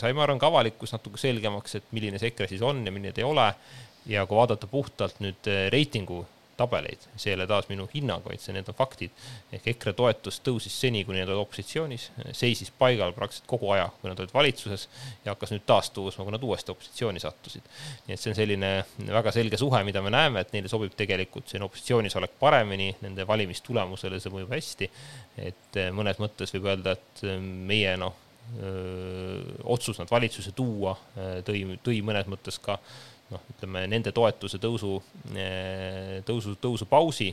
sai, 0.00 0.14
ma 0.16 0.24
arvan, 0.24 0.40
ka 0.40 0.48
avalikkus 0.48 0.96
natuke 0.96 1.20
selgemaks, 1.20 1.76
et 1.80 1.92
milline 1.96 2.20
see 2.20 2.32
EKRE 2.32 2.48
siis 2.54 2.64
on 2.64 2.80
ja 2.86 2.94
milline 2.94 3.12
ta 3.12 3.24
ei 3.24 3.28
ole, 3.28 3.48
ja 4.10 4.24
kui 4.28 4.40
vaadata 4.40 4.68
puhtalt 4.70 5.20
nüüd 5.24 5.52
reitingu 5.72 6.22
tabeleid, 6.58 7.06
see 7.16 7.32
ei 7.32 7.36
ole 7.38 7.46
taas 7.50 7.68
minu 7.70 7.86
hinnang, 7.92 8.24
vaid 8.26 8.42
see, 8.42 8.54
need 8.56 8.68
on 8.70 8.76
faktid. 8.78 9.12
ehk 9.54 9.68
EKRE 9.74 9.94
toetus 9.98 10.40
tõusis 10.44 10.74
seni, 10.84 11.04
kuni 11.04 11.22
nad 11.22 11.30
olid 11.32 11.42
opositsioonis, 11.42 12.08
seisis 12.36 12.72
paigal 12.78 13.14
praktiliselt 13.16 13.48
kogu 13.50 13.70
aja, 13.74 13.88
kui 14.00 14.10
nad 14.10 14.20
olid 14.22 14.34
valitsuses 14.34 14.88
ja 15.24 15.34
hakkas 15.34 15.54
nüüd 15.54 15.66
taas 15.68 15.90
tõusma, 15.94 16.26
kui 16.26 16.34
nad 16.34 16.46
uuesti 16.46 16.74
opositsiooni 16.74 17.22
sattusid. 17.22 17.70
nii 18.06 18.16
et 18.16 18.22
see 18.22 18.32
on 18.32 18.38
selline 18.40 18.72
väga 19.06 19.34
selge 19.34 19.60
suhe, 19.60 19.84
mida 19.86 20.02
me 20.04 20.12
näeme, 20.14 20.44
et 20.44 20.52
neile 20.56 20.70
sobib 20.72 20.96
tegelikult 20.98 21.48
selline 21.48 21.70
opositsioonis 21.70 22.18
olek 22.20 22.36
paremini, 22.40 22.90
nende 23.04 23.26
valimistulemusele 23.28 24.20
see 24.20 24.34
mõjub 24.34 24.54
hästi. 24.54 24.90
et 25.50 25.80
mõnes 25.92 26.20
mõttes 26.22 26.54
võib 26.54 26.70
öelda, 26.70 26.94
et 26.94 27.24
meie 27.42 27.96
noh, 27.98 28.20
otsus 29.64 29.98
nad 29.98 30.10
valitsusse 30.10 30.52
tuua 30.52 30.92
tõi, 31.46 31.64
tõi 31.82 32.02
mõnes 32.04 32.28
mõttes 32.28 32.58
ka 32.62 32.76
noh, 33.32 33.44
ütleme 33.54 33.84
nende 33.90 34.12
toetuse 34.14 34.60
tõusu, 34.62 34.96
eh, 35.34 36.18
tõusu, 36.26 36.58
tõusupausi. 36.60 37.30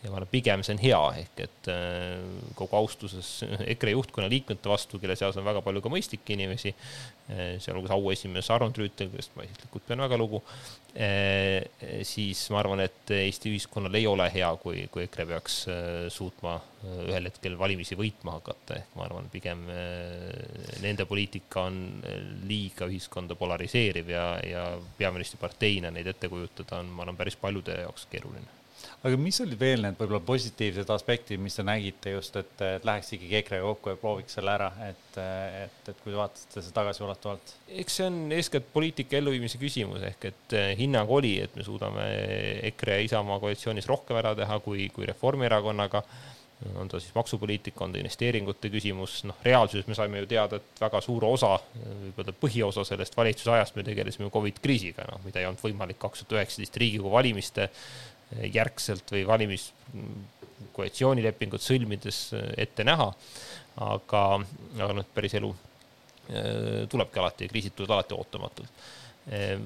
Ja 0.00 0.08
ma 0.08 0.16
arvan, 0.16 0.30
pigem 0.32 0.62
see 0.64 0.72
on 0.72 0.78
hea, 0.80 0.98
ehk 1.20 1.40
et 1.44 1.68
äh, 1.68 2.22
kogu 2.56 2.78
austuses 2.78 3.42
EKRE 3.74 3.92
juhtkonna 3.92 4.30
liikmete 4.32 4.70
vastu, 4.70 4.96
kelle 5.00 5.12
seas 5.18 5.36
on 5.36 5.44
väga 5.44 5.60
palju 5.60 5.82
ka 5.84 5.92
mõistlikke 5.92 6.32
inimesi, 6.38 6.72
äh, 7.28 7.58
sealhulgas 7.60 7.92
auesimees 7.98 8.48
Arnold 8.54 8.80
Rüütel, 8.80 9.10
kellest 9.12 9.36
ma 9.36 9.44
isiklikult 9.44 9.84
pean 9.90 10.00
väga 10.00 10.16
lugu, 10.16 10.40
siis 10.90 12.40
ma 12.50 12.60
arvan, 12.60 12.82
et 12.82 13.12
Eesti 13.14 13.52
ühiskonnal 13.52 13.94
ei 13.94 14.06
ole 14.10 14.26
hea, 14.34 14.48
kui, 14.62 14.84
kui 14.90 15.04
EKRE 15.06 15.26
peaks 15.30 15.58
suutma 16.10 16.56
ühel 17.06 17.28
hetkel 17.30 17.58
valimisi 17.60 17.98
võitma 17.98 18.38
hakata, 18.38 18.80
ehk 18.80 18.96
ma 18.98 19.06
arvan, 19.06 19.28
pigem 19.32 19.66
nende 20.82 21.06
poliitika 21.06 21.66
on 21.70 21.82
liiga 22.50 22.90
ühiskonda 22.90 23.38
polariseeriv 23.38 24.14
ja, 24.14 24.24
ja 24.42 24.64
peaministriparteina 24.98 25.92
neid 25.94 26.10
ette 26.10 26.32
kujutada 26.32 26.82
on, 26.82 26.90
ma 26.94 27.06
arvan, 27.06 27.20
päris 27.20 27.38
paljude 27.38 27.78
jaoks 27.84 28.08
keeruline 28.10 28.59
aga 29.00 29.16
mis 29.20 29.38
olid 29.40 29.56
veel 29.60 29.84
need 29.84 29.96
võib-olla 29.96 30.20
positiivsed 30.24 30.90
aspektid, 30.92 31.40
mis 31.40 31.56
te 31.56 31.64
nägite 31.64 32.12
just, 32.12 32.36
et, 32.36 32.64
läheks 32.84 33.14
ikkagi 33.16 33.38
EKRE-ga 33.40 33.68
kokku 33.70 33.94
ja 33.94 34.00
prooviks 34.00 34.36
selle 34.36 34.52
ära, 34.52 34.68
et, 34.90 35.20
et, 35.20 35.92
et 35.92 36.02
kui 36.04 36.16
vaatasite 36.16 36.60
seda 36.60 36.76
tagasiulatuvalt? 36.82 37.54
eks 37.82 38.00
see 38.00 38.08
on 38.10 38.18
eeskätt 38.36 38.68
poliitika 38.74 39.16
elluviimise 39.20 39.60
küsimus 39.62 40.04
ehk 40.10 40.28
et 40.32 40.58
eh, 40.58 40.72
hinnang 40.80 41.10
oli, 41.10 41.38
et 41.44 41.56
me 41.56 41.64
suudame 41.66 42.04
EKRE 42.72 42.98
ja 42.98 43.06
Isamaa 43.08 43.40
koalitsioonis 43.40 43.88
rohkem 43.88 44.20
ära 44.20 44.34
teha 44.38 44.60
kui, 44.64 44.90
kui 44.94 45.08
Reformierakonnaga 45.08 46.04
on 46.76 46.88
ta 46.88 47.00
siis 47.00 47.14
maksupoliitika, 47.14 47.84
on 47.84 47.92
ta 47.92 47.98
investeeringute 47.98 48.68
küsimus, 48.68 49.22
noh, 49.24 49.38
reaalsuses 49.44 49.86
me 49.88 49.96
saime 49.96 50.20
ju 50.20 50.28
teada, 50.28 50.58
et 50.60 50.82
väga 50.82 51.00
suur 51.00 51.24
osa, 51.24 51.54
võib-olla 51.72 52.34
põhiosa 52.36 52.84
sellest 52.84 53.16
valitsuse 53.16 53.54
ajast 53.54 53.78
me 53.78 53.84
tegelesime 53.86 54.28
Covid 54.32 54.60
kriisiga, 54.60 55.06
noh, 55.08 55.22
mida 55.24 55.40
ei 55.40 55.48
olnud 55.48 55.62
võimalik 55.64 55.96
kaks 56.02 56.26
tuhat 56.26 56.36
üheksateist 56.36 56.76
Riigikogu 56.82 57.14
valimiste 57.14 57.70
järgselt 58.54 59.12
või 59.12 59.26
valimiskoalitsioonilepingut 59.26 61.62
sõlmides 61.64 62.32
ette 62.56 62.84
näha. 62.84 63.12
aga, 63.80 64.40
aga 64.78 64.92
noh, 64.98 65.06
päris 65.14 65.34
elu 65.38 65.54
äh, 65.54 65.58
tulebki 66.90 67.18
alati 67.18 67.48
kriisid 67.48 67.72
tulevad 67.76 67.94
alati 67.96 68.14
ootamatult 68.14 68.68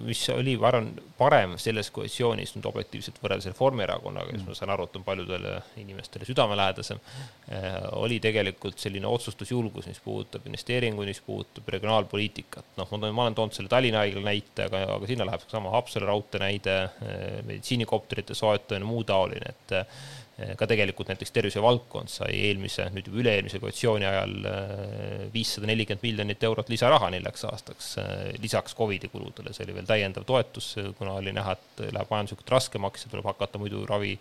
mis 0.05 0.21
oli, 0.35 0.57
ma 0.61 0.69
arvan, 0.69 0.89
parem 1.17 1.55
selles 1.63 1.89
koalitsioonis 1.95 2.53
nüüd 2.57 2.67
objektiivselt 2.69 3.21
võrreldes 3.23 3.47
Reformierakonnaga, 3.53 4.33
kes 4.33 4.43
mm. 4.43 4.49
ma 4.51 4.57
saan 4.59 4.73
aru, 4.75 4.89
et 4.89 4.99
on 4.99 5.05
paljudele 5.07 5.53
inimestele 5.81 6.27
südamelähedasem, 6.29 7.01
eh, 7.49 7.79
oli 8.01 8.19
tegelikult 8.25 8.83
selline 8.83 9.09
otsustusjulgus, 9.09 9.87
mis 9.89 10.03
puudutab 10.05 10.49
investeeringuid, 10.51 11.09
mis 11.09 11.23
puudutab 11.25 11.71
regionaalpoliitikat. 11.77 12.75
noh, 12.81 12.97
ma 13.07 13.29
olen 13.29 13.39
toonud 13.39 13.57
selle 13.57 13.71
Tallinna 13.73 14.03
haigla 14.03 14.25
näite, 14.27 14.67
aga, 14.67 14.83
aga 14.99 15.09
sinna 15.09 15.29
läheb 15.31 15.47
sama 15.49 15.73
Haapsalu 15.77 16.11
raudtee 16.11 16.43
näide, 16.43 16.77
eh, 16.83 17.41
meditsiinikopterite 17.47 18.35
soetamine, 18.35 18.91
muu 18.91 19.07
taoline, 19.09 19.55
et 19.55 19.79
Eh, 19.79 19.87
ka 20.35 20.67
tegelikult 20.67 21.13
näiteks 21.13 21.31
tervisevaldkond 21.31 22.11
sai 22.11 22.33
eelmise, 22.49 22.89
nüüd 22.95 23.07
juba 23.07 23.21
üle-eelmise 23.23 23.61
koalitsiooni 23.63 24.07
ajal 24.09 24.33
eh, 24.51 25.21
viissada 25.35 25.69
nelikümmend 25.71 26.03
miljonit 26.03 26.43
eurot 26.49 26.73
lisaraha 26.73 27.13
neljaks 27.15 27.47
aastaks, 27.47 27.91
eh, 28.03 28.33
lisaks 28.43 28.75
Covidi 28.75 29.11
kuludele, 29.13 29.53
see 29.55 29.67
oli 29.69 29.77
veel 29.77 29.87
täiendav 29.87 30.27
toetus, 30.27 30.73
kuna 30.99 31.15
oli 31.21 31.31
näha, 31.37 31.55
et 31.55 31.85
läheb 31.87 32.11
majanduslikult 32.11 32.51
raskemaks 32.57 33.07
ja 33.07 33.13
tuleb 33.13 33.31
hakata 33.31 33.63
muidu 33.63 33.85
ravi 33.87 34.17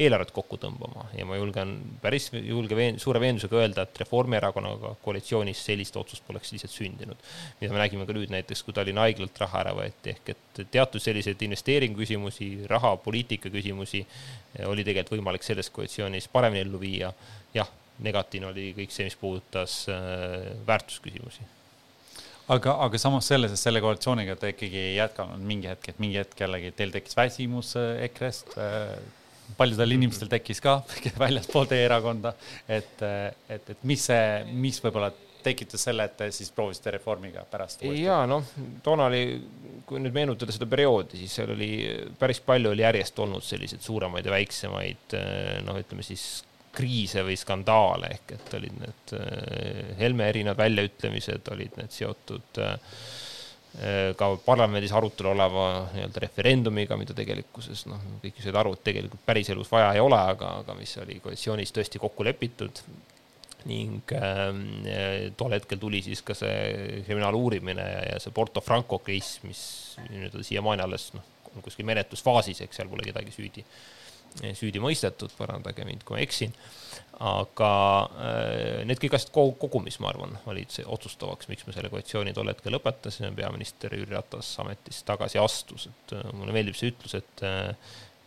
eelarvet 0.00 0.32
kokku 0.32 0.56
tõmbama 0.62 1.10
ja 1.18 1.28
ma 1.28 1.36
julgen 1.36 1.76
päris 2.00 2.30
julge 2.32 2.78
veen-, 2.78 3.00
suure 3.02 3.20
veendumusega 3.20 3.60
öelda, 3.60 3.84
et 3.84 4.02
Reformierakonnaga 4.04 4.94
koalitsioonis 5.04 5.66
sellist 5.68 6.00
otsust 6.00 6.24
poleks 6.26 6.54
lihtsalt 6.54 6.72
sündinud. 6.72 7.28
mida 7.60 7.76
me 7.76 7.84
nägime 7.84 8.08
ka 8.08 8.16
nüüd 8.16 8.32
näiteks, 8.32 8.64
kui 8.64 8.72
Tallinna 8.72 9.04
haiglalt 9.04 9.44
raha 9.44 9.66
ära 9.66 9.76
võeti, 9.76 10.16
ehk 10.16 10.32
et 10.32 10.47
teatud 10.70 11.02
selliseid 11.02 11.42
investeeringu 11.46 12.02
küsimusi, 12.02 12.48
rahapoliitika 12.70 13.50
küsimusi 13.52 14.04
oli 14.66 14.84
tegelikult 14.86 15.18
võimalik 15.18 15.44
selle 15.46 15.58
selles 15.58 15.74
koalitsioonis 15.74 16.28
paremini 16.32 16.64
ellu 16.66 16.80
viia. 16.80 17.12
jah, 17.54 17.68
negatiivne 18.04 18.50
oli 18.50 18.72
kõik 18.76 18.92
see, 18.94 19.08
mis 19.08 19.16
puudutas 19.18 19.84
äh, 19.90 20.50
väärtusküsimusi 20.66 21.46
aga, 22.48 22.74
aga 22.84 22.98
samas 22.98 23.26
selles, 23.26 23.52
et 23.52 23.60
selle 23.60 23.80
koalitsiooniga 23.80 24.36
te 24.36 24.52
ikkagi 24.54 24.78
ei 24.78 24.96
jätkanud 24.96 25.40
mingi 25.44 25.68
hetk, 25.68 25.88
et 25.88 25.98
mingi 25.98 26.20
hetk 26.20 26.40
jällegi 26.40 26.72
teil 26.76 26.92
tekkis 26.94 27.16
väsimus 27.18 27.74
äh, 27.76 28.04
EKRE-st 28.08 28.58
paljudel 29.56 29.96
inimestel 29.96 30.28
tekkis 30.28 30.60
ka 30.60 30.80
väljaspool 31.24 31.68
teie 31.70 31.86
erakonda, 31.88 32.34
et, 32.68 33.00
et, 33.48 33.72
et 33.74 33.88
mis 33.88 34.04
see, 34.10 34.44
mis 34.52 34.78
võib-olla 34.84 35.10
tekitas 35.44 35.86
selle, 35.88 36.08
et 36.08 36.16
te 36.18 36.30
siis 36.34 36.50
proovisite 36.54 36.92
reformiga 36.96 37.44
pärast? 37.50 37.84
ja 37.96 38.20
noh, 38.30 38.44
toona 38.84 39.08
oli, 39.10 39.22
kui 39.88 40.02
nüüd 40.02 40.16
meenutada 40.16 40.54
seda 40.54 40.68
perioodi, 40.70 41.20
siis 41.22 41.38
seal 41.40 41.54
oli 41.54 41.72
päris 42.18 42.42
palju 42.44 42.74
oli 42.74 42.84
järjest 42.84 43.24
olnud 43.24 43.46
selliseid 43.46 43.84
suuremaid 43.84 44.28
ja 44.28 44.34
väiksemaid 44.34 45.18
noh, 45.66 45.80
ütleme 45.80 46.06
siis 46.06 46.28
kriise 46.78 47.24
või 47.26 47.34
skandaale 47.40 48.12
ehk 48.14 48.36
et 48.36 48.52
olid 48.58 48.74
need 48.82 49.14
Helme 49.98 50.28
erinevad 50.30 50.60
väljaütlemised, 50.60 51.48
olid 51.54 51.80
need 51.80 51.94
seotud 51.94 52.60
Äh, 53.76 54.14
ka 54.16 54.30
parlamendis 54.42 54.92
arutelu 54.96 55.28
oleva 55.34 55.64
nii-öelda 55.92 56.22
referendumiga, 56.24 56.96
mida 56.98 57.14
tegelikkuses 57.14 57.84
noh, 57.86 58.00
kõik 58.22 58.40
ju 58.40 58.46
said 58.46 58.56
aru, 58.56 58.72
et 58.74 58.82
tegelikult 58.88 59.22
päriselus 59.28 59.68
vaja 59.70 59.92
ei 59.94 60.00
ole, 60.00 60.18
aga, 60.32 60.54
aga 60.64 60.74
mis 60.78 60.96
oli 61.02 61.20
koalitsioonis 61.22 61.74
tõesti 61.76 62.00
kokku 62.00 62.26
lepitud. 62.26 62.80
Ning 63.68 64.14
äh, 64.16 65.28
tol 65.38 65.54
hetkel 65.56 65.80
tuli 65.80 66.00
siis 66.04 66.24
ka 66.26 66.36
see 66.36 67.02
kriminaaluurimine 67.06 67.84
ja, 67.84 68.02
ja 68.14 68.22
see 68.22 68.34
Porto 68.34 68.62
Franco 68.64 69.00
case, 69.04 69.42
mis 69.46 69.62
nii-öelda 70.08 70.44
siiamaani 70.46 70.84
alles 70.84 71.10
noh, 71.16 71.26
on 71.54 71.64
kuskil 71.64 71.86
menetlusfaasis, 71.88 72.62
eks 72.64 72.80
seal 72.80 72.90
pole 72.90 73.06
kedagi 73.06 73.32
süüdi, 73.34 73.64
süüdi 74.56 74.80
mõistetud, 74.82 75.32
parandage 75.38 75.86
mind, 75.88 76.04
kui 76.06 76.18
ma 76.18 76.24
eksin. 76.24 76.54
Aga 77.28 77.70
äh, 78.22 78.80
need 78.86 79.00
kõik 79.02 79.16
asjad 79.18 79.32
kogumis, 79.34 79.98
ma 80.02 80.12
arvan, 80.12 80.36
olid 80.50 80.70
see 80.70 80.86
otsustavaks, 80.86 81.48
miks 81.50 81.66
me 81.66 81.74
selle 81.74 81.90
koalitsiooni 81.90 82.34
tol 82.36 82.50
hetkel 82.52 82.76
lõpetasime, 82.76 83.32
peaminister 83.34 83.96
Jüri 83.96 84.14
Ratas 84.14 84.52
ametist 84.62 85.06
tagasi 85.08 85.40
astus, 85.42 85.88
et 85.90 86.14
äh, 86.14 86.28
mulle 86.38 86.54
meeldib 86.54 86.78
see 86.78 86.92
ütlus, 86.92 87.16
et 87.18 87.42
äh, 87.46 87.72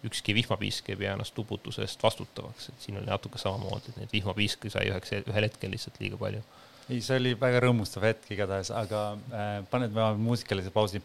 ükski 0.08 0.36
vihmapiisk 0.36 0.89
ei 0.89 0.97
pea 0.97 1.14
ennast 1.16 1.38
uputuse 1.39 1.84
eest 1.86 2.04
vastutavaks, 2.04 2.70
et 2.70 2.86
siin 2.86 2.97
oli 2.97 3.10
natuke 3.10 3.41
samamoodi, 3.41 3.93
et 3.93 4.02
neid 4.02 4.14
vihmapiiske 4.16 4.72
sai 4.74 4.89
üheks, 4.89 5.14
ühel 5.22 5.47
hetkel 5.47 5.74
lihtsalt 5.74 5.99
liiga 6.02 6.20
palju. 6.22 6.43
ei, 6.89 7.02
see 7.06 7.20
oli 7.22 7.34
väga 7.39 7.62
rõõmustav 7.66 8.08
hetk 8.10 8.32
igatahes, 8.36 8.72
aga 8.76 9.04
äh, 9.32 9.52
paned 9.72 9.97
muusikalise 10.20 10.74
pausi 10.74 11.04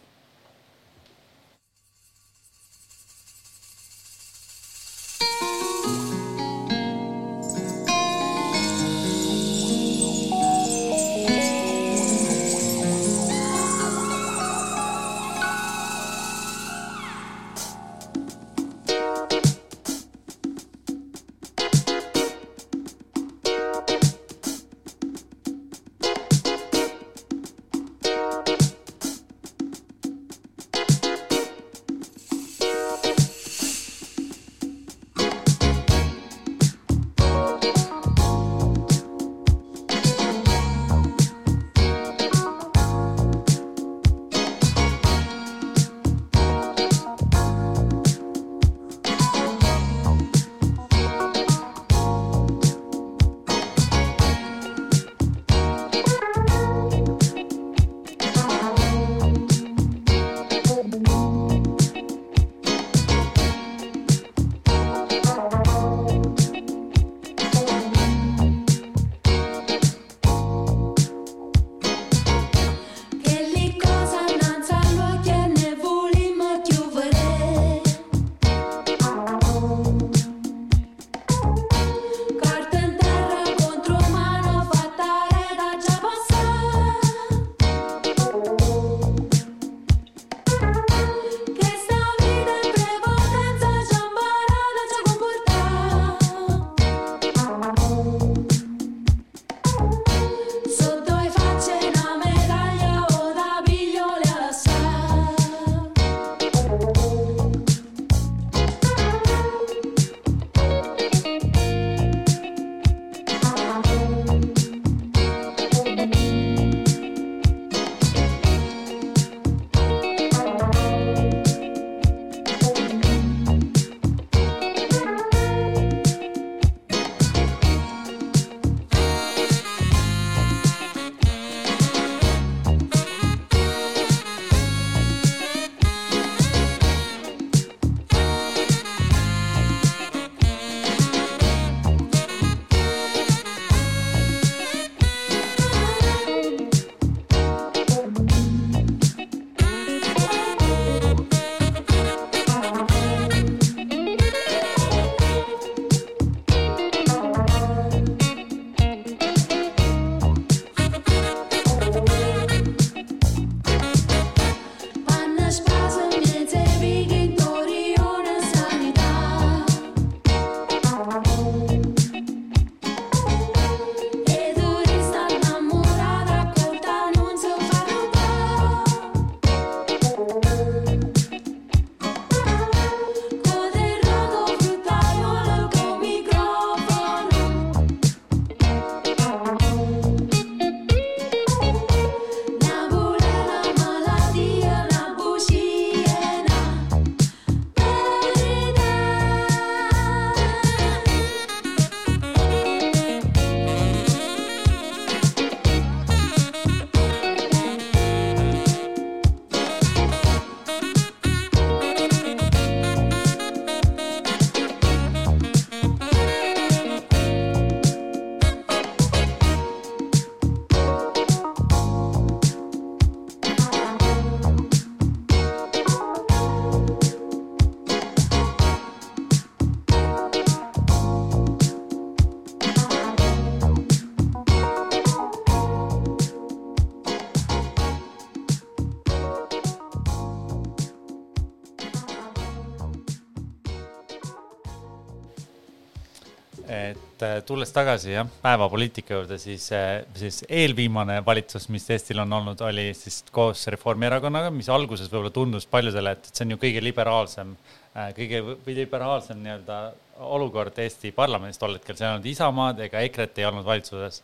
tulles 247.47 247.73
tagasi 247.75 248.13
jah, 248.13 248.29
päevapoliitika 248.43 249.15
juurde, 249.15 249.39
siis, 249.43 249.69
äh, 249.75 250.05
siis 250.17 250.43
eelviimane 250.49 251.19
valitsus, 251.27 251.69
mis 251.73 251.89
Eestil 251.91 252.23
on 252.23 252.33
olnud, 252.33 252.61
oli 252.65 252.91
siis 252.97 253.23
koos 253.35 253.67
Reformierakonnaga, 253.75 254.53
mis 254.55 254.71
alguses 254.73 255.11
võib-olla 255.13 255.35
tundus 255.35 255.67
paljudele, 255.71 256.17
et, 256.17 256.31
et 256.31 256.39
see 256.39 256.47
on 256.47 256.57
ju 256.57 256.63
kõige 256.63 256.85
liberaalsem, 256.85 257.53
äh, 257.53 257.86
kõige 258.17 258.43
liberaalsem 258.77 259.39
nii-öelda 259.41 259.77
olukord 260.25 260.77
Eesti 260.81 261.11
parlamendis 261.17 261.61
tol 261.61 261.77
hetkel, 261.77 261.97
seal 261.97 262.09
ei 262.09 262.15
olnud 262.15 262.29
Isamaad 262.31 262.81
ega 262.87 263.01
EKRE-t 263.05 263.41
ei 263.41 263.47
olnud 263.49 263.67
valitsuses. 263.67 264.23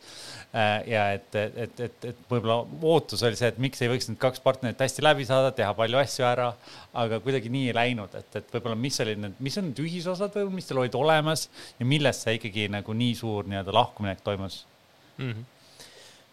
Äh, 0.53 0.73
ja 0.89 1.05
et, 1.17 1.29
et, 1.37 1.81
et, 1.87 2.07
et, 2.11 2.21
võib-olla 2.31 2.59
ootus 2.89 3.23
oli 3.29 3.39
see, 3.39 3.53
et 3.53 3.61
miks 3.63 3.81
ei 3.83 3.91
võiks 3.93 4.09
need 4.09 4.21
kaks 4.21 4.43
partnerit 4.45 4.81
hästi 4.81 5.05
läbi 5.05 5.27
saada, 5.29 5.53
teha 5.57 5.73
palju 5.77 6.01
asju 6.01 6.29
ära, 6.29 6.51
aga 7.05 7.21
kuidagi 7.25 7.53
nii 7.53 7.71
ei 7.71 7.77
läinud, 7.77 8.17
et, 8.19 8.41
et 8.41 8.53
võib-olla 8.57 8.79
mis 8.79 9.01
olid 9.05 9.25
need, 9.25 9.41
mis 9.45 9.57
on 9.61 9.71
need 9.71 9.83
ühisosad 9.85 10.37
või 10.41 10.59
mis 10.59 10.69
teil 10.69 10.83
olid 10.85 10.99
olemas 10.99 11.49
ja 11.79 11.89
millest 11.89 12.27
see 12.27 12.39
ikkagi 12.41 12.69
nagu 12.73 12.97
nii 12.97 13.17
suur 13.19 13.49
nii-öelda 13.49 13.77
lahkuminek 13.81 14.25
toimus 14.25 14.63
mm? 15.19 15.33
-hmm 15.33 15.52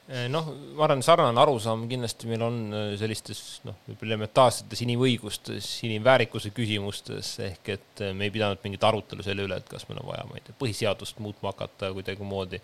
noh, 0.10 0.48
ma 0.74 0.88
arvan, 0.88 1.04
sarnane 1.06 1.38
arusaam 1.38 1.84
kindlasti 1.90 2.30
meil 2.32 2.42
on 2.42 2.56
eh, 2.74 2.86
sellistes 2.98 3.60
noh, 3.68 3.76
võib-olla 3.86 4.16
elementaarsetes 4.16 4.82
inimõigustes, 4.82 5.68
inimväärikuse 5.86 6.50
küsimustes 6.56 7.36
ehk 7.46 7.70
et 7.76 8.02
eh, 8.02 8.14
me 8.18 8.26
ei 8.26 8.34
pidanud 8.34 8.64
mingit 8.66 8.88
arutelu 8.90 9.26
selle 9.26 9.46
üle, 9.46 9.60
et 9.62 9.70
kas 9.70 9.86
meil 9.90 10.02
on 10.02 10.10
vaja, 10.10 10.26
ma 10.26 10.40
ei 10.40 10.46
tea, 10.48 10.58
põhiseadust 10.64 11.22
muutma 11.22 11.54
hakata 11.54 11.92
kuidagimoodi, 11.94 12.62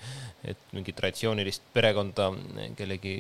et 0.49 0.73
mingit 0.73 0.97
traditsioonilist 0.97 1.69
perekonda 1.75 2.31
kellegi 2.79 3.15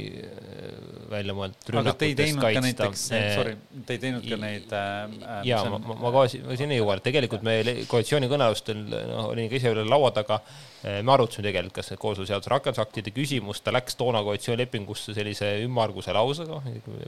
välja 1.13 1.37
mõeldud 1.37 1.73
rünnakutest 1.75 2.41
kaitsta. 2.41 2.91
sorry, 2.97 3.57
te 3.85 3.99
ei 3.99 4.05
teinud 4.07 4.25
ka 4.25 4.41
neid 4.41 4.73
äh,. 4.73 5.41
ja 5.51 5.61
ma, 5.69 5.77
ma, 5.77 5.99
ma 6.07 6.15
kohe 6.17 6.57
sinna 6.57 6.79
jõuan, 6.79 6.97
et 6.97 7.11
tegelikult 7.11 7.45
me 7.45 7.59
koalitsioonikõnelustel 7.91 8.87
noh, 8.89 9.29
olin 9.35 9.53
ka 9.53 9.61
ise 9.61 9.75
üle 9.75 9.85
laua 9.85 10.09
taga 10.17 10.41
me 10.85 11.11
arutasime 11.11 11.47
tegelikult, 11.47 11.73
kas 11.79 11.89
need 11.91 11.99
kooseluseaduse 12.01 12.51
rakendusaktide 12.51 13.13
küsimus, 13.15 13.61
ta 13.65 13.73
läks 13.73 13.97
toona 13.97 14.21
koalitsioonilepingusse 14.25 15.15
sellise 15.17 15.47
ümmarguse 15.65 16.13
lausega, 16.13 16.59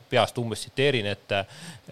peast 0.09 0.37
umbes 0.41 0.65
tsiteerin, 0.65 1.05
et 1.11 1.35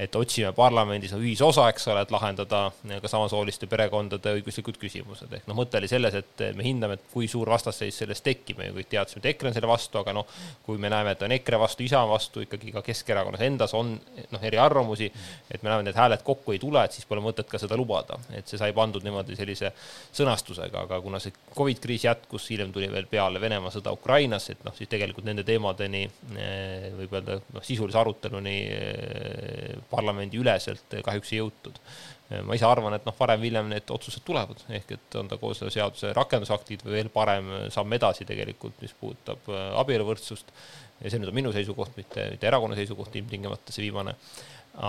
et 0.01 0.15
otsime 0.15 0.51
parlamendis 0.55 1.13
ühisosa, 1.15 1.67
eks 1.69 1.87
ole, 1.91 2.01
et 2.05 2.11
lahendada 2.11 2.61
ka 3.01 3.11
samasooliste 3.11 3.67
perekondade 3.69 4.33
õiguslikud 4.39 4.79
küsimused. 4.81 5.31
ehk 5.31 5.47
noh, 5.47 5.57
mõte 5.57 5.77
oli 5.77 5.89
selles, 5.91 6.15
et 6.15 6.43
me 6.55 6.65
hindame, 6.65 6.97
et 6.97 7.05
kui 7.13 7.27
suur 7.31 7.49
vastasseis 7.49 7.97
sellest 8.01 8.23
tekib, 8.25 8.57
me 8.57 8.69
ju 8.69 8.77
kõik 8.79 8.89
teadsime, 8.95 9.21
et 9.21 9.29
EKRE 9.33 9.51
on 9.51 9.57
selle 9.57 9.69
vastu, 9.69 9.99
aga 10.01 10.15
noh, 10.15 10.27
kui 10.65 10.81
me 10.81 10.89
näeme, 10.89 11.13
et 11.15 11.21
on 11.21 11.35
EKRE 11.37 11.59
vastu, 11.61 11.85
Isamaa 11.85 12.09
vastu, 12.09 12.41
ikkagi 12.45 12.73
ka 12.73 12.81
Keskerakonnas 12.85 13.45
endas 13.45 13.75
on 13.77 13.93
noh, 14.31 14.41
eriarvamusi, 14.41 15.11
et 15.51 15.61
me 15.61 15.69
näeme, 15.69 15.83
et 15.83 15.91
need 15.91 16.01
hääled 16.01 16.25
kokku 16.25 16.55
ei 16.55 16.59
tule, 16.59 16.83
et 16.83 16.95
siis 16.95 17.05
pole 17.05 17.21
mõtet 17.23 17.49
ka 17.51 17.61
seda 17.61 17.77
lubada. 17.77 18.17
et 18.33 18.47
see 18.47 18.57
sai 18.57 18.73
pandud 18.73 19.03
niimoodi 19.03 19.35
sellise 19.35 19.71
sõnastusega, 20.15 20.85
aga 20.87 20.99
kuna 21.01 21.19
see 21.19 21.33
Covid 21.55 21.74
Covid 21.75 21.83
kriis 21.83 22.03
jätkus, 22.05 22.45
hiljem 22.49 22.71
tuli 22.71 22.87
veel 22.87 23.07
peale 23.11 23.39
Venemaa 23.41 23.71
sõda 23.73 23.91
Ukrainas, 23.91 24.47
et 24.49 24.61
noh, 24.63 24.71
siis 24.77 24.87
tegelikult 24.87 25.25
nende 25.27 25.43
teemadeni 25.43 26.05
eh, 26.39 26.85
võib 26.95 27.15
öelda 27.17 27.35
noh, 27.41 27.63
sisulise 27.65 27.99
aruteluni 27.99 28.53
eh, 28.71 29.73
parlamendi 29.91 30.39
üleselt 30.39 30.95
kahjuks 31.03 31.33
ei 31.33 31.41
jõutud. 31.41 31.81
Eh, 32.29 32.39
ma 32.47 32.55
ise 32.55 32.63
arvan, 32.69 32.95
et 32.95 33.03
noh, 33.03 33.15
varem-hiljem 33.19 33.67
need 33.73 33.91
otsused 33.91 34.23
tulevad, 34.23 34.63
ehk 34.79 34.95
et 34.95 35.19
on 35.19 35.27
ta 35.27 35.35
kooseluseaduse 35.41 36.13
rakendusaktid 36.15 36.87
või 36.87 36.95
veel 37.01 37.11
parem 37.11 37.51
samm 37.75 37.99
edasi 37.99 38.27
tegelikult, 38.29 38.79
mis 38.79 38.95
puudutab 38.95 39.51
abieluvõrdsust. 39.83 40.55
ja 41.01 41.11
see 41.11 41.19
nüüd 41.19 41.33
on 41.33 41.39
minu 41.41 41.51
seisukoht, 41.51 41.97
mitte, 41.99 42.29
mitte 42.31 42.47
erakonna 42.47 42.79
seisukoht 42.79 43.19
ilmtingimata 43.19 43.75
see 43.75 43.89
viimane, 43.89 44.15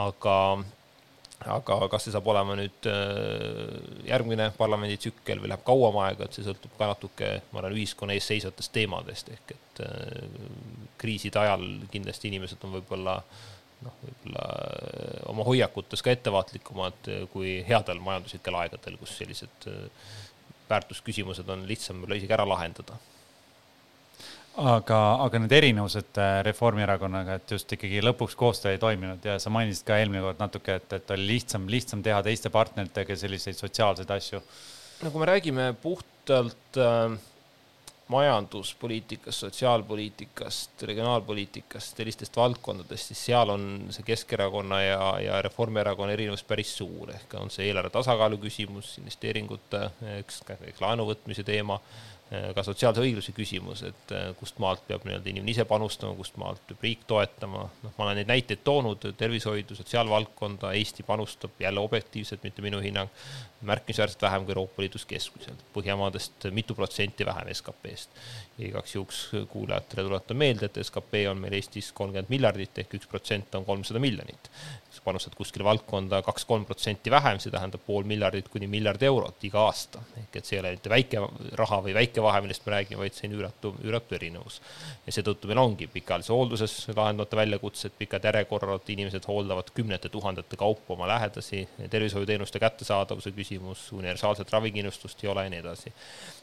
aga 0.07 0.37
aga 1.45 1.89
kas 1.93 2.07
see 2.07 2.15
saab 2.15 2.27
olema 2.33 2.57
nüüd 2.59 2.89
äh, 2.91 3.75
järgmine 4.09 4.49
parlamenditsükkel 4.57 5.43
või 5.43 5.51
läheb 5.53 5.65
kauem 5.67 5.99
aega, 6.03 6.27
et 6.27 6.37
see 6.37 6.47
sõltub 6.47 6.73
ka 6.79 6.89
natuke, 6.91 7.33
ma 7.53 7.61
arvan, 7.61 7.77
ühiskonna 7.77 8.17
ees 8.17 8.29
seisvatest 8.31 8.73
teemadest, 8.75 9.31
ehk 9.35 9.53
et 9.55 9.83
äh, 9.85 10.31
kriiside 11.01 11.43
ajal 11.43 11.67
kindlasti 11.93 12.33
inimesed 12.33 12.65
on 12.67 12.79
võib-olla 12.79 13.19
noh, 13.85 13.99
võib-olla 14.03 14.47
äh, 14.47 15.19
oma 15.33 15.47
hoiakutes 15.47 16.03
ka 16.03 16.15
ettevaatlikumad 16.17 17.13
kui 17.35 17.59
headel 17.69 18.01
majanduslikel 18.03 18.63
aegadel, 18.63 18.97
kus 19.03 19.19
sellised 19.21 19.69
väärtusküsimused 20.71 21.53
on 21.53 21.69
lihtsam 21.69 22.01
võib-olla 22.01 22.23
isegi 22.23 22.39
ära 22.39 22.49
lahendada 22.49 22.99
aga, 24.57 24.99
aga 25.27 25.41
need 25.43 25.55
erinevused 25.57 26.19
äh, 26.21 26.41
Reformierakonnaga, 26.47 27.39
et 27.41 27.55
just 27.57 27.73
ikkagi 27.77 28.01
lõpuks 28.05 28.37
koostöö 28.39 28.75
ei 28.75 28.81
toiminud 28.83 29.25
ja 29.27 29.37
sa 29.43 29.53
mainisid 29.53 29.87
ka 29.89 29.99
eelmine 30.01 30.23
kord 30.25 30.41
natuke, 30.41 30.79
et, 30.81 30.97
et 30.97 31.15
oli 31.17 31.29
lihtsam, 31.35 31.69
lihtsam 31.71 32.03
teha 32.05 32.23
teiste 32.25 32.53
partneritega 32.55 33.17
selliseid 33.21 33.59
sotsiaalseid 33.59 34.13
asju. 34.17 34.43
no 35.05 35.13
kui 35.13 35.23
me 35.23 35.31
räägime 35.33 35.71
puhtalt 35.83 36.81
äh, 36.81 37.17
majanduspoliitikast, 38.09 39.39
sotsiaalpoliitikast, 39.39 40.83
regionaalpoliitikast, 40.83 41.97
sellistest 41.97 42.37
valdkondadest, 42.37 43.11
siis 43.11 43.25
seal 43.31 43.51
on 43.51 43.65
see 43.91 44.07
Keskerakonna 44.07 44.81
ja, 44.83 45.01
ja 45.21 45.41
Reformierakonna 45.43 46.15
erinevus 46.15 46.45
päris 46.47 46.77
suur, 46.79 47.11
ehk 47.17 47.35
on 47.41 47.51
see 47.51 47.67
eelarve 47.67 47.91
tasakaalu 47.97 48.39
küsimus, 48.47 48.93
investeeringute, 49.03 49.89
eks, 50.21 50.45
eks 50.71 50.85
laenu 50.85 51.09
võtmise 51.11 51.43
teema 51.47 51.81
ka 52.27 52.63
sotsiaalse 52.67 53.03
õigluse 53.05 53.31
küsimus, 53.35 53.85
et 53.87 54.13
äh, 54.15 54.31
kust 54.39 54.59
maalt 54.63 54.83
peab 54.89 55.05
nii-öelda 55.07 55.31
inimene 55.31 55.53
ise 55.53 55.65
panustama, 55.69 56.17
kust 56.19 56.35
maalt 56.41 56.63
peab 56.67 56.83
riik 56.83 57.05
toetama, 57.07 57.69
noh, 57.85 57.93
ma 57.95 58.07
olen 58.07 58.19
neid 58.19 58.31
näiteid 58.33 58.65
toonud, 58.67 59.07
tervishoidu, 59.19 59.77
sotsiaalvaldkonda, 59.79 60.73
Eesti 60.75 61.07
panustab 61.07 61.55
jälle 61.63 61.81
objektiivselt, 61.81 62.43
mitte 62.43 62.65
minu 62.67 62.83
hinnang, 62.83 63.13
märkimisväärselt 63.63 64.27
vähem 64.27 64.43
kui 64.43 64.57
Euroopa 64.57 64.83
Liidus 64.83 65.07
keskmiselt, 65.07 65.63
Põhjamaadest 65.75 66.49
mitu 66.51 66.75
protsenti 66.75 67.27
vähem 67.27 67.55
SKP-st. 67.55 67.96
Ja 68.59 68.69
igaks 68.69 68.95
juhuks 68.95 69.21
kuulajatele 69.53 70.07
tuletan 70.09 70.37
meelde, 70.37 70.71
et 70.71 70.81
SKP 70.83 71.23
on 71.31 71.41
meil 71.43 71.57
Eestis 71.59 71.93
kolmkümmend 71.97 72.33
miljardit 72.33 72.83
ehk 72.83 72.99
üks 72.99 73.09
protsent 73.11 73.55
on 73.59 73.65
kolmsada 73.65 74.03
miljonit 74.03 74.51
panustad 75.05 75.35
kuskile 75.37 75.65
valdkonda 75.67 76.21
kaks-kolm 76.27 76.65
protsenti 76.69 77.11
vähem, 77.11 77.41
see 77.43 77.53
tähendab 77.55 77.83
pool 77.87 78.07
miljardit 78.09 78.49
kuni 78.53 78.69
miljard 78.71 79.03
eurot 79.03 79.45
iga 79.49 79.65
aasta. 79.67 80.03
ehk 80.21 80.37
et 80.41 80.49
see 80.49 80.57
ei 80.57 80.63
ole 80.63 80.73
mitte 80.77 80.93
väike 80.93 81.23
raha 81.61 81.81
või 81.87 81.95
väike 81.97 82.23
vahe, 82.25 82.43
millest 82.45 82.67
me 82.67 82.75
räägime, 82.77 83.01
vaid 83.03 83.17
see 83.17 83.29
on 83.31 83.37
üüratu, 83.39 83.75
üüratu 83.85 84.19
erinevus. 84.19 84.61
ja 85.07 85.17
seetõttu 85.19 85.51
meil 85.51 85.63
ongi 85.63 85.91
pikaajalises 85.93 86.35
hoolduses 86.35 86.77
lahendamata 86.93 87.41
väljakutsed, 87.43 87.97
pikad 87.99 88.25
järjekorrad, 88.31 88.89
inimesed 88.97 89.29
hooldavad 89.29 89.71
kümnete 89.75 90.09
tuhandete 90.09 90.57
kaupa 90.57 90.95
oma 90.95 91.09
lähedasi, 91.09 91.67
tervishoiuteenuste 91.91 92.63
kättesaadavuse 92.63 93.33
küsimus, 93.37 93.91
universaalset 93.93 94.53
ravikindlustust 94.53 95.25
ei 95.25 95.31
ole 95.31 95.47
ja 95.47 95.55
nii 95.55 95.65
edasi 95.65 95.95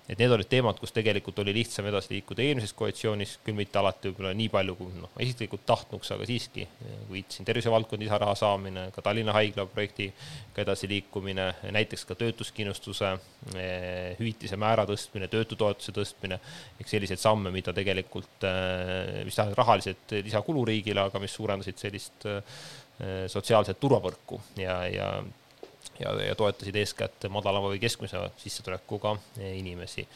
et 0.09 0.19
need 0.19 0.31
olid 0.35 0.49
teemad, 0.51 0.79
kus 0.81 0.91
tegelikult 0.95 1.37
oli 1.43 1.53
lihtsam 1.55 1.87
edasi 1.87 2.11
liikuda 2.17 2.43
eelmises 2.43 2.73
koalitsioonis, 2.75 3.37
küll 3.45 3.55
mitte 3.55 3.79
alati 3.79 4.11
võib-olla 4.11 4.33
nii 4.35 4.49
palju, 4.51 4.75
kui 4.75 4.95
noh, 4.97 5.11
isiklikult 5.23 5.63
tahtnuks, 5.69 6.11
aga 6.15 6.27
siiski, 6.27 6.65
kui 6.81 7.21
viitasin 7.21 7.47
tervisevaldkonna 7.47 8.03
lisaraha 8.03 8.35
saamine, 8.43 8.87
ka 8.93 9.01
Tallinna 9.05 9.33
Haigla 9.35 9.65
projektiga 9.71 10.61
edasiliikumine, 10.63 11.47
näiteks 11.73 12.05
ka 12.09 12.17
töötuskindlustuse 12.19 13.11
eh, 13.55 14.13
hüvitise 14.19 14.59
määra 14.59 14.85
tõstmine, 14.89 15.29
töötutoetuse 15.31 15.95
tõstmine, 15.95 16.39
ehk 16.79 16.91
selliseid 16.91 17.21
samme, 17.21 17.51
mida 17.55 17.73
tegelikult, 17.75 18.47
eh, 18.49 19.21
mis 19.27 19.39
tähendas 19.39 19.59
rahaliselt 19.59 20.17
lisakulu 20.19 20.65
riigile, 20.69 21.07
aga 21.07 21.21
mis 21.23 21.35
suurendasid 21.39 21.79
sellist 21.81 22.27
eh, 22.29 22.43
sotsiaalset 23.31 23.79
turvavõrku 23.81 24.41
ja, 24.61 24.83
ja 24.91 25.15
ja, 25.99 26.13
ja 26.25 26.35
toetasid 26.37 26.77
eeskätt 26.79 27.25
madalama 27.29 27.69
või 27.69 27.79
keskmise 27.81 28.17
sissetulekuga 28.41 29.11
inimesi. 29.53 30.07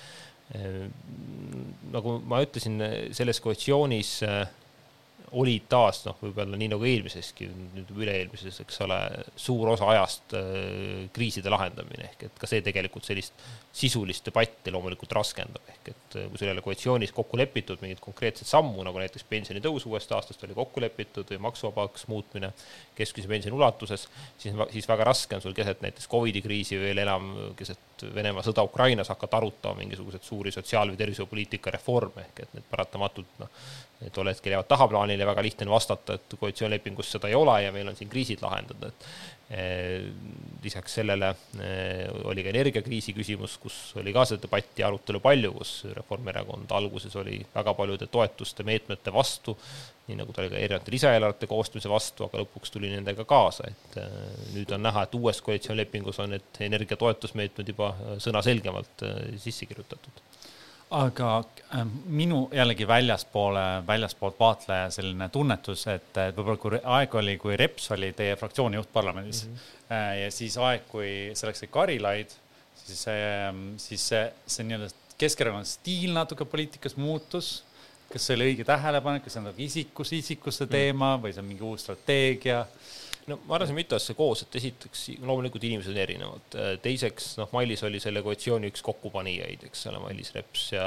nagu 1.92 2.14
ma 2.26 2.40
ütlesin, 2.42 2.80
selles 3.14 3.42
koalitsioonis 3.44 4.14
oli 5.36 5.58
taas 5.70 6.04
noh, 6.06 6.16
võib-olla 6.22 6.56
nii 6.60 6.70
nagu 6.72 6.86
eelmiseski, 6.88 7.50
nüüd 7.76 7.90
üle-eelmises, 7.98 8.62
eks 8.64 8.80
ole, 8.86 8.98
suur 9.36 9.74
osa 9.74 9.90
ajast 9.92 10.36
äh, 10.40 11.08
kriiside 11.14 11.52
lahendamine 11.52 12.08
ehk 12.08 12.28
et 12.30 12.40
ka 12.40 12.48
see 12.48 12.64
tegelikult 12.64 13.08
sellist 13.08 13.36
sisulist 13.76 14.30
debatti 14.30 14.72
loomulikult 14.72 15.12
raskendab, 15.18 15.68
ehk 15.74 15.92
et 15.92 16.18
äh, 16.22 16.30
kui 16.32 16.40
sul 16.40 16.48
ei 16.48 16.54
ole 16.56 16.64
koalitsioonis 16.64 17.12
kokku 17.16 17.40
lepitud 17.42 17.84
mingit 17.84 18.00
konkreetset 18.04 18.48
sammu, 18.48 18.86
nagu 18.88 19.04
näiteks 19.04 19.28
pensionitõus 19.28 19.88
uuest 19.90 20.16
aastast 20.16 20.48
oli 20.48 20.56
kokku 20.58 20.84
lepitud 20.84 21.28
või 21.34 21.44
maksuvabaks 21.50 22.08
muutmine 22.12 22.54
keskmise 22.98 23.30
pensioni 23.30 23.56
ulatuses, 23.58 24.08
siis, 24.38 24.56
siis 24.74 24.88
väga 24.90 25.06
raske 25.08 25.38
on 25.38 25.44
sul 25.44 25.56
keset 25.58 25.82
näiteks 25.86 26.10
Covidi 26.10 26.42
kriisi 26.42 26.80
veel 26.82 27.04
enam 27.04 27.30
keset 27.58 28.06
Venemaa 28.14 28.44
sõda 28.46 28.66
Ukrainas 28.66 29.10
hakata 29.10 29.40
arutama 29.40 29.80
mingisuguseid 29.82 30.26
suuri 30.26 30.52
sotsiaal- 30.54 30.92
või 30.92 31.00
tervishoiupoliitika 31.00 31.74
reforme, 31.74 32.28
ehk 32.28 32.44
et 32.44 32.58
need 32.58 32.68
paratamatult 32.70 33.40
noh, 33.42 33.50
tol 34.14 34.30
hetkel 34.30 34.54
jäävad 34.54 34.70
tahaplaanile, 34.70 35.26
väga 35.26 35.44
lihtne 35.46 35.66
on 35.66 35.74
vastata, 35.74 36.18
et 36.18 36.38
koalitsioonilepingus 36.40 37.12
seda 37.16 37.32
ei 37.32 37.36
ole 37.38 37.62
ja 37.64 37.72
meil 37.74 37.90
on 37.90 37.98
siin 37.98 38.10
kriisid 38.10 38.44
lahendada, 38.46 38.92
et 38.92 39.10
lisaks 40.64 40.98
sellele 40.98 41.30
oli 42.28 42.44
ka 42.44 42.52
energiakriisi 42.52 43.14
küsimus, 43.16 43.54
kus 43.64 43.76
oli 44.00 44.12
ka 44.16 44.26
seda 44.28 44.44
debatti 44.44 44.84
ja 44.84 44.90
arutelu 44.90 45.22
palju, 45.24 45.54
kus 45.56 45.72
Reformierakond 45.96 46.74
alguses 46.76 47.16
oli 47.16 47.40
väga 47.54 47.74
paljude 47.78 48.10
toetuste, 48.12 48.66
meetmete 48.68 49.14
vastu, 49.16 49.56
nii 50.10 50.20
nagu 50.20 50.36
ta 50.36 50.44
oli 50.44 50.52
ka 50.52 50.60
erinevate 50.60 50.92
lisaeelarvete 50.92 51.48
koostamise 51.48 51.92
vastu, 51.92 52.28
aga 52.28 52.44
lõpuks 52.44 52.76
tuli 52.76 52.92
nendega 52.92 53.24
kaasa, 53.28 53.72
et 53.72 54.00
nüüd 54.56 54.76
on 54.76 54.84
näha, 54.84 55.08
et 55.08 55.16
uues 55.16 55.40
koalitsioonilepingus 55.46 56.20
on 56.24 56.36
need 56.36 56.64
energiatoetusmeetmed 56.68 57.72
juba 57.72 57.94
sõnaselgemalt 58.24 59.08
sisse 59.40 59.70
kirjutatud 59.70 60.26
aga 60.96 61.32
äh, 61.76 61.82
minu 62.06 62.48
jällegi 62.56 62.88
väljaspoole, 62.88 63.64
väljaspoolt 63.88 64.40
vaatleja 64.40 64.90
selline 64.94 65.30
tunnetus, 65.30 65.88
et, 65.92 66.20
võib-olla 66.36 66.62
kui 66.62 66.80
aeg 66.98 67.18
oli, 67.22 67.38
kui 67.42 67.58
Reps 67.60 67.92
oli 67.96 68.14
teie 68.16 68.36
fraktsiooni 68.40 68.80
juht 68.80 68.94
parlamendis 68.94 69.46
mm 69.46 69.56
-hmm. 69.56 70.22
ja 70.22 70.32
siis 70.32 70.58
aeg, 70.58 70.88
kui 70.88 71.32
selleks 71.34 71.64
oli 71.64 71.72
Karilaid, 71.72 72.38
siis, 72.76 73.06
siis 73.78 74.08
see, 74.08 74.24
see 74.46 74.64
nii-öelda 74.64 74.94
Keskerakonna 75.18 75.66
stiil 75.66 76.14
natuke 76.14 76.46
poliitikas 76.46 76.96
muutus. 76.98 77.64
kas 78.08 78.24
see 78.26 78.36
oli 78.38 78.46
õige 78.54 78.64
tähelepanek, 78.64 79.24
kas 79.24 79.34
see 79.34 79.40
on 79.42 79.50
nagu 79.50 79.62
isikus, 79.62 80.14
isikuste 80.14 80.64
mhm. 80.64 80.72
teema 80.72 81.10
või 81.20 81.34
see 81.34 81.42
on 81.42 81.48
mingi 81.48 81.64
uus 81.64 81.82
strateegia? 81.84 82.66
No 83.28 83.40
ma 83.46 83.58
arvan, 83.58 83.68
see 83.68 83.76
on 83.76 83.80
mitu 83.82 83.98
asja 83.98 84.16
koos, 84.18 84.44
et 84.46 84.56
esiteks 84.60 85.04
loomulikult 85.20 85.66
inimesed 85.68 85.92
on 85.94 86.02
erinevad, 86.04 86.60
teiseks 86.84 87.34
noh, 87.42 87.50
Mailis 87.56 87.84
oli 87.88 88.00
selle 88.04 88.24
koalitsiooni 88.26 88.72
üks 88.72 88.84
kokkupanijaid, 88.86 89.66
eks 89.68 89.88
ole, 89.92 90.00
Mailis 90.04 90.32
Reps 90.36 90.70
ja 90.76 90.86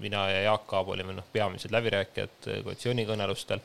mina 0.00 0.26
ja 0.32 0.46
Jaak 0.50 0.72
Aab 0.78 0.94
olime 0.94 1.16
noh, 1.18 1.28
peamised 1.32 1.74
läbirääkijad 1.74 2.48
koalitsioonikõnelustel. 2.64 3.62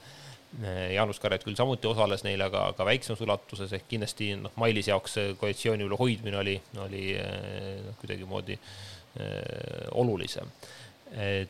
Jaanus 0.91 1.22
Karilaid 1.24 1.45
küll 1.47 1.55
samuti 1.55 1.88
osales 1.88 2.26
neil, 2.26 2.41
aga, 2.43 2.65
aga 2.74 2.84
väiksemas 2.84 3.22
ulatuses 3.24 3.72
ehk 3.78 3.86
kindlasti 3.93 4.34
noh, 4.41 4.51
Mailis 4.59 4.91
jaoks 4.91 5.15
koalitsiooni 5.39 5.88
hoidmine 5.95 6.41
oli, 6.41 6.57
oli 6.84 7.05
noh, 7.15 7.95
kuidagimoodi 8.01 8.59
äh, 8.59 9.88
olulisem 10.03 10.51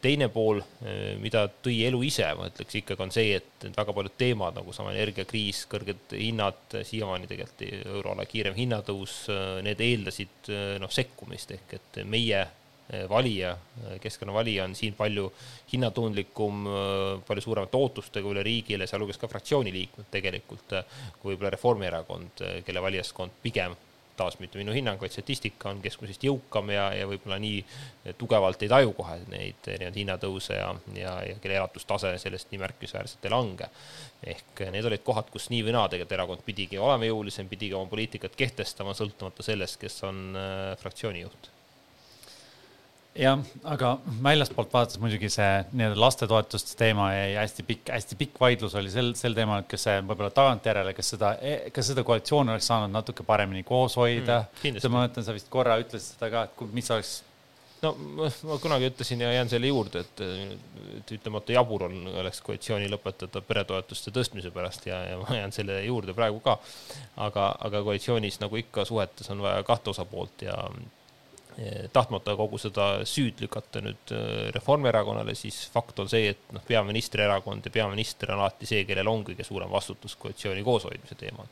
teine 0.01 0.27
pool, 0.33 0.61
eh, 0.81 1.17
mida 1.21 1.43
tõi 1.61 1.75
elu 1.85 1.99
ise, 2.07 2.25
ma 2.37 2.47
ütleks 2.49 2.79
ikkagi 2.79 3.03
on 3.05 3.11
see, 3.13 3.35
et 3.37 3.67
väga 3.75 3.93
paljud 3.93 4.15
teemad 4.17 4.57
nagu 4.57 4.73
sama 4.73 4.93
energiakriis, 4.95 5.67
kõrged 5.69 6.15
hinnad, 6.17 6.63
siiamaani 6.87 7.29
tegelikult 7.29 7.61
euroala 7.67 8.25
kiirem 8.29 8.57
hinnatõus, 8.57 9.27
eh, 9.29 9.59
need 9.67 9.83
eeldasid 9.85 10.49
noh, 10.81 10.89
sekkumist. 10.89 11.53
Ehk 11.57 11.77
et 11.77 12.01
meie 12.05 12.41
valija, 13.07 13.53
Keskkonna 14.03 14.33
valija 14.35 14.65
on 14.65 14.73
siin 14.75 14.97
palju 14.97 15.29
hinnatundlikum, 15.71 16.65
palju 17.23 17.43
suuremate 17.45 17.77
ootustega 17.79 18.27
üle 18.27 18.43
riigile, 18.43 18.87
sealhulgas 18.89 19.21
ka 19.21 19.29
fraktsiooni 19.31 19.71
liikmed 19.71 20.09
tegelikult, 20.11 20.75
kui 21.21 21.31
võib-olla 21.31 21.53
Reformierakond, 21.53 22.43
kelle 22.65 22.83
valijaskond 22.83 23.39
pigem 23.45 23.77
taas 24.21 24.37
mitte 24.41 24.61
minu 24.61 24.75
hinnang, 24.75 25.01
vaid 25.01 25.13
statistika 25.13 25.71
on 25.71 25.81
keskmisest 25.83 26.25
jõukam 26.27 26.71
ja, 26.73 26.87
ja 26.95 27.09
võib-olla 27.09 27.39
nii 27.41 28.13
tugevalt 28.21 28.61
ei 28.63 28.71
taju 28.71 28.95
kohe 28.97 29.19
neid 29.31 29.67
erinevaid 29.67 29.99
hinnatõuse 30.01 30.57
ja, 30.57 30.71
ja, 30.97 31.15
ja 31.31 31.37
kelle 31.41 31.59
elatustase 31.59 32.13
sellest 32.21 32.53
nii 32.53 32.61
märkimisväärselt 32.61 33.25
ei 33.25 33.33
lange. 33.33 33.69
ehk 34.33 34.65
need 34.73 34.85
olid 34.85 35.05
kohad, 35.05 35.31
kus 35.33 35.49
nii 35.53 35.63
või 35.65 35.77
naa 35.77 35.87
tegelikult 35.89 36.17
erakond 36.17 36.45
pidigi 36.45 36.77
olema 36.77 37.09
jõulisem, 37.09 37.49
pidigi 37.49 37.77
oma 37.77 37.89
poliitikat 37.89 38.37
kehtestama, 38.37 38.93
sõltumata 38.97 39.45
sellest, 39.45 39.79
kes 39.81 40.03
on 40.07 40.29
äh, 40.37 40.77
fraktsiooni 40.81 41.25
juht 41.25 41.51
jah, 43.17 43.39
aga 43.67 43.95
väljaspoolt 44.23 44.71
vaadates 44.73 44.99
muidugi 45.01 45.29
see 45.31 45.49
nii-öelda 45.71 45.99
lastetoetuste 45.99 46.77
teema 46.79 47.09
jäi 47.13 47.33
hästi 47.35 47.65
pikk, 47.67 47.89
hästi 47.95 48.17
pikk 48.19 48.39
vaidlus 48.39 48.75
oli 48.79 48.91
sel, 48.93 49.11
sel 49.19 49.35
teemal, 49.37 49.63
et 49.63 49.71
kas 49.71 49.87
see 49.87 49.97
võib-olla 49.99 50.31
tagantjärele, 50.35 50.93
kas 50.97 51.11
seda, 51.15 51.33
kas 51.75 51.91
seda 51.91 52.05
koalitsiooni 52.07 52.55
oleks 52.55 52.69
saanud 52.71 52.93
natuke 52.93 53.25
paremini 53.27 53.65
koos 53.67 53.97
hoida 53.99 54.45
mm,. 54.63 54.79
ma 54.87 55.01
mäletan, 55.01 55.27
sa 55.27 55.35
vist 55.35 55.51
korra 55.51 55.79
ütlesid 55.81 56.15
seda 56.15 56.31
ka, 56.31 56.47
et 56.47 56.73
mis 56.77 56.91
oleks 56.95 57.17
no 57.81 57.91
ma 58.47 58.57
kunagi 58.61 58.91
ütlesin 58.91 59.21
ja 59.25 59.33
jään 59.33 59.49
selle 59.49 59.67
juurde, 59.67 60.05
et, 60.05 60.23
et 60.99 61.13
ütlemata 61.17 61.55
jabur 61.55 61.87
on, 61.87 61.97
oleks 62.21 62.41
koalitsiooni 62.45 62.89
lõpetada 62.91 63.41
peretoetuste 63.45 64.13
tõstmise 64.15 64.53
pärast 64.55 64.87
ja, 64.87 65.01
ja 65.09 65.19
ma 65.21 65.35
jään 65.39 65.55
selle 65.55 65.81
juurde 65.83 66.15
praegu 66.17 66.39
ka. 66.45 66.57
aga, 67.27 67.51
aga 67.59 67.83
koalitsioonis 67.83 68.39
nagu 68.43 68.61
ikka 68.61 68.85
suhetes 68.85 69.29
on 69.33 69.41
vaja 69.43 69.63
kahte 69.67 69.91
osapoolt 69.91 70.47
ja 70.47 70.57
tahtmata 71.93 72.35
kogu 72.39 72.57
seda 72.61 72.85
süüd 73.07 73.41
lükata 73.43 73.81
nüüd 73.83 74.13
eh, 74.15 74.51
Reformierakonnale, 74.55 75.35
siis 75.35 75.57
fakt 75.73 75.99
on 75.99 76.09
see, 76.09 76.31
et 76.31 76.53
noh, 76.55 76.63
peaministrierakond 76.67 77.67
ja 77.67 77.73
peaminister 77.73 78.31
on 78.31 78.39
alati 78.41 78.69
see, 78.69 78.85
kellel 78.87 79.09
on 79.11 79.25
kõige 79.27 79.43
suurem 79.45 79.71
vastutus 79.71 80.15
koalitsiooni 80.21 80.63
kooshoidmise 80.63 81.17
teemal. 81.19 81.49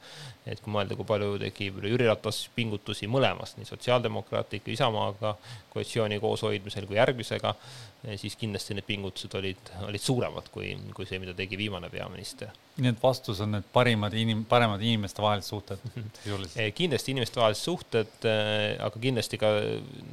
et 0.50 0.62
kui 0.64 0.74
mõelda, 0.74 0.95
kui 0.97 1.06
palju 1.06 1.36
tegi 1.43 1.68
Jüri 1.70 2.08
Ratas 2.08 2.47
pingutusi 2.56 3.08
mõlemas, 3.12 3.54
nii 3.58 3.68
Sotsiaaldemokraatliku 3.70 4.72
Isamaaga 4.74 5.36
koalitsiooni 5.74 6.20
kooshoidmisel 6.20 6.88
kui 6.88 6.97
järgmisega, 6.97 7.54
eh, 7.54 7.99
siis 8.16 8.36
kindlasti 8.39 8.76
need 8.78 8.86
pingutused 8.88 9.34
olid, 9.36 9.70
olid 9.84 10.02
suuremad 10.02 10.47
kui, 10.54 10.72
kui 10.95 11.08
see, 11.08 11.20
mida 11.20 11.34
tegi 11.36 11.58
viimane 11.60 11.89
peaminister. 11.91 12.54
Nii 12.80 12.93
et 12.93 13.02
vastus 13.04 13.41
on 13.43 13.52
need 13.58 13.66
parimad 13.76 14.14
inim-, 14.16 14.45
paremad 14.47 14.84
inimestevahelised 14.88 15.52
suhted 15.52 15.84
sisuliselt? 16.24 16.56
Eh, 16.64 16.70
kindlasti 16.78 17.12
inimestevahelised 17.12 17.68
suhted, 17.68 18.14
eh, 18.30 18.78
aga 18.86 19.04
kindlasti 19.04 19.41
ka 19.41 19.52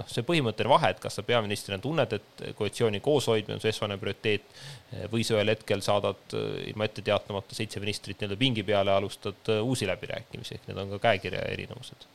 noh, 0.01 0.11
see 0.11 0.27
põhimõtteline 0.27 0.75
vahe, 0.75 0.91
et 0.97 1.05
kas 1.05 1.21
sa 1.21 1.27
peaministrina 1.27 1.79
tunned, 1.83 2.19
et 2.19 2.45
koalitsiooni 2.59 3.03
kooshoidmine 3.05 3.61
on 3.61 3.63
su 3.63 3.71
esmane 3.71 4.01
prioriteet 4.03 4.51
eh, 4.51 5.07
või 5.13 5.23
sa 5.27 5.39
ühel 5.39 5.55
hetkel 5.55 5.85
saadad 5.87 6.37
ilma 6.67 6.91
ette 6.91 7.07
teatamata 7.07 7.55
seitse 7.55 7.83
ministrit 7.83 8.19
nii-öelda 8.19 8.43
pingi 8.43 8.67
peale 8.67 8.91
ja 8.91 8.99
alustad 8.99 9.55
uusi 9.61 9.87
läbirääkimisi, 9.87 10.59
ehk 10.59 10.71
need 10.73 10.83
on 10.83 10.97
ka 10.97 11.05
käekirja 11.07 11.47
erinevused 11.55 12.11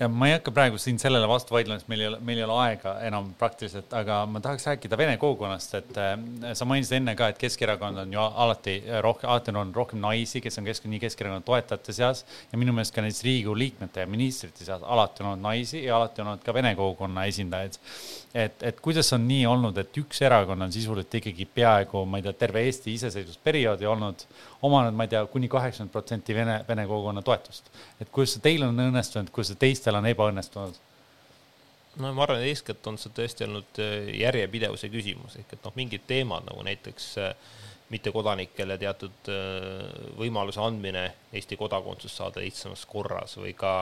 ja 0.00 0.08
ma 0.08 0.30
ei 0.30 0.32
hakka 0.32 0.52
praegu 0.56 0.78
siin 0.80 0.98
sellele 1.00 1.28
vastu 1.28 1.52
vaidlema, 1.54 1.80
sest 1.80 1.90
meil 1.92 2.00
ei 2.04 2.08
ole, 2.08 2.18
meil 2.24 2.38
ei 2.40 2.44
ole 2.46 2.54
aega 2.64 2.94
enam 3.04 3.30
praktiliselt, 3.38 3.92
aga 3.96 4.22
ma 4.30 4.40
tahaks 4.40 4.64
rääkida 4.70 4.96
vene 4.96 5.16
kogukonnast, 5.20 5.74
et 5.76 6.00
äh, 6.00 6.14
sa 6.56 6.68
mainisid 6.68 6.96
enne 7.00 7.14
ka, 7.18 7.28
et 7.30 7.40
Keskerakond 7.40 8.00
on 8.04 8.14
ju 8.16 8.22
alati 8.44 8.78
rohkem, 9.04 9.28
alati 9.30 9.54
on 9.60 9.74
rohkem 9.76 10.00
naisi, 10.00 10.40
kes 10.40 10.56
on 10.60 10.68
kesk, 10.70 10.88
nii 10.88 11.02
Keskerakonna 11.04 11.44
toetajate 11.44 11.94
seas 11.96 12.24
ja 12.52 12.60
minu 12.60 12.72
meelest 12.76 12.96
ka 12.96 13.04
näiteks 13.04 13.24
Riigikogu 13.26 13.58
liikmete 13.60 14.06
ja 14.06 14.10
ministrite 14.10 14.64
seas 14.64 14.82
alati 14.82 15.24
on 15.24 15.34
olnud 15.34 15.44
naisi 15.50 15.84
ja 15.84 15.98
alati 15.98 16.24
on 16.24 16.32
olnud 16.32 16.46
ka 16.48 16.56
vene 16.56 16.72
kogukonna 16.78 17.26
esindajaid. 17.28 17.76
Et, 18.34 18.62
et 18.62 18.80
kuidas 18.80 19.12
on 19.12 19.26
nii 19.26 19.44
olnud, 19.50 19.76
et 19.82 20.00
üks 20.00 20.22
erakond 20.24 20.64
on 20.64 20.72
sisuliselt 20.72 21.20
ikkagi 21.20 21.44
peaaegu, 21.50 22.06
ma 22.08 22.20
ei 22.20 22.24
tea, 22.24 22.36
terve 22.40 22.64
Eesti 22.64 22.94
iseseisvusperioodi 22.96 23.88
olnud, 23.90 24.24
omanud, 24.66 24.96
ma 24.96 25.06
ei 25.06 25.12
tea, 25.14 25.24
kuni 25.32 25.48
kaheksakümmend 25.48 25.92
protsenti 25.94 26.36
vene, 26.36 26.60
vene 26.68 26.86
kogukonna 26.86 27.22
toetust. 27.26 27.70
et 28.00 28.10
kuidas 28.12 28.36
see 28.36 28.44
teil 28.44 28.66
on 28.66 28.86
õnnestunud, 28.86 29.32
kuidas 29.34 29.52
see 29.52 29.60
teistel 29.66 29.98
on 29.98 30.08
ebaõnnestunud? 30.10 30.80
no 32.00 32.12
ma 32.14 32.26
arvan, 32.26 32.42
et 32.42 32.52
eeskätt 32.52 32.86
on 32.86 32.98
see 33.00 33.14
tõesti 33.16 33.48
olnud 33.48 33.82
äh, 33.82 34.12
järjepidevuse 34.20 34.92
küsimus, 34.92 35.36
ehk 35.40 35.56
et 35.56 35.66
noh, 35.66 35.76
mingid 35.76 36.06
teemad 36.06 36.48
nagu 36.48 36.64
näiteks 36.66 37.10
äh, 37.20 37.52
mittekodanikele 37.90 38.78
teatud 38.78 39.30
äh, 39.32 39.86
võimaluse 40.18 40.62
andmine 40.62 41.08
Eesti 41.34 41.58
kodakondsust 41.58 42.22
saada 42.22 42.42
lihtsamas 42.44 42.84
korras 42.86 43.38
või 43.40 43.56
ka 43.58 43.72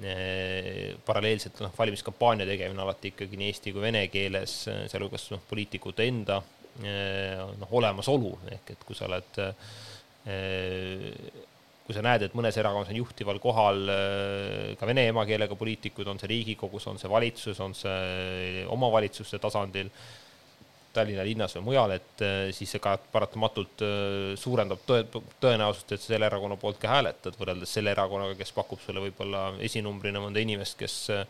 Äh, 0.00 0.96
paralleelselt 1.04 1.58
noh, 1.60 1.72
valimiskampaania 1.76 2.46
tegemine 2.48 2.80
alati 2.80 3.10
ikkagi 3.10 3.36
nii 3.36 3.50
eesti 3.52 3.74
kui 3.74 3.82
vene 3.84 4.00
keeles, 4.08 4.54
äh, 4.72 4.78
sealhulgas 4.88 5.26
noh, 5.34 5.42
poliitikute 5.50 6.06
enda 6.08 6.38
äh, 6.80 7.42
noh, 7.60 7.74
olemasolu, 7.76 8.30
ehk 8.54 8.72
et 8.72 8.86
kui 8.88 8.96
sa 8.96 9.04
oled, 9.04 9.42
kui 10.22 11.96
sa 11.96 12.02
näed, 12.04 12.28
et 12.28 12.34
mõnes 12.38 12.56
erakonnas 12.60 12.92
on 12.92 12.98
juhtival 13.00 13.40
kohal 13.42 13.80
ka 14.78 14.86
vene 14.86 15.08
emakeelega 15.10 15.56
poliitikud, 15.58 16.06
on 16.06 16.20
see 16.20 16.30
Riigikogus, 16.30 16.86
on 16.86 17.00
see 17.00 17.10
valitsuses, 17.10 17.58
on 17.64 17.74
see 17.74 18.62
omavalitsuste 18.70 19.40
tasandil, 19.42 19.90
Tallinna 20.92 21.24
linnas 21.24 21.54
või 21.56 21.64
mujal, 21.70 21.94
et 21.96 22.22
äh, 22.24 22.50
siis 22.52 22.74
see 22.74 22.80
ka 22.82 22.94
paratamatult 23.14 23.82
äh, 23.86 24.34
suurendab 24.40 24.82
tõe, 24.88 25.06
tõenäosust, 25.40 25.94
et 25.94 26.02
sa 26.02 26.12
selle 26.12 26.28
erakonna 26.28 26.58
poolt 26.60 26.80
ka 26.82 26.90
hääletad, 26.92 27.38
võrreldes 27.40 27.72
selle 27.72 27.94
erakonnaga, 27.94 28.36
kes 28.36 28.52
pakub 28.56 28.80
sulle 28.82 29.00
võib-olla 29.06 29.46
esinumbrina 29.64 30.20
mõnda 30.20 30.42
inimest, 30.44 30.76
kes 30.80 30.96
äh, 31.14 31.24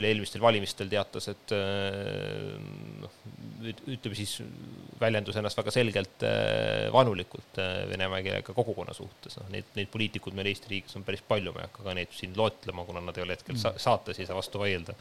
eelmistel 0.00 0.40
valimistel 0.40 0.88
teatas, 0.88 1.28
et 1.28 1.52
noh, 1.52 3.18
ütleme 3.92 4.16
siis, 4.16 4.38
väljendas 4.96 5.36
ennast 5.36 5.60
väga 5.60 5.74
selgelt 5.74 6.24
vaenulikult 6.94 7.60
venemaa 7.90 8.22
keelega 8.24 8.56
kogukonna 8.56 8.96
suhtes, 8.96 9.36
noh 9.36 9.52
neid, 9.52 9.68
neid 9.76 9.92
poliitikuid 9.92 10.38
meil 10.38 10.48
Eesti 10.48 10.72
riigis 10.72 10.96
on 10.96 11.04
päris 11.04 11.20
palju, 11.28 11.52
ma 11.52 11.60
ei 11.60 11.68
hakka 11.68 11.84
ka 11.84 11.96
neid 12.00 12.16
siin 12.16 12.32
loetlema, 12.40 12.88
kuna 12.88 13.04
nad 13.04 13.20
ei 13.20 13.26
ole 13.26 13.36
hetkel 13.36 13.58
mm. 13.58 13.76
saates, 13.84 14.16
ei 14.16 14.30
saa 14.30 14.40
vastu 14.40 14.64
vaielda 14.64 14.96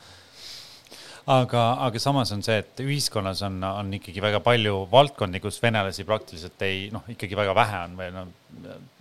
aga, 1.26 1.62
aga 1.88 2.02
samas 2.02 2.32
on 2.36 2.44
see, 2.46 2.58
et 2.62 2.82
ühiskonnas 2.84 3.42
on, 3.48 3.58
on 3.66 3.94
ikkagi 3.98 4.22
väga 4.24 4.42
palju 4.46 4.84
valdkondi, 4.92 5.42
kus 5.44 5.58
venelasi 5.64 6.06
praktiliselt 6.08 6.62
ei 6.68 6.88
noh, 6.94 7.06
ikkagi 7.12 7.38
väga 7.38 7.56
vähe 7.58 7.82
on 7.88 7.98
või 8.00 8.12
noh, 8.14 8.30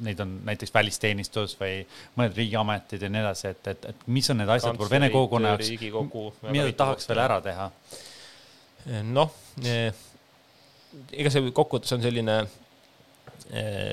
neid 0.06 0.22
on 0.24 0.38
näiteks 0.48 0.72
välisteenistus 0.74 1.56
või 1.60 1.82
mõned 2.16 2.34
riigiametid 2.38 3.04
ja 3.04 3.12
nii 3.12 3.22
edasi, 3.26 3.52
et, 3.52 3.70
et, 3.74 3.86
et 3.92 4.08
mis 4.16 4.30
on 4.32 4.40
need 4.40 4.54
asjad, 4.56 4.80
vene 4.90 5.12
kogukonna 5.12 5.54
jaoks, 5.54 6.42
mida 6.48 6.66
ta 6.72 6.80
tahaks 6.84 7.08
veel 7.10 7.24
ära 7.26 7.38
teha? 7.44 7.70
noh, 9.12 9.30
ega 9.64 11.32
see 11.32 11.52
kokkuvõttes 11.54 11.96
on 11.96 12.04
selline 12.04 12.42
Eh, 12.42 12.63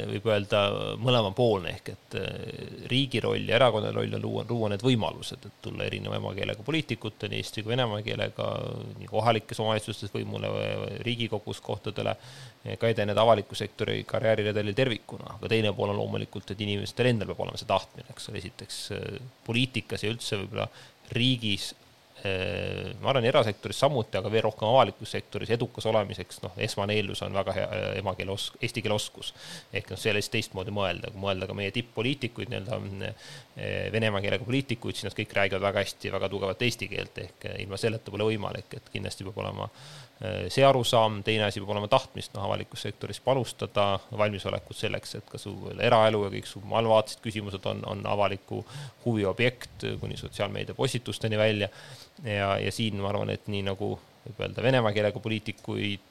võib 0.07 0.27
öelda 0.31 0.59
mõlemapoolne 1.03 1.73
ehk 1.73 1.89
et 1.91 2.15
eh, 2.15 2.85
riigi 2.87 3.19
roll 3.23 3.49
ja 3.49 3.57
erakonna 3.57 3.91
roll 3.91 4.15
on 4.15 4.23
luua, 4.23 4.45
luua 4.47 4.69
need 4.71 4.83
võimalused, 4.85 5.43
et 5.43 5.57
tulla 5.65 5.83
erineva 5.85 6.15
emakeelega 6.15 6.63
poliitikuteni, 6.63 7.41
eesti 7.41 7.63
kui 7.63 7.73
venemaa 7.73 7.99
keelega 8.05 8.47
nii 9.01 9.09
kohalikes 9.11 9.59
omavalitsustes 9.59 10.13
võimule, 10.15 10.53
Riigikogus 11.03 11.59
kohtadele, 11.65 12.15
ka 12.79 12.89
edeneda 12.93 13.25
avaliku 13.25 13.57
sektori 13.59 14.05
karjääriredelil 14.07 14.77
tervikuna, 14.77 15.35
aga 15.35 15.51
teine 15.51 15.75
pool 15.75 15.91
on 15.91 15.99
loomulikult, 15.99 16.53
et 16.53 16.63
inimestel 16.63 17.11
endal 17.11 17.33
peab 17.33 17.43
olema 17.43 17.59
see 17.59 17.69
tahtmine, 17.69 18.07
eks 18.15 18.31
ole, 18.31 18.41
esiteks 18.41 18.81
eh, 18.95 19.21
poliitikas 19.47 20.07
ja 20.07 20.15
üldse 20.15 20.39
võib-olla 20.39 20.71
riigis 21.11 21.73
ma 23.01 23.09
arvan, 23.09 23.25
erasektoris 23.25 23.79
samuti, 23.81 24.17
aga 24.19 24.29
veel 24.31 24.43
rohkem 24.45 24.67
avalikus 24.69 25.13
sektoris 25.15 25.49
edukas 25.55 25.87
olemiseks, 25.89 26.41
noh, 26.43 26.53
esmane 26.61 26.93
eeldus 26.99 27.23
on 27.25 27.33
väga 27.33 27.55
hea 27.55 27.65
äh, 27.65 27.87
emakeele 28.01 28.35
os-, 28.35 28.51
eesti 28.61 28.83
keele 28.85 28.97
oskus. 28.97 29.33
ehk 29.73 29.89
noh, 29.93 29.99
see 30.01 30.13
lihtsalt 30.13 30.35
teistmoodi 30.37 30.75
mõelda, 30.75 31.09
kui 31.13 31.23
mõelda 31.23 31.49
ka 31.49 31.55
meie 31.57 31.73
tipp-poliitikuid, 31.75 32.51
nii-öelda 32.51 32.79
äh, 33.09 33.33
venemaa 33.95 34.21
keelega 34.21 34.47
poliitikuid, 34.47 34.97
siis 34.99 35.09
nad 35.09 35.17
kõik 35.17 35.33
räägivad 35.39 35.65
väga 35.65 35.85
hästi, 35.85 36.13
väga 36.13 36.29
tugevat 36.29 36.61
eesti 36.67 36.91
keelt, 36.91 37.17
ehk 37.25 37.49
ilma 37.57 37.81
selleta 37.81 38.13
pole 38.13 38.29
võimalik, 38.29 38.77
et 38.77 38.93
kindlasti 38.93 39.27
peab 39.27 39.41
olema 39.41 39.69
see 40.53 40.65
arusaam, 40.65 41.21
teine 41.25 41.47
asi 41.47 41.61
peab 41.61 41.71
olema 41.73 41.87
tahtmist 41.89 42.35
noh, 42.35 42.45
avalikus 42.45 42.83
sektoris 42.85 43.19
panustada, 43.25 43.87
valmisolekut 44.17 44.77
selleks, 44.77 45.15
et 45.17 45.31
ka 45.31 45.41
su 45.41 45.55
eraelu 45.81 46.25
ja 46.27 46.31
kõik 46.35 46.49
su 46.49 46.61
maailmavaatelised 46.61 47.23
küsimused 47.23 47.65
on, 47.71 47.81
on 47.89 48.05
avaliku 48.09 48.61
huvi 49.05 49.25
objekt 49.25 49.87
kuni 50.01 50.19
sotsiaalmeedia 50.19 50.77
postitusteni 50.77 51.39
välja. 51.41 51.71
Ja, 52.25 52.53
ja 52.61 52.71
siin 52.71 53.01
ma 53.01 53.09
arvan, 53.09 53.33
et 53.33 53.49
nii 53.49 53.63
nagu 53.65 53.95
võib 54.25 54.43
öelda 54.45 54.63
venemaa 54.63 54.93
keelega 54.93 55.19
poliitikuid, 55.23 56.10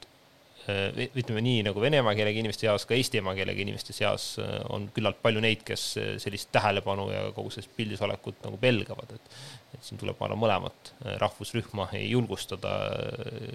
ütleme 0.69 1.41
nii 1.45 1.61
nagu 1.65 1.81
venemaa 1.81 2.13
keelega 2.17 2.41
inimeste 2.41 2.67
seas, 2.67 2.85
ka 2.85 2.97
eesti 2.97 3.21
emakeelega 3.21 3.63
inimeste 3.63 3.95
seas 3.97 4.33
äh, 4.41 4.57
on 4.73 4.89
küllalt 4.95 5.21
palju 5.23 5.43
neid, 5.43 5.63
kes 5.67 5.85
äh, 6.01 6.11
sellist 6.21 6.51
tähelepanu 6.53 7.07
ja 7.11 7.23
kogu 7.35 7.53
sellist 7.53 7.73
pildis 7.77 8.03
olekut 8.05 8.43
nagu 8.45 8.59
pelgavad, 8.61 9.15
et 9.17 9.41
et 9.71 9.85
siin 9.87 10.01
tuleb, 10.01 10.17
ma 10.19 10.27
arvan, 10.27 10.41
mõlemat 10.41 10.89
rahvusrühma 11.21 11.85
julgustada 12.03 12.73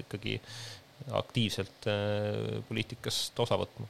ikkagi 0.00 0.38
aktiivselt 1.12 1.84
poliitikast 2.70 3.36
osa 3.44 3.58
võtma. 3.60 3.84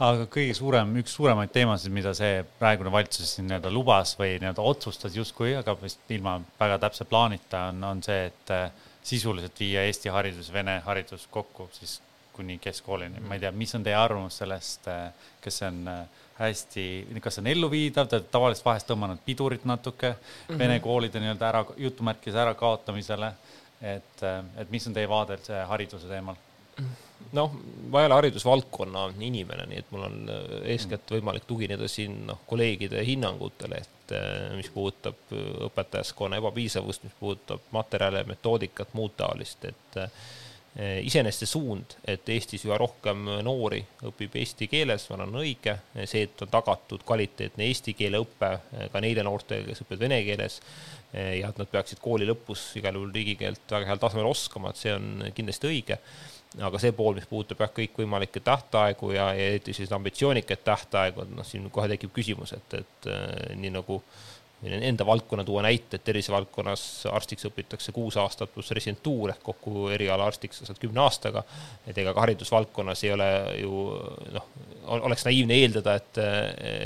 Aga 0.00 0.24
kõige 0.32 0.54
suurem, 0.56 0.94
üks 1.02 1.12
suuremaid 1.12 1.50
teemasid, 1.52 1.92
mida 1.92 2.14
see 2.16 2.38
praegune 2.56 2.88
valitsus 2.88 3.34
siin 3.36 3.44
nii-öelda 3.50 3.68
lubas 3.68 4.14
või 4.16 4.38
nii-öelda 4.40 4.64
otsustas 4.64 5.12
justkui, 5.18 5.50
aga 5.58 5.74
vist 5.76 6.08
ilma 6.08 6.38
väga 6.56 6.78
täpse 6.86 7.04
plaanita, 7.04 7.66
on, 7.68 7.84
on 7.84 8.00
see, 8.06 8.22
et 8.30 8.52
äh, 8.56 8.70
sisuliselt 9.04 9.60
viia 9.60 9.84
Eesti 9.84 10.08
haridus, 10.08 10.48
vene 10.54 10.78
haridus 10.86 11.26
kokku 11.30 11.68
siis 11.76 11.98
kuni 12.40 12.58
keskkoolini. 12.62 13.20
ma 13.20 13.36
ei 13.36 13.44
tea, 13.44 13.52
mis 13.52 13.74
on 13.78 13.84
teie 13.86 13.96
arvamus 14.00 14.40
sellest, 14.42 14.88
äh, 14.88 15.28
kas 15.44 15.60
see 15.60 15.68
on 15.68 15.92
äh, 15.92 16.00
hästi, 16.40 16.86
kas 17.20 17.36
see 17.36 17.44
on 17.44 17.52
elluviidav, 17.52 18.08
te 18.08 18.18
olete 18.18 18.32
tavaliselt 18.32 18.66
vahest 18.66 18.88
tõmmanud 18.90 19.20
pidurit 19.26 19.66
natuke 19.68 20.14
mm 20.14 20.18
-hmm. 20.48 20.58
vene 20.58 20.80
koolide 20.80 21.20
nii-öelda 21.20 21.48
ära, 21.48 21.64
jutumärkides 21.76 22.40
ärakaotamisele. 22.46 23.32
et, 23.80 24.22
et 24.60 24.70
mis 24.70 24.86
on 24.86 24.92
teie 24.94 25.08
vaade 25.08 25.38
hariduse 25.68 26.08
teemal? 26.08 26.36
noh, 27.32 27.52
ma 27.90 28.00
ei 28.00 28.08
ole 28.08 28.16
haridusvaldkonna 28.18 29.06
inimene, 29.20 29.66
nii 29.70 29.82
et 29.82 29.92
mul 29.94 30.06
on 30.06 30.18
äh, 30.32 30.52
eeskätt 30.74 31.12
võimalik 31.14 31.46
tugineda 31.48 31.88
siin 31.88 32.24
noh, 32.28 32.40
kolleegide 32.48 33.04
hinnangutele, 33.06 33.80
et 33.84 34.14
äh, 34.16 34.28
mis 34.58 34.70
puudutab 34.74 35.34
äh, 35.36 35.46
õpetajaskonna 35.68 36.40
ebapiisavust, 36.40 37.06
mis 37.06 37.16
puudutab 37.20 37.68
materjale, 37.76 38.24
metoodikat, 38.28 38.94
muud 38.98 39.14
taolist, 39.20 39.68
et 39.70 40.00
iseenesest 40.78 41.42
see 41.42 41.50
suund, 41.50 41.96
et 42.06 42.28
Eestis 42.30 42.62
üha 42.68 42.76
rohkem 42.78 43.24
noori 43.42 43.80
õpib 44.06 44.36
eesti 44.38 44.68
keeles, 44.70 45.08
ma 45.10 45.16
arvan, 45.16 45.32
on 45.34 45.42
õige, 45.42 45.74
see, 46.04 46.22
et 46.28 46.44
on 46.46 46.52
tagatud 46.52 47.02
kvaliteetne 47.06 47.66
eesti 47.66 47.96
keele 47.98 48.20
õpe 48.22 48.52
ka 48.92 49.02
neile 49.02 49.24
noortele, 49.26 49.66
kes 49.66 49.82
õpivad 49.82 50.04
vene 50.04 50.20
keeles 50.28 50.60
ja 51.12 51.48
et 51.50 51.58
nad 51.58 51.70
peaksid 51.70 51.98
kooli 52.02 52.28
lõpus 52.28 52.68
igal 52.78 52.94
juhul 52.94 53.10
riigikeelt 53.14 53.64
väga 53.66 53.88
heal 53.88 54.02
tasemel 54.02 54.30
oskama, 54.30 54.70
et 54.70 54.78
see 54.78 54.94
on 54.94 55.24
kindlasti 55.34 55.70
õige. 55.72 55.98
Aga 56.66 56.80
see 56.82 56.94
pool, 56.94 57.14
mis 57.14 57.26
puudutab 57.30 57.60
jah, 57.62 57.70
kõikvõimalikke 57.74 58.42
tähtaegu 58.42 59.12
ja, 59.14 59.28
ja 59.38 59.50
eriti 59.52 59.74
selliseid 59.74 59.94
ambitsioonikaid 59.98 60.64
tähtaegu, 60.66 61.22
et 61.22 61.34
noh, 61.34 61.46
siin 61.46 61.68
kohe 61.70 61.86
tekib 61.92 62.14
küsimus, 62.14 62.54
et, 62.56 62.78
et 62.78 63.10
äh, 63.10 63.52
nii 64.60 64.72
nagu 64.74 64.88
enda 64.90 65.06
valdkonna 65.08 65.44
tuua 65.44 65.62
näite, 65.64 65.96
et 65.96 66.04
tervisevaldkonnas 66.04 66.82
arstiks 67.10 67.46
õpitakse 67.48 67.94
kuus 67.96 68.18
aastat 68.20 68.52
pluss 68.52 68.74
residentuur 68.76 69.32
ehk 69.32 69.42
kokku 69.44 69.86
eriala 69.94 70.26
arstiks 70.28 70.60
sa 70.60 70.68
saad 70.68 70.80
kümne 70.82 71.00
aastaga. 71.00 71.42
et 71.86 71.98
ega 71.98 72.12
ka 72.14 72.26
haridusvaldkonnas 72.26 73.04
ei 73.04 73.12
ole 73.14 73.30
ju 73.62 73.86
noh, 74.36 74.50
oleks 74.98 75.24
naiivne 75.24 75.56
eeldada, 75.62 75.94
et, 75.96 76.20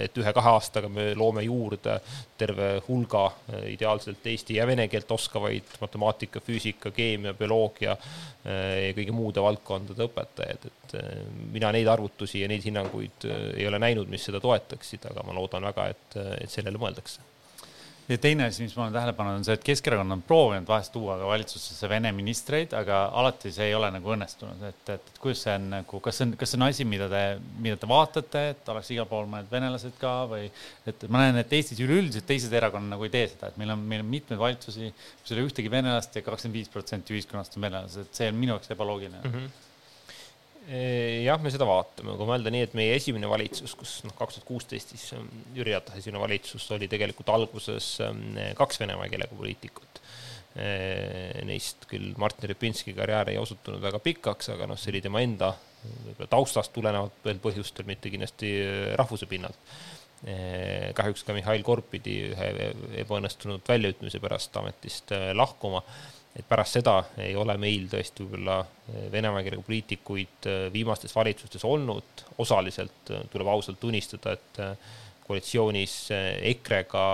et 0.04 0.22
ühe-kahe 0.22 0.52
aastaga 0.54 0.88
me 0.92 1.08
loome 1.18 1.42
juurde 1.46 1.98
terve 2.38 2.70
hulga 2.88 3.24
ideaalselt 3.70 4.26
eesti 4.30 4.58
ja 4.60 4.66
vene 4.70 4.86
keelt 4.92 5.10
oskavaid 5.10 5.76
matemaatika, 5.80 6.42
füüsika, 6.44 6.94
keemia, 6.94 7.34
bioloogia 7.38 7.96
ja 8.44 8.94
kõigi 8.94 9.14
muude 9.14 9.42
valdkondade 9.42 10.06
õpetajaid, 10.06 10.66
et 10.70 10.96
mina 11.54 11.70
neid 11.74 11.88
arvutusi 11.90 12.42
ja 12.42 12.48
neid 12.50 12.66
hinnanguid 12.66 13.30
ei 13.56 13.66
ole 13.66 13.82
näinud, 13.82 14.10
mis 14.10 14.26
seda 14.28 14.42
toetaksid, 14.42 15.06
aga 15.10 15.26
ma 15.26 15.34
loodan 15.38 15.70
väga, 15.72 15.88
et, 15.94 16.18
et 16.44 16.50
sellele 16.52 16.78
mõeldakse 16.78 17.34
ja 18.09 18.18
teine 18.20 18.48
asi, 18.48 18.62
mis 18.64 18.74
ma 18.76 18.84
olen 18.84 18.94
tähele 18.96 19.14
pannud, 19.16 19.38
on 19.38 19.46
see, 19.46 19.57
et 19.57 19.64
Keskerakond 19.64 20.12
on 20.12 20.22
proovinud 20.26 20.68
vahest 20.68 20.92
tuua 20.92 21.16
ka 21.20 21.28
valitsusse 21.28 21.88
Vene 21.88 22.12
ministreid, 22.16 22.74
aga 22.76 23.00
alati 23.20 23.52
see 23.55 23.70
ei 23.70 23.76
ole 23.78 23.88
nagu 23.94 24.12
õnnestunud, 24.14 24.61
et, 24.68 24.80
et, 24.92 25.09
et 25.12 25.20
kuidas 25.22 25.44
see 25.46 25.57
on 25.57 25.70
nagu, 25.72 26.00
kas 26.05 26.20
see 26.20 26.28
on, 26.28 26.36
kas 26.40 26.52
see 26.52 26.61
on 26.61 26.66
asi, 26.68 26.88
mida 26.88 27.09
te, 27.12 27.24
mida 27.64 27.80
te 27.80 27.88
vaatate, 27.90 28.44
et 28.52 28.72
oleks 28.74 28.92
igal 28.94 29.09
pool 29.11 29.28
mõned 29.30 29.50
venelased 29.52 29.96
ka 30.00 30.14
või 30.30 30.48
et 30.90 31.09
ma 31.09 31.24
näen, 31.24 31.40
et 31.40 31.57
Eestis 31.57 31.80
üleüldiselt 31.84 32.28
teised 32.28 32.52
erakonnad 32.52 32.96
nagu 32.96 33.09
ei 33.09 33.14
tee 33.14 33.26
seda, 33.32 33.52
et 33.52 33.61
meil 33.61 33.72
on, 33.74 33.84
meil 33.94 34.05
on 34.05 34.11
mitmeid 34.12 34.40
valitsusi, 34.40 34.92
kus 35.22 35.32
ei 35.32 35.38
ole 35.38 35.48
ühtegi 35.48 35.72
venelast 35.72 36.20
ja 36.20 36.24
kakskümmend 36.26 36.61
viis 36.61 36.72
protsenti 36.72 37.16
ühiskonnast 37.16 37.57
on 37.57 37.68
venelased, 37.70 38.12
see 38.12 38.28
on 38.28 38.40
minu 38.40 38.57
jaoks 38.57 38.74
ebaloogiline. 38.76 39.22
Mm. 39.24 39.38
-hmm 39.38 39.63
jah, 40.68 41.40
me 41.42 41.52
seda 41.52 41.66
vaatame, 41.68 42.14
kui 42.18 42.28
mõelda 42.28 42.52
nii, 42.52 42.62
et 42.68 42.76
meie 42.78 42.94
esimene 42.96 43.28
valitsus, 43.30 43.74
kus 43.78 43.98
noh, 44.06 44.14
kaks 44.16 44.38
tuhat 44.38 44.48
kuusteist 44.48 44.94
siis 44.94 45.10
ähm, 45.16 45.28
Jüri 45.56 45.74
Ratase 45.76 46.00
esimene 46.00 46.22
valitsus 46.22 46.70
oli 46.76 46.88
tegelikult 46.90 47.32
alguses 47.34 47.90
ähm, 48.04 48.38
kaks 48.56 48.80
venemaa 48.84 49.10
keelega 49.12 49.36
poliitikut. 49.36 50.00
Neist 50.54 51.88
küll 51.90 52.12
Martin 52.22 52.46
Repinski 52.46 52.92
karjäär 52.94 53.32
ei 53.32 53.40
osutunud 53.40 53.80
väga 53.82 53.98
pikaks, 53.98 54.52
aga 54.54 54.68
noh, 54.70 54.78
see 54.78 54.92
oli 54.92 55.00
tema 55.02 55.18
enda 55.24 55.48
võib-olla 55.84 56.30
taustast 56.30 56.72
tulenevalt 56.74 57.20
veel 57.24 57.40
põhjustel, 57.42 57.86
mitte 57.88 58.12
kindlasti 58.12 58.54
äh, 58.62 58.94
rahvuse 59.00 59.28
pinnalt. 59.30 59.60
kahjuks 60.96 61.20
ka 61.26 61.34
Mihhail 61.36 61.60
Korb 61.60 61.90
pidi 61.92 62.14
ühe 62.30 62.46
ebaõnnestunud 63.02 63.66
väljaütlemise 63.68 64.22
pärast 64.24 64.54
ametist 64.56 65.12
äh, 65.12 65.34
lahkuma 65.36 65.82
et 66.35 66.47
pärast 66.49 66.78
seda 66.78 66.97
ei 67.22 67.35
ole 67.39 67.55
meil 67.61 67.87
tõesti 67.91 68.24
võib-olla 68.24 68.59
eh, 68.64 69.07
Venemaa 69.12 69.45
keelega 69.45 69.66
poliitikuid 69.66 70.49
eh, 70.51 70.66
viimastes 70.74 71.14
valitsustes 71.14 71.64
olnud, 71.68 72.24
osaliselt 72.43 73.14
eh, 73.14 73.22
tuleb 73.32 73.51
ausalt 73.53 73.78
tunnistada, 73.82 74.35
et 74.35 74.62
koalitsioonis 75.24 75.95
EKRE-ga 76.51 77.05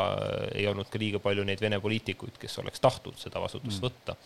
ei 0.58 0.64
olnud 0.66 0.88
ka 0.90 0.98
liiga 0.98 1.20
palju 1.22 1.44
neid 1.46 1.60
Vene 1.62 1.78
poliitikuid, 1.82 2.40
kes 2.42 2.58
oleks 2.58 2.82
tahtnud 2.82 3.20
seda 3.20 3.38
vastutust 3.38 3.78
mm. 3.78 3.84
võtta. 3.84 4.16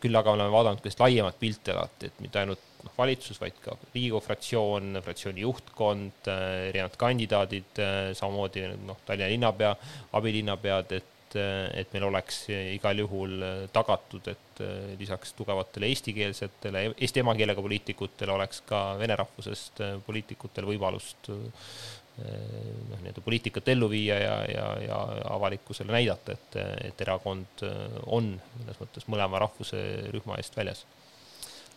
küll 0.00 0.16
aga 0.16 0.32
oleme 0.32 0.52
vaadanud 0.54 0.80
ka 0.80 0.92
laiemat 1.02 1.36
pilti 1.36 1.74
alati, 1.74 2.08
et 2.08 2.22
mitte 2.24 2.40
ainult 2.40 2.62
noh, 2.86 2.94
valitsus, 2.96 3.36
vaid 3.42 3.58
ka 3.60 3.76
Riigikogu 3.82 4.24
fraktsioon, 4.24 4.96
fraktsiooni 5.04 5.44
juhtkond, 5.44 6.30
erinevad 6.70 6.96
kandidaadid, 6.96 7.82
samamoodi 8.16 8.64
noh, 8.86 9.02
Tallinna 9.04 9.28
linnapea, 9.34 9.74
abilinnapead, 10.16 10.96
et 11.02 11.13
et, 11.34 11.80
et 11.80 11.92
meil 11.94 12.06
oleks 12.08 12.44
igal 12.54 13.02
juhul 13.04 13.42
tagatud, 13.74 14.30
et 14.32 14.62
lisaks 15.00 15.34
tugevatele 15.38 15.90
eestikeelsetele, 15.90 16.86
eesti 16.94 17.24
emakeelega 17.24 17.64
poliitikutele 17.64 18.34
oleks 18.34 18.62
ka 18.68 18.84
vene 19.00 19.16
rahvusest 19.18 19.82
poliitikutel 20.06 20.68
võimalust 20.68 21.30
noh, 21.30 22.98
nii-öelda 23.00 23.22
poliitikat 23.24 23.68
ellu 23.74 23.88
viia 23.90 24.18
ja, 24.22 24.34
ja, 24.46 24.66
ja 24.86 24.98
avalikkusele 25.34 25.90
näidata, 25.96 26.36
et, 26.38 26.60
et 26.90 27.00
erakond 27.02 27.64
on 28.06 28.36
mõnes 28.60 28.78
mõttes 28.82 29.08
mõlema 29.10 29.42
rahvuse 29.42 29.80
rühma 30.14 30.38
eest 30.38 30.54
väljas 30.56 30.84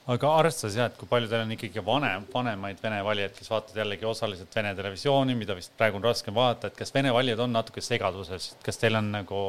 aga 0.07 0.29
arvestades 0.39 0.77
jah, 0.77 0.87
et 0.87 0.97
kui 0.99 1.09
palju 1.09 1.27
teil 1.27 1.43
on 1.43 1.51
ikkagi 1.51 1.83
vanem, 1.83 2.25
vanemaid 2.31 2.79
vene 2.83 2.99
valijaid, 3.03 3.33
kes 3.35 3.51
vaatavad 3.51 3.81
jällegi 3.81 4.07
osaliselt 4.07 4.55
Vene 4.55 4.73
televisiooni, 4.75 5.35
mida 5.35 5.55
vist 5.57 5.73
praegu 5.77 5.99
on 5.99 6.05
raskem 6.07 6.35
vaadata, 6.35 6.71
et 6.71 6.77
kas 6.79 6.93
Vene 6.95 7.11
valijad 7.13 7.43
on 7.43 7.51
natuke 7.55 7.83
segaduses, 7.83 8.53
kas 8.63 8.79
teil 8.79 8.95
on 8.99 9.11
nagu 9.11 9.41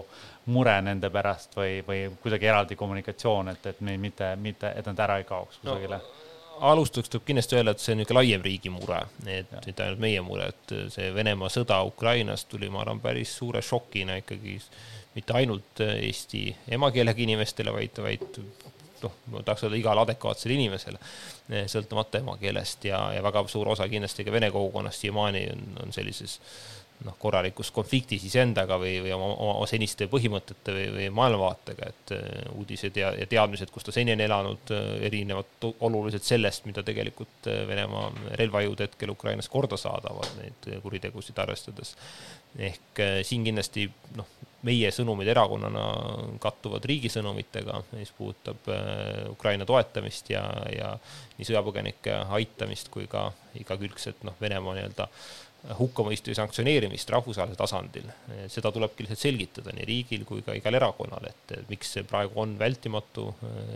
mure 0.51 0.75
nende 0.83 1.11
pärast 1.15 1.55
või, 1.59 1.79
või 1.87 2.07
kuidagi 2.23 2.51
eraldi 2.51 2.79
kommunikatsioon, 2.81 3.53
et, 3.55 3.71
et 3.71 3.85
neid 3.87 4.03
mitte, 4.03 4.33
mitte, 4.43 4.73
et 4.75 4.91
nad 4.91 5.07
ära 5.07 5.21
ei 5.23 5.29
kaoks 5.29 5.63
kusagile 5.63 6.03
no.? 6.03 6.17
alustuseks 6.59 7.13
tuleb 7.13 7.27
kindlasti 7.29 7.55
öelda, 7.55 7.71
et 7.71 7.83
see 7.83 7.93
on 7.95 8.01
niisugune 8.01 8.19
laiem 8.19 8.43
riigi 8.43 8.71
mure, 8.75 8.97
et 9.31 9.53
mitte 9.63 9.85
ainult 9.85 10.01
meie 10.03 10.23
mure, 10.27 10.49
et 10.51 10.73
see 10.91 11.13
Venemaa 11.15 11.53
sõda 11.55 11.77
Ukrainas 11.87 12.49
tuli, 12.51 12.67
ma 12.67 12.83
arvan, 12.83 12.99
päris 13.05 13.37
suure 13.39 13.63
šokina 13.63 14.19
ikkagi 14.25 14.57
mitte 15.15 15.37
ainult 15.39 15.85
Eesti 15.87 16.43
emakeelega 16.75 17.23
inimestele, 17.23 17.71
vaid, 17.75 18.03
vaid 18.03 18.43
noh, 19.05 19.15
ma 19.33 19.43
tahaks 19.43 19.67
öelda 19.67 19.79
igale 19.81 20.05
adekvaatsele 20.05 20.57
inimesele, 20.57 20.99
sõltumata 21.71 22.23
emakeelest 22.23 22.89
ja, 22.91 23.03
ja 23.17 23.23
väga 23.25 23.45
suur 23.49 23.71
osa 23.75 23.89
kindlasti 23.89 24.27
ka 24.27 24.35
vene 24.35 24.51
kogukonnast 24.55 25.05
siiamaani 25.05 25.47
on, 25.53 25.65
on 25.85 25.95
sellises 25.95 26.39
noh, 27.07 27.15
korralikus 27.21 27.71
konfliktis 27.75 28.25
iseendaga 28.27 28.79
või, 28.81 28.97
või 29.05 29.13
oma, 29.15 29.29
oma 29.45 29.67
seniste 29.71 30.09
põhimõtete 30.11 30.75
või, 30.75 30.87
või 30.97 31.07
maailmavaatega, 31.15 31.91
et 31.93 32.15
äh, 32.17 32.25
uudised 32.59 32.99
ja, 32.99 33.13
ja 33.19 33.29
teadmised, 33.31 33.71
kus 33.75 33.87
ta 33.87 33.95
seni 33.95 34.15
on 34.17 34.25
elanud, 34.25 34.73
äh, 34.75 34.89
erinevad 35.07 35.69
oluliselt 35.87 36.27
sellest, 36.27 36.67
mida 36.67 36.83
tegelikult 36.87 37.51
äh, 37.51 37.63
Venemaa 37.69 38.11
relvajõud 38.41 38.83
hetkel 38.87 39.15
Ukrainas 39.15 39.51
korda 39.53 39.79
saadavad, 39.79 40.35
neid 40.41 40.69
kuritegusid 40.83 41.39
arvestades. 41.39 41.95
ehk 42.59 43.01
siin 43.29 43.45
kindlasti 43.45 43.85
noh, 44.17 44.27
meie 44.67 44.89
sõnumid 44.91 45.29
erakonnana 45.31 45.83
kattuvad 46.43 46.85
riigi 46.89 47.11
sõnumitega, 47.13 47.83
mis 47.93 48.11
puudutab 48.17 48.71
Ukraina 49.31 49.67
toetamist 49.69 50.33
ja, 50.33 50.43
ja 50.73 50.95
nii 51.37 51.47
sõjapõgenike 51.47 52.17
aitamist 52.35 52.89
kui 52.91 53.07
ka 53.07 53.29
igakülgset 53.61 54.25
noh, 54.27 54.35
Venemaa 54.41 54.75
nii-öelda 54.75 55.07
hukkamõistu 55.77 56.33
ja 56.33 56.39
sanktsioneerimist 56.39 57.11
rahvusvahelisel 57.13 57.59
tasandil, 57.61 58.09
seda 58.53 58.73
tulebki 58.73 59.05
lihtsalt 59.05 59.21
selgitada 59.21 59.75
nii 59.77 59.87
riigil 59.89 60.25
kui 60.29 60.43
ka 60.47 60.57
igal 60.57 60.79
erakonnal, 60.79 61.29
et 61.29 61.55
miks 61.69 61.93
see 61.97 62.07
praegu 62.09 62.41
on 62.41 62.55
vältimatu 62.61 63.27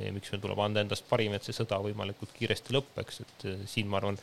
ja 0.00 0.12
miks 0.14 0.32
meil 0.32 0.44
tuleb 0.44 0.62
anda 0.64 0.84
endast 0.84 1.08
parim, 1.10 1.36
et 1.36 1.44
see 1.44 1.56
sõda 1.56 1.80
võimalikult 1.84 2.32
kiiresti 2.36 2.76
lõpeks, 2.78 3.22
et 3.26 3.48
siin 3.70 3.90
ma 3.92 4.00
arvan, 4.00 4.20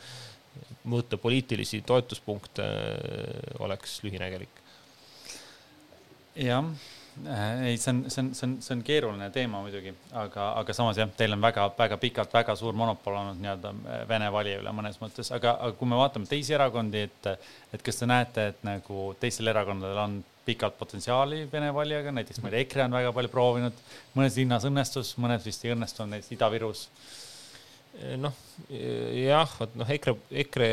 mõõta 0.90 1.18
poliitilisi 1.20 1.82
toetuspunkte 1.86 2.66
oleks 3.62 4.00
lühinägelik. 4.06 4.64
jah 6.34 6.64
ei, 7.64 7.76
see 7.76 7.90
on, 7.92 8.04
see 8.08 8.22
on, 8.22 8.28
see 8.34 8.46
on, 8.46 8.56
see 8.62 8.74
on 8.74 8.82
keeruline 8.86 9.28
teema 9.34 9.60
muidugi, 9.64 9.92
aga, 10.16 10.50
aga 10.60 10.74
samas 10.76 10.98
jah, 11.00 11.10
teil 11.16 11.34
on 11.36 11.42
väga-väga 11.42 11.98
pikalt 12.00 12.34
väga 12.34 12.56
suur 12.58 12.76
monopol 12.76 13.18
olnud 13.20 13.40
nii-öelda 13.42 13.72
äh, 13.76 14.02
Vene 14.08 14.30
valija 14.32 14.60
üle 14.62 14.74
mõnes 14.76 15.00
mõttes, 15.02 15.32
aga, 15.36 15.56
aga 15.58 15.76
kui 15.78 15.90
me 15.90 15.98
vaatame 16.00 16.30
teisi 16.30 16.56
erakondi, 16.56 17.04
et, 17.08 17.30
et 17.74 17.86
kas 17.86 18.00
te 18.00 18.08
näete, 18.10 18.46
et 18.52 18.62
nagu 18.66 19.10
teistel 19.20 19.52
erakondadel 19.52 20.02
on 20.04 20.20
pikalt 20.46 20.78
potentsiaali 20.78 21.44
Vene 21.52 21.72
valijaga, 21.74 22.14
näiteks 22.16 22.42
ma 22.42 22.50
ei 22.50 22.56
tea, 22.56 22.66
EKRE 22.66 22.86
on 22.86 23.00
väga 23.00 23.16
palju 23.16 23.32
proovinud, 23.32 23.82
mõnes 24.16 24.38
linnas 24.40 24.68
õnnestus, 24.70 25.16
mõnes 25.20 25.44
vist 25.46 25.66
ei 25.66 25.74
õnnestunud, 25.76 26.14
näiteks 26.14 26.38
Ida-Virus 26.38 26.86
noh, 28.20 28.36
jah, 28.70 29.50
vot 29.58 29.72
noh, 29.78 29.88
EKRE, 29.94 30.14
EKRE 30.44 30.68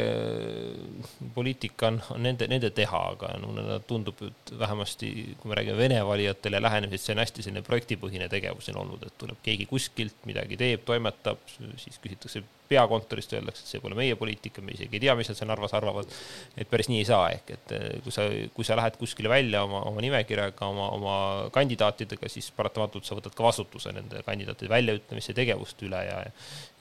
poliitika 1.36 1.90
on, 1.90 2.00
on 2.14 2.22
nende, 2.24 2.48
nende 2.52 2.70
teha, 2.76 3.02
aga 3.14 3.32
mulle 3.42 3.80
tundub, 3.90 4.22
et 4.28 4.54
vähemasti 4.60 5.12
kui 5.40 5.52
me 5.52 5.58
räägime 5.58 5.80
Vene 5.80 6.02
valijatele 6.08 6.62
lähenemisest, 6.62 7.10
see 7.10 7.16
on 7.16 7.24
hästi 7.24 7.48
selline 7.48 7.66
projektipõhine 7.68 8.30
tegevus 8.32 8.70
on 8.74 8.82
olnud, 8.84 9.08
et 9.08 9.18
tuleb 9.20 9.42
keegi 9.46 9.68
kuskilt 9.70 10.30
midagi 10.30 10.60
teeb, 10.60 10.86
toimetab, 10.88 11.42
siis 11.82 12.00
küsitakse 12.04 12.44
peakontorist 12.70 13.34
öeldakse, 13.38 13.64
et 13.64 13.72
see 13.72 13.82
pole 13.84 13.98
meie 13.98 14.16
poliitika, 14.20 14.64
me 14.66 14.74
isegi 14.76 14.98
ei 14.98 15.04
tea, 15.06 15.16
mis 15.18 15.30
nad 15.32 15.40
seal 15.40 15.50
Narvas 15.52 15.74
arvavad. 15.78 16.12
et 16.58 16.70
päris 16.70 16.90
nii 16.92 17.02
ei 17.02 17.08
saa, 17.08 17.30
ehk 17.36 17.54
et 17.56 17.74
eh, 17.78 17.88
kui 18.06 18.14
sa, 18.16 18.28
kui 18.56 18.68
sa 18.68 18.78
lähed 18.80 18.98
kuskile 19.00 19.32
välja 19.32 19.64
oma, 19.68 19.84
oma 19.90 20.04
nimekirjaga, 20.04 20.70
oma, 20.72 20.90
oma 20.98 21.16
kandidaatidega, 21.56 22.30
siis 22.32 22.50
paratamatult 22.58 23.08
sa 23.08 23.18
võtad 23.18 23.36
ka 23.38 23.48
vastutuse 23.48 23.94
nende 23.96 24.24
kandidaatide 24.28 24.72
väljaütlemiste 24.74 25.36
tegevuste 25.38 25.88
üle 25.90 26.04
ja 26.08 26.22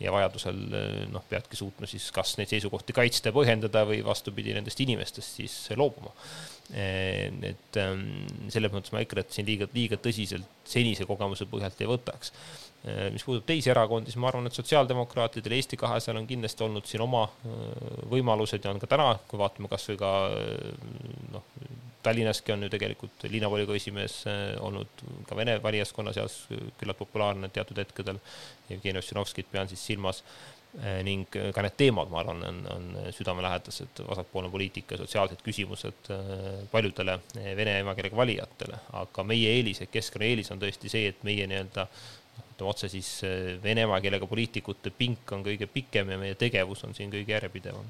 ja 0.01 0.12
vajadusel 0.12 0.59
eh, 0.76 0.99
noh, 1.12 1.24
peadki 1.28 1.57
suutma 1.57 1.89
siis 1.89 2.11
kas 2.14 2.34
neid 2.41 2.51
seisukohti 2.53 2.95
kaitsta 2.97 3.30
ja 3.30 3.37
põhjendada 3.37 3.87
või 3.89 4.03
vastupidi, 4.05 4.53
nendest 4.57 4.80
inimestest 4.84 5.41
siis 5.41 5.55
loobuma 5.78 6.12
eh, 6.74 7.32
et 7.53 7.80
ehm, 7.80 8.05
selles 8.53 8.74
mõttes 8.74 8.93
ma 8.93 9.01
EKRE-t 9.05 9.39
siin 9.39 9.49
liiga, 9.49 9.70
liiga 9.74 10.01
tõsiselt 10.01 10.68
senise 10.68 11.09
kogemuse 11.09 11.49
põhjalt 11.49 11.80
ei 11.80 11.89
võtaks 11.89 12.34
mis 13.11 13.24
puudutab 13.26 13.49
teisi 13.49 13.70
erakondi, 13.72 14.12
siis 14.12 14.20
ma 14.22 14.28
arvan, 14.30 14.47
et 14.47 14.55
sotsiaaldemokraatidel, 14.55 15.57
Eesti 15.57 15.78
kahesajal 15.80 16.20
on 16.20 16.28
kindlasti 16.28 16.62
olnud 16.66 16.87
siin 16.87 17.03
oma 17.03 17.24
äh, 17.26 17.55
võimalused 18.12 18.62
ja 18.62 18.70
on 18.70 18.82
ka 18.82 18.91
täna, 18.91 19.09
kui 19.26 19.41
vaatame 19.41 19.70
kasvõi 19.72 19.99
ka 20.01 20.12
äh, 20.30 20.91
noh, 21.34 21.47
Tallinnaski 22.07 22.55
on 22.55 22.62
ju 22.62 22.70
tegelikult 22.70 23.24
linnavolikogu 23.26 23.74
esimees 23.74 24.20
olnud 24.62 25.01
ka 25.26 25.34
vene 25.34 25.57
valijaskonna 25.62 26.12
seas 26.14 26.45
küllalt 26.78 27.01
populaarne 27.01 27.49
teatud 27.51 27.80
hetkedel. 27.82 28.20
Jevgeni 28.68 29.01
Ossinovskit 29.01 29.49
pean 29.51 29.66
siis 29.66 29.82
silmas 29.89 30.22
ning 31.03 31.26
ka 31.26 31.64
need 31.64 31.74
teemad, 31.80 32.12
ma 32.12 32.20
arvan, 32.20 32.45
on, 32.47 32.61
on 32.70 33.11
südamelähedased, 33.16 34.05
vasakpoolne 34.07 34.53
poliitika, 34.53 35.01
sotsiaalsed 35.01 35.43
küsimused 35.43 36.12
paljudele 36.70 37.18
vene 37.59 37.78
emakeelega 37.80 38.20
valijatele, 38.22 38.78
aga 39.01 39.26
meie 39.26 39.57
eelis 39.57 39.82
Keskerakonna 39.91 40.30
eelis 40.30 40.53
on 40.55 40.62
tõesti 40.62 40.93
see, 40.93 41.11
et 41.11 41.26
meie 41.26 41.51
nii-öelda 41.51 41.89
ütleme 42.57 42.73
otse 42.73 42.89
siis 42.89 43.23
eh, 43.25 43.59
vene 43.63 43.85
emakeelega 43.85 44.27
poliitikute 44.27 44.91
pink 44.91 45.33
on 45.33 45.45
kõige 45.45 45.69
pikem 45.69 46.11
ja 46.11 46.19
meie 46.19 46.35
tegevus 46.35 46.85
on 46.85 46.95
siin 46.95 47.11
kõige 47.13 47.33
järjepidevam. 47.33 47.85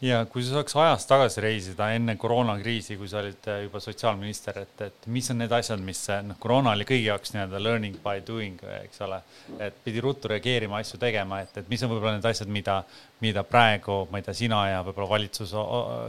ja 0.00 0.24
kui 0.24 0.42
sa 0.42 0.54
saaks 0.54 0.76
ajas 0.76 1.06
tagasi 1.06 1.42
reisida 1.44 1.90
enne 1.92 2.14
koroonakriisi, 2.16 2.96
kui 2.96 3.08
sa 3.08 3.18
olid 3.18 3.48
eh, 3.50 3.64
juba 3.64 3.80
sotsiaalminister, 3.80 4.62
et, 4.62 4.80
et 4.86 5.06
mis 5.06 5.30
on 5.30 5.42
need 5.42 5.52
asjad, 5.52 5.82
mis 5.82 6.04
eh, 6.08 6.22
noh, 6.22 6.38
koroona 6.38 6.76
oli 6.76 6.86
kõigi 6.88 7.10
jaoks 7.10 7.34
nii-öelda 7.34 7.60
learning 7.60 7.98
by 8.04 8.22
doing, 8.26 8.62
eks 8.84 9.02
ole, 9.04 9.20
et 9.58 9.82
pidi 9.84 10.00
ruttu 10.00 10.30
reageerima, 10.30 10.80
asju 10.80 11.02
tegema, 11.02 11.42
et, 11.42 11.58
et 11.58 11.68
mis 11.68 11.82
on 11.82 11.90
võib-olla 11.92 12.16
need 12.16 12.30
asjad, 12.30 12.48
mida, 12.48 12.80
mida 13.20 13.44
praegu, 13.44 14.04
ma 14.10 14.22
ei 14.22 14.28
tea, 14.28 14.38
sina 14.44 14.66
ja 14.70 14.82
võib-olla 14.86 15.16
valitsus, 15.18 15.56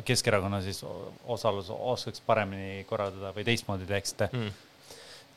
Keskerakonna 0.06 0.62
siis 0.62 0.86
osalus 1.26 1.74
oskaks 1.74 2.22
paremini 2.26 2.86
korraldada 2.88 3.34
või 3.36 3.50
teistmoodi 3.50 3.90
teeksite 3.90 4.30
mm 4.32 4.68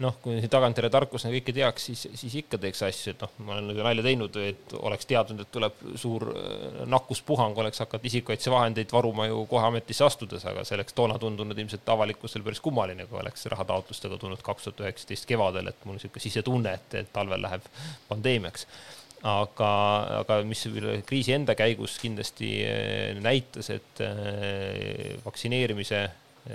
noh, 0.03 0.17
kui 0.23 0.41
tagantjärele 0.51 0.91
tarkusena 0.91 1.33
kõike 1.37 1.53
teaks, 1.55 1.85
siis, 1.91 2.01
siis 2.19 2.35
ikka 2.41 2.59
teeks 2.61 2.83
asju, 2.87 3.13
et 3.15 3.21
noh, 3.23 3.35
ma 3.47 3.59
olen 3.59 3.79
nalja 3.79 4.05
teinud, 4.07 4.39
et 4.43 4.75
oleks 4.81 5.07
teadnud, 5.11 5.45
et 5.45 5.53
tuleb 5.55 5.85
suur 6.01 6.27
äh, 6.33 6.81
nakkuspuhang, 6.91 7.55
oleks 7.63 7.83
hakanud 7.85 8.09
isikukaitsevahendeid 8.11 8.95
varuma 8.95 9.29
ju 9.31 9.45
kohe 9.51 9.69
ametisse 9.69 10.07
astudes, 10.07 10.47
aga 10.51 10.65
see 10.67 10.79
oleks 10.79 10.97
toona 10.99 11.19
tundunud 11.23 11.59
ilmselt 11.59 11.95
avalikkusele 11.95 12.47
päris 12.47 12.63
kummaline, 12.65 13.07
kui 13.11 13.21
oleks 13.23 13.47
rahataotlustega 13.55 14.19
tulnud 14.19 14.43
kaks 14.43 14.69
tuhat 14.69 14.85
üheksateist 14.87 15.31
kevadel, 15.31 15.71
et 15.71 15.87
mul 15.87 15.99
niisugune 15.99 16.27
sisetunne, 16.27 16.75
et, 16.81 16.99
et 17.05 17.15
talvel 17.15 17.47
läheb 17.47 17.71
pandeemiaks. 18.11 18.67
Aga, 19.25 19.69
aga 20.19 20.43
mis 20.45 20.67
kriisi 21.09 21.33
enda 21.33 21.55
käigus 21.57 21.95
kindlasti 22.03 22.51
äh, 22.67 23.23
näitas, 23.23 23.71
et 23.73 24.03
äh, 24.05 25.15
vaktsineerimise 25.25 26.03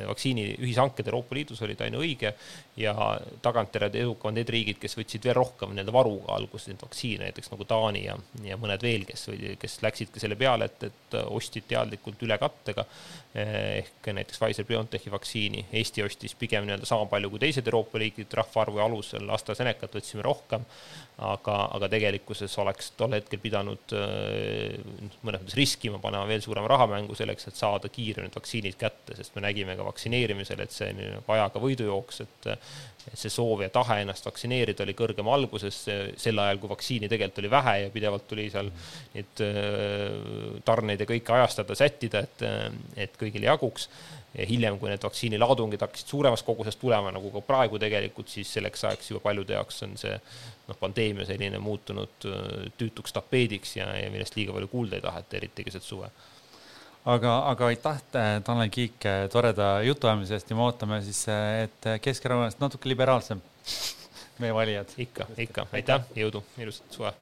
vaktsiini 0.08 0.46
ühishanked 0.60 1.08
Euroopa 1.08 1.36
Liidus 1.36 1.62
olid 1.66 1.80
ainuõige 1.82 2.34
ja 2.78 2.94
tagantjärele 3.42 4.04
edukamad 4.04 4.38
need 4.38 4.52
riigid, 4.54 4.78
kes 4.82 4.98
võtsid 5.00 5.26
veel 5.26 5.38
rohkem 5.40 5.74
nii-öelda 5.74 5.96
varuga 5.96 6.36
alguses 6.36 6.70
neid 6.70 6.84
vaktsiine, 6.84 7.30
näiteks 7.30 7.52
nagu 7.54 7.66
Taani 7.70 8.04
ja, 8.06 8.18
ja 8.46 8.58
mõned 8.62 8.86
veel, 8.86 9.08
kes 9.10 9.30
kes 9.60 9.80
läksidki 9.82 10.22
selle 10.22 10.38
peale, 10.40 10.70
et, 10.70 10.84
et 10.90 11.18
ostsid 11.26 11.68
teadlikult 11.70 12.22
ülekattega 12.26 12.86
ehk 13.40 14.08
näiteks 14.14 14.40
Pfizer-BioNTechi 14.42 15.12
vaktsiini. 15.14 15.66
Eesti 15.82 16.04
ostis 16.04 16.34
pigem 16.38 16.66
nii-öelda 16.66 16.88
sama 16.90 17.06
palju 17.10 17.30
kui 17.30 17.42
teised 17.44 17.68
Euroopa 17.68 18.02
riigid 18.02 18.34
rahvaarvu 18.40 18.82
alusel, 18.82 19.30
AstraZenecat 19.34 20.00
võtsime 20.00 20.26
rohkem, 20.26 20.66
aga, 21.26 21.58
aga 21.78 21.90
tegelikkuses 21.92 22.56
oleks 22.64 22.94
tol 22.98 23.14
hetkel 23.18 23.42
pidanud 23.44 23.94
mõnes 23.94 25.44
mõttes 25.44 25.58
riskima, 25.60 26.02
panema 26.02 26.26
veel 26.30 26.42
suurema 26.46 26.72
raha 26.72 26.90
mängu 26.90 27.18
selleks, 27.18 27.50
et 27.52 27.60
saada 27.60 27.92
kiiremini 27.94 28.34
vaktsiinid 28.36 28.80
kätte, 28.80 29.18
sest 29.20 29.36
me 29.38 29.46
nägime 29.46 29.78
ka 29.80 29.88
vaktsineerimisel, 29.88 30.61
et 30.63 30.75
see 30.75 30.93
nagu 30.97 31.36
ajaga 31.36 31.63
võidujooks, 31.63 32.23
et 32.25 32.49
see 33.17 33.32
soov 33.32 33.63
ja 33.63 33.69
tahe 33.73 34.01
ennast 34.03 34.25
vaktsineerida 34.27 34.84
oli 34.86 34.93
kõrgem 34.97 35.27
alguses, 35.32 35.77
sel 36.19 36.41
ajal, 36.41 36.59
kui 36.61 36.71
vaktsiini 36.71 37.09
tegelikult 37.09 37.41
oli 37.43 37.51
vähe 37.51 37.75
ja 37.84 37.91
pidevalt 37.93 38.27
tuli 38.30 38.47
seal 38.51 38.69
neid 39.15 39.43
äh, 39.45 40.61
tarneid 40.67 41.03
ja 41.03 41.09
kõike 41.09 41.36
ajastada, 41.38 41.77
sättida, 41.77 42.23
et, 42.27 42.45
et 43.07 43.19
kõigile 43.19 43.49
jaguks. 43.49 43.89
ja 44.38 44.45
hiljem, 44.45 44.77
kui 44.80 44.91
need 44.91 45.03
vaktsiinilaadungid 45.03 45.82
hakkasid 45.82 46.11
suuremas 46.11 46.43
koguses 46.45 46.75
tulema, 46.77 47.09
nagu 47.11 47.32
ka 47.34 47.41
praegu 47.41 47.80
tegelikult, 47.82 48.30
siis 48.30 48.51
selleks 48.53 48.84
ajaks 48.86 49.09
juba 49.11 49.23
paljude 49.23 49.55
jaoks 49.55 49.84
on 49.88 49.95
see 49.97 50.13
noh, 50.67 50.77
pandeemia 50.77 51.25
selline 51.25 51.61
muutunud 51.63 52.27
äh, 52.30 52.67
tüütuks 52.77 53.15
tapeediks 53.15 53.77
ja, 53.80 53.89
ja 53.97 54.11
millest 54.13 54.38
liiga 54.38 54.53
palju 54.53 54.69
kuulda 54.69 54.99
ei 54.99 55.07
taheta, 55.07 55.39
eriti 55.41 55.65
keset 55.65 55.84
suve 55.88 56.11
aga, 57.10 57.36
aga 57.51 57.70
aitäh, 57.72 58.01
Tanel 58.45 58.70
Kiik, 58.74 59.07
toreda 59.34 59.80
jutuajamise 59.86 60.38
eest 60.38 60.51
ja 60.51 60.57
me 60.57 60.68
ootame 60.68 61.01
siis, 61.05 61.24
et 61.64 61.89
Keskerakonnast 62.03 62.62
natuke 62.62 62.89
liberaalsem 62.89 63.41
meie 64.39 64.53
valijad. 64.53 64.93
ikka, 64.97 65.28
ikka, 65.38 65.68
aitäh, 65.74 66.05
jõudu, 66.16 66.43
ilusat 66.57 66.99
suve. 66.99 67.14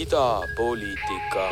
idapoliitika 0.00 1.44